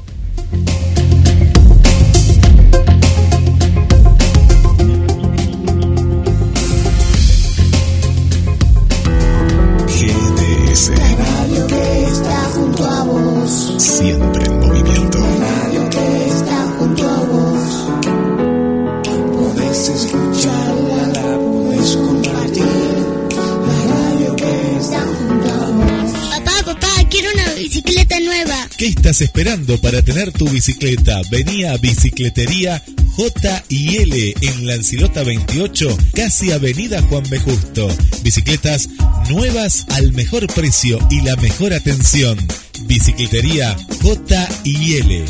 Estás 29.11 29.23
esperando 29.23 29.81
para 29.81 30.03
tener 30.03 30.33
tu 30.33 30.47
bicicleta? 30.51 31.23
Vení 31.31 31.65
a 31.65 31.79
Bicicletería 31.79 32.83
J 33.17 33.65
y 33.71 33.97
L 33.97 34.35
en 34.43 34.67
Lancilota 34.67 35.23
28, 35.23 35.97
casi 36.15 36.53
Avenida 36.53 37.01
Juan 37.01 37.25
B. 37.31 37.39
Justo. 37.39 37.89
Bicicletas 38.23 38.91
nuevas 39.31 39.87
al 39.93 40.13
mejor 40.13 40.47
precio 40.49 40.99
y 41.11 41.23
la 41.23 41.37
mejor 41.37 41.73
atención. 41.73 42.37
Bicicletería 42.83 43.79
J 44.03 44.49
y 44.65 44.97
L. 44.97 45.25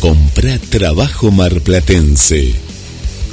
Comprá 0.00 0.58
trabajo 0.58 1.30
marplatense. 1.30 2.67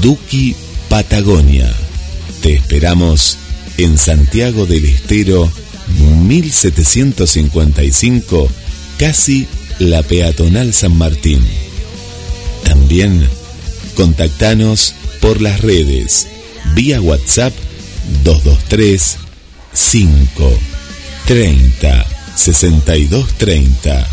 Duki 0.00 0.54
Patagonia. 0.88 1.70
Te 2.42 2.54
esperamos 2.54 3.38
en 3.78 3.98
Santiago 3.98 4.66
del 4.66 4.84
Estero 4.84 5.50
1755, 6.26 8.48
casi 8.98 9.46
la 9.78 10.02
peatonal 10.02 10.72
San 10.72 10.96
Martín. 10.96 11.40
También 12.64 13.28
contactanos 13.94 14.94
por 15.20 15.40
las 15.40 15.60
redes 15.60 16.26
vía 16.74 17.00
WhatsApp 17.00 17.52
223 18.24 19.18
5 19.72 20.58
30 21.26 22.06
62 22.36 23.32
30. 23.38 24.06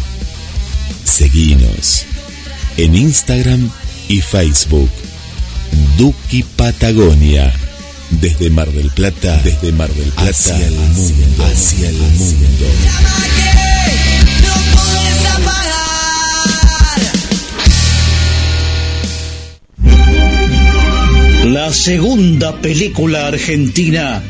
Seguinos 1.03 2.05
en 2.77 2.95
Instagram 2.95 3.69
y 4.07 4.21
Facebook. 4.21 4.89
Duki 5.97 6.43
Patagonia. 6.55 7.53
Desde 8.09 8.49
Mar 8.49 8.71
del 8.71 8.89
Plata, 8.91 9.41
desde 9.43 9.71
Mar 9.71 9.89
del 9.89 10.09
Plata 10.09 10.29
hacia 10.29 10.67
el 10.67 10.73
mundo, 10.75 11.45
hacia 11.45 11.89
el 11.89 11.97
mundo. 11.97 12.65
La 21.45 21.73
segunda 21.73 22.61
película 22.61 23.27
argentina 23.27 24.21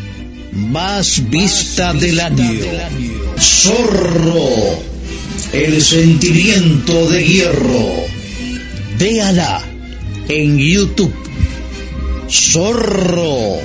más 0.51 1.29
vista 1.29 1.93
del 1.93 2.19
año. 2.19 2.61
Zorro. 3.39 4.81
El 5.51 5.81
sentimiento 5.81 7.09
de 7.09 7.23
hierro. 7.23 8.05
Véala 8.97 9.72
en 10.27 10.57
YouTube. 10.57 11.13
Zorro. 12.29 13.57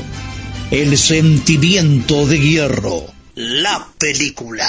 El 0.70 0.98
sentimiento 0.98 2.26
de 2.26 2.40
hierro. 2.40 3.04
La 3.34 3.86
película. 3.98 4.68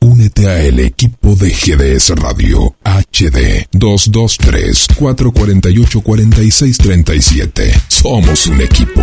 Únete 0.00 0.48
a 0.48 0.60
el 0.62 0.80
equipo 0.80 1.36
de 1.36 1.50
GDS 1.50 2.10
Radio 2.10 2.74
HD 2.84 3.66
223 3.70 4.86
448 4.98 6.00
4637. 6.00 7.72
Somos 7.88 8.46
un 8.48 8.60
equipo. 8.60 9.02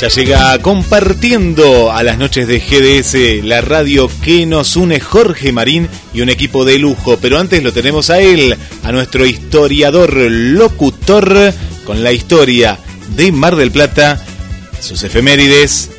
Ya 0.00 0.06
llega 0.06 0.56
compartiendo 0.60 1.90
a 1.90 2.04
las 2.04 2.18
noches 2.18 2.46
de 2.46 2.60
GDS 2.60 3.44
la 3.44 3.60
radio 3.62 4.08
que 4.22 4.46
nos 4.46 4.76
une 4.76 5.00
Jorge 5.00 5.50
Marín 5.50 5.88
y 6.14 6.20
un 6.20 6.28
equipo 6.28 6.64
de 6.64 6.78
lujo. 6.78 7.18
Pero 7.20 7.36
antes 7.36 7.64
lo 7.64 7.72
tenemos 7.72 8.08
a 8.08 8.20
él, 8.20 8.56
a 8.84 8.92
nuestro 8.92 9.26
historiador 9.26 10.14
locutor 10.14 11.52
con 11.84 12.04
la 12.04 12.12
historia 12.12 12.78
de 13.16 13.32
Mar 13.32 13.56
del 13.56 13.72
Plata, 13.72 14.24
sus 14.80 15.02
efemérides, 15.02 15.90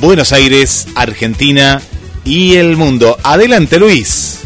Buenos 0.00 0.32
Aires, 0.32 0.88
Argentina 0.94 1.82
y 2.24 2.54
el 2.54 2.78
mundo. 2.78 3.18
Adelante 3.22 3.78
Luis. 3.78 4.40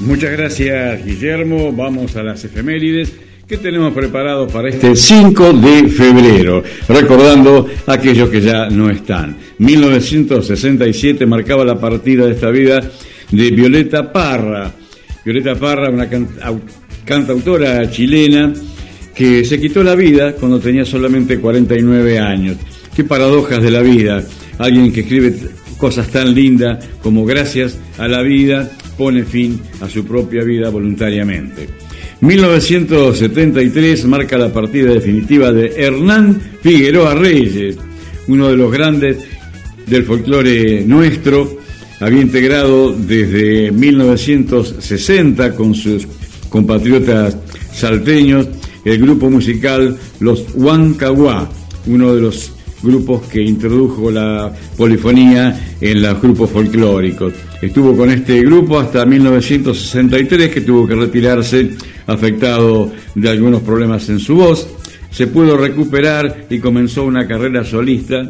Muchas 0.00 0.30
gracias 0.32 1.04
Guillermo, 1.04 1.70
vamos 1.70 2.16
a 2.16 2.22
las 2.22 2.42
efemérides. 2.44 3.12
¿Qué 3.52 3.58
tenemos 3.58 3.92
preparado 3.92 4.48
para 4.48 4.70
este 4.70 4.96
5 4.96 5.52
de 5.52 5.86
febrero? 5.88 6.62
Recordando 6.88 7.68
a 7.86 7.92
aquellos 7.92 8.30
que 8.30 8.40
ya 8.40 8.70
no 8.70 8.88
están. 8.88 9.36
1967 9.58 11.26
marcaba 11.26 11.62
la 11.62 11.78
partida 11.78 12.24
de 12.24 12.32
esta 12.32 12.48
vida 12.48 12.80
de 13.30 13.50
Violeta 13.50 14.10
Parra. 14.10 14.72
Violeta 15.22 15.54
Parra, 15.56 15.90
una 15.90 16.08
can- 16.08 16.28
au- 16.40 16.62
cantautora 17.04 17.90
chilena 17.90 18.54
que 19.14 19.44
se 19.44 19.60
quitó 19.60 19.82
la 19.84 19.96
vida 19.96 20.32
cuando 20.32 20.58
tenía 20.58 20.86
solamente 20.86 21.38
49 21.38 22.18
años. 22.18 22.56
Qué 22.96 23.04
paradojas 23.04 23.62
de 23.62 23.70
la 23.70 23.82
vida. 23.82 24.24
Alguien 24.56 24.90
que 24.90 25.00
escribe 25.00 25.34
cosas 25.76 26.08
tan 26.08 26.34
lindas 26.34 26.82
como 27.02 27.26
gracias 27.26 27.78
a 27.98 28.08
la 28.08 28.22
vida 28.22 28.70
pone 28.96 29.24
fin 29.24 29.60
a 29.82 29.90
su 29.90 30.06
propia 30.06 30.42
vida 30.42 30.70
voluntariamente. 30.70 31.81
1973 32.22 34.04
marca 34.04 34.38
la 34.38 34.52
partida 34.52 34.92
definitiva 34.92 35.52
de 35.52 35.74
Hernán 35.76 36.40
Figueroa 36.62 37.16
Reyes, 37.16 37.76
uno 38.28 38.48
de 38.48 38.56
los 38.56 38.70
grandes 38.70 39.18
del 39.88 40.04
folclore 40.04 40.84
nuestro. 40.86 41.58
Había 41.98 42.20
integrado 42.20 42.92
desde 42.92 43.72
1960 43.72 45.56
con 45.56 45.74
sus 45.74 46.06
compatriotas 46.48 47.36
salteños 47.74 48.46
el 48.84 48.98
grupo 48.98 49.28
musical 49.28 49.98
Los 50.20 50.46
Huancahuá, 50.54 51.50
uno 51.86 52.14
de 52.14 52.20
los 52.20 52.52
grupos 52.82 53.22
que 53.28 53.40
introdujo 53.42 54.10
la 54.10 54.52
polifonía 54.76 55.74
en 55.80 56.02
los 56.02 56.20
grupos 56.20 56.50
folclóricos. 56.50 57.32
Estuvo 57.60 57.96
con 57.96 58.10
este 58.10 58.42
grupo 58.42 58.78
hasta 58.78 59.06
1963, 59.06 60.50
que 60.50 60.60
tuvo 60.62 60.86
que 60.86 60.94
retirarse 60.94 61.70
afectado 62.06 62.90
de 63.14 63.28
algunos 63.28 63.62
problemas 63.62 64.08
en 64.08 64.18
su 64.18 64.34
voz. 64.34 64.68
Se 65.10 65.26
pudo 65.26 65.56
recuperar 65.56 66.46
y 66.50 66.58
comenzó 66.58 67.04
una 67.04 67.26
carrera 67.26 67.64
solista 67.64 68.28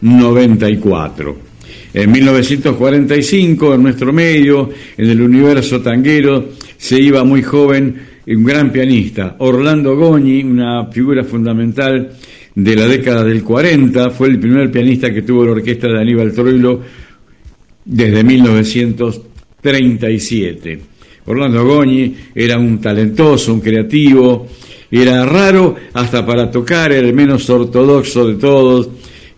1994. 0.00 1.50
En 1.92 2.12
1945, 2.12 3.74
en 3.74 3.82
nuestro 3.82 4.12
medio, 4.12 4.70
en 4.96 5.10
el 5.10 5.20
universo 5.20 5.80
tanguero, 5.80 6.50
se 6.76 7.00
iba 7.00 7.24
muy 7.24 7.42
joven 7.42 7.96
un 8.26 8.44
gran 8.44 8.70
pianista, 8.70 9.34
Orlando 9.38 9.96
Goñi, 9.96 10.44
una 10.44 10.86
figura 10.86 11.24
fundamental 11.24 12.12
de 12.54 12.76
la 12.76 12.86
década 12.86 13.24
del 13.24 13.42
40, 13.42 14.10
fue 14.10 14.28
el 14.28 14.38
primer 14.38 14.70
pianista 14.70 15.12
que 15.12 15.22
tuvo 15.22 15.44
la 15.44 15.50
orquesta 15.52 15.88
de 15.88 16.00
Aníbal 16.00 16.32
Troilo 16.32 16.80
desde 17.84 18.22
1937. 18.22 20.80
Orlando 21.26 21.64
Goñi 21.64 22.14
era 22.34 22.58
un 22.58 22.80
talentoso, 22.80 23.52
un 23.54 23.60
creativo, 23.60 24.48
era 24.90 25.24
raro 25.24 25.76
hasta 25.92 26.24
para 26.24 26.50
tocar, 26.50 26.92
el 26.92 27.12
menos 27.12 27.50
ortodoxo 27.50 28.28
de 28.28 28.34
todos, 28.34 28.88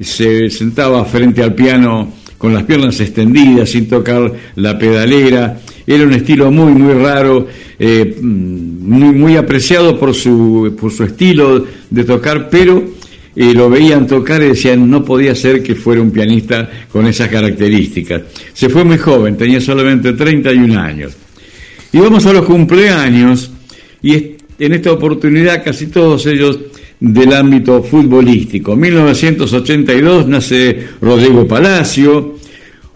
se 0.02 0.50
sentaba 0.50 1.04
frente 1.04 1.42
al 1.42 1.54
piano 1.54 2.12
con 2.38 2.52
las 2.52 2.64
piernas 2.64 2.98
extendidas, 3.00 3.70
sin 3.70 3.88
tocar 3.88 4.32
la 4.56 4.76
pedalera, 4.76 5.60
era 5.86 6.04
un 6.04 6.12
estilo 6.12 6.50
muy, 6.50 6.72
muy 6.72 6.94
raro, 6.94 7.46
eh, 7.78 8.16
muy, 8.20 9.14
muy 9.14 9.36
apreciado 9.36 9.98
por 9.98 10.14
su, 10.14 10.76
por 10.78 10.90
su 10.90 11.04
estilo 11.04 11.64
de 11.90 12.04
tocar, 12.04 12.48
pero 12.50 12.82
eh, 13.34 13.54
lo 13.54 13.70
veían 13.70 14.06
tocar 14.06 14.42
y 14.42 14.48
decían 14.48 14.90
no 14.90 15.04
podía 15.04 15.34
ser 15.34 15.62
que 15.62 15.74
fuera 15.74 16.02
un 16.02 16.10
pianista 16.10 16.68
con 16.90 17.06
esas 17.06 17.28
características. 17.28 18.22
Se 18.52 18.68
fue 18.68 18.84
muy 18.84 18.98
joven, 18.98 19.36
tenía 19.36 19.60
solamente 19.60 20.12
31 20.12 20.78
años. 20.78 21.16
Y 21.92 21.98
vamos 21.98 22.24
a 22.26 22.32
los 22.32 22.44
cumpleaños, 22.44 23.50
y 24.02 24.14
en 24.58 24.72
esta 24.72 24.92
oportunidad 24.92 25.64
casi 25.64 25.86
todos 25.88 26.26
ellos 26.26 26.58
del 27.02 27.32
ámbito 27.32 27.82
futbolístico. 27.82 28.74
En 28.74 28.80
1982 28.80 30.28
nace 30.28 30.86
Rodrigo 31.00 31.46
Palacio, 31.48 32.36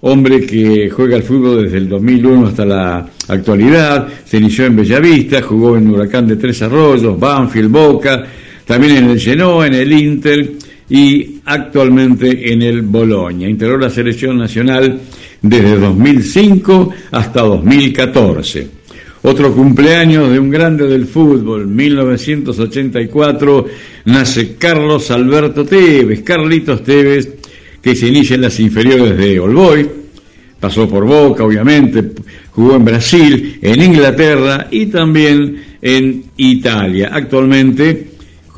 hombre 0.03 0.47
que 0.47 0.89
juega 0.89 1.17
al 1.17 1.25
fútbol 1.25 1.65
desde 1.65 1.79
el 1.79 1.89
2001 1.89 2.47
hasta 2.47 2.65
la 2.65 3.09
actualidad, 3.27 4.07
se 4.25 4.37
inició 4.37 4.67
en 4.67 4.77
Bellavista, 4.77 5.43
jugó 5.43 5.77
en 5.77 5.91
Huracán 5.91 6.29
de 6.29 6.37
Tres 6.37 6.63
Arroyos, 6.63 7.19
Banfield, 7.19 7.69
Boca, 7.69 8.25
también 8.65 8.97
en 8.97 9.11
el 9.11 9.21
Genoa, 9.21 9.67
en 9.67 9.75
el 9.75 9.93
Inter 9.93 10.53
y 10.89 11.41
actualmente 11.45 12.53
en 12.53 12.63
el 12.63 12.83
Boloña. 12.83 13.49
Integró 13.49 13.77
la 13.77 13.91
selección 13.91 14.39
nacional 14.39 15.01
desde 15.43 15.81
2005 15.81 16.91
hasta 17.11 17.43
2014. 17.43 18.76
Otro 19.29 19.53
cumpleaños 19.53 20.31
de 20.31 20.39
un 20.39 20.51
grande 20.51 20.87
del 20.87 21.05
fútbol, 21.05 21.67
1984, 21.67 23.67
nace 24.05 24.55
Carlos 24.55 25.11
Alberto 25.11 25.65
Tevez, 25.65 26.23
Carlitos 26.23 26.85
Tevez, 26.85 27.31
que 27.83 27.97
se 27.97 28.07
inicia 28.07 28.37
en 28.37 28.43
las 28.43 28.61
inferiores 28.61 29.19
de 29.19 29.41
Olboy, 29.41 29.85
pasó 30.61 30.89
por 30.89 31.05
Boca, 31.05 31.43
obviamente, 31.43 32.05
jugó 32.53 32.77
en 32.77 32.85
Brasil, 32.85 33.59
en 33.63 33.83
Inglaterra 33.83 34.69
y 34.71 34.87
también 34.87 35.61
en 35.83 36.23
Italia. 36.37 37.11
Actualmente 37.13 38.11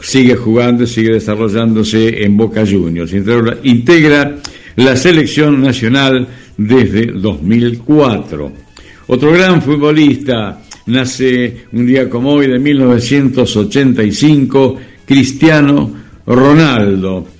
sigue 0.02 0.36
jugando, 0.36 0.86
sigue 0.86 1.14
desarrollándose 1.14 2.22
en 2.22 2.36
Boca 2.36 2.66
Juniors. 2.66 3.14
Integra 3.62 4.36
la 4.76 4.96
selección 4.96 5.62
nacional 5.62 6.28
desde 6.58 7.06
2004. 7.06 8.67
Otro 9.08 9.32
gran 9.32 9.60
futbolista 9.60 10.62
nace 10.86 11.66
un 11.72 11.86
día 11.86 12.08
como 12.08 12.32
hoy 12.32 12.46
de 12.46 12.58
1985, 12.58 14.76
Cristiano 15.04 15.92
Ronaldo 16.26 17.38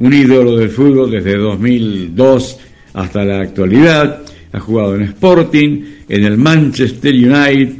un 0.00 0.12
ídolo 0.14 0.56
del 0.56 0.70
fútbol 0.70 1.10
desde 1.10 1.36
2002 1.36 2.56
hasta 2.94 3.22
la 3.24 3.40
actualidad. 3.40 4.22
Ha 4.52 4.58
jugado 4.58 4.96
en 4.96 5.02
Sporting, 5.02 5.84
en 6.08 6.24
el 6.24 6.38
Manchester 6.38 7.14
United 7.14 7.74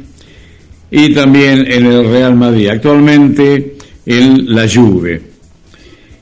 y 0.91 1.13
también 1.13 1.69
en 1.69 1.87
el 1.87 2.07
Real 2.07 2.35
Madrid. 2.35 2.69
Actualmente 2.69 3.75
en 4.05 4.53
la 4.53 4.69
Juve. 4.69 5.19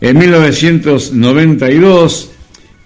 En 0.01 0.17
1992 0.17 2.31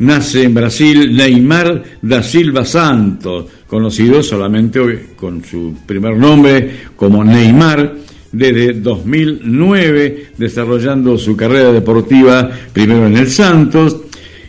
nace 0.04 0.44
en 0.44 0.54
Brasil 0.54 1.16
Neymar 1.16 1.84
da 2.02 2.22
Silva 2.22 2.66
Santos, 2.66 3.46
conocido 3.68 4.22
solamente 4.22 5.08
con 5.16 5.44
su 5.44 5.78
primer 5.86 6.18
nombre 6.18 6.72
como 6.96 7.24
Neymar, 7.24 7.96
desde 8.32 8.74
2009, 8.74 10.32
desarrollando 10.38 11.18
su 11.18 11.36
carrera 11.38 11.72
deportiva 11.72 12.50
primero 12.74 13.06
en 13.06 13.18
el 13.18 13.30
Santos, 13.30 13.98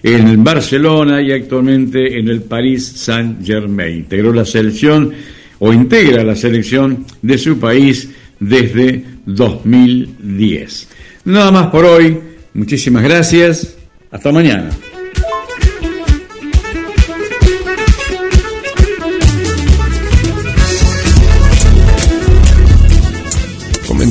en 0.02 0.28
el 0.28 0.38
Barcelona 0.38 1.22
y 1.22 1.32
actualmente 1.32 2.18
en 2.18 2.28
el 2.28 2.42
Paris 2.42 2.84
Saint-Germain. 2.96 3.96
Integró 3.96 4.32
la 4.32 4.44
selección 4.44 5.12
o 5.58 5.72
integra 5.72 6.24
la 6.24 6.34
selección 6.34 7.06
de 7.22 7.38
su 7.38 7.58
país 7.58 8.10
desde 8.40 9.04
2010. 9.26 10.88
Nada 11.24 11.50
más 11.50 11.66
por 11.68 11.84
hoy. 11.84 12.18
Muchísimas 12.54 13.02
gracias. 13.02 13.76
Hasta 14.10 14.30
mañana. 14.30 14.70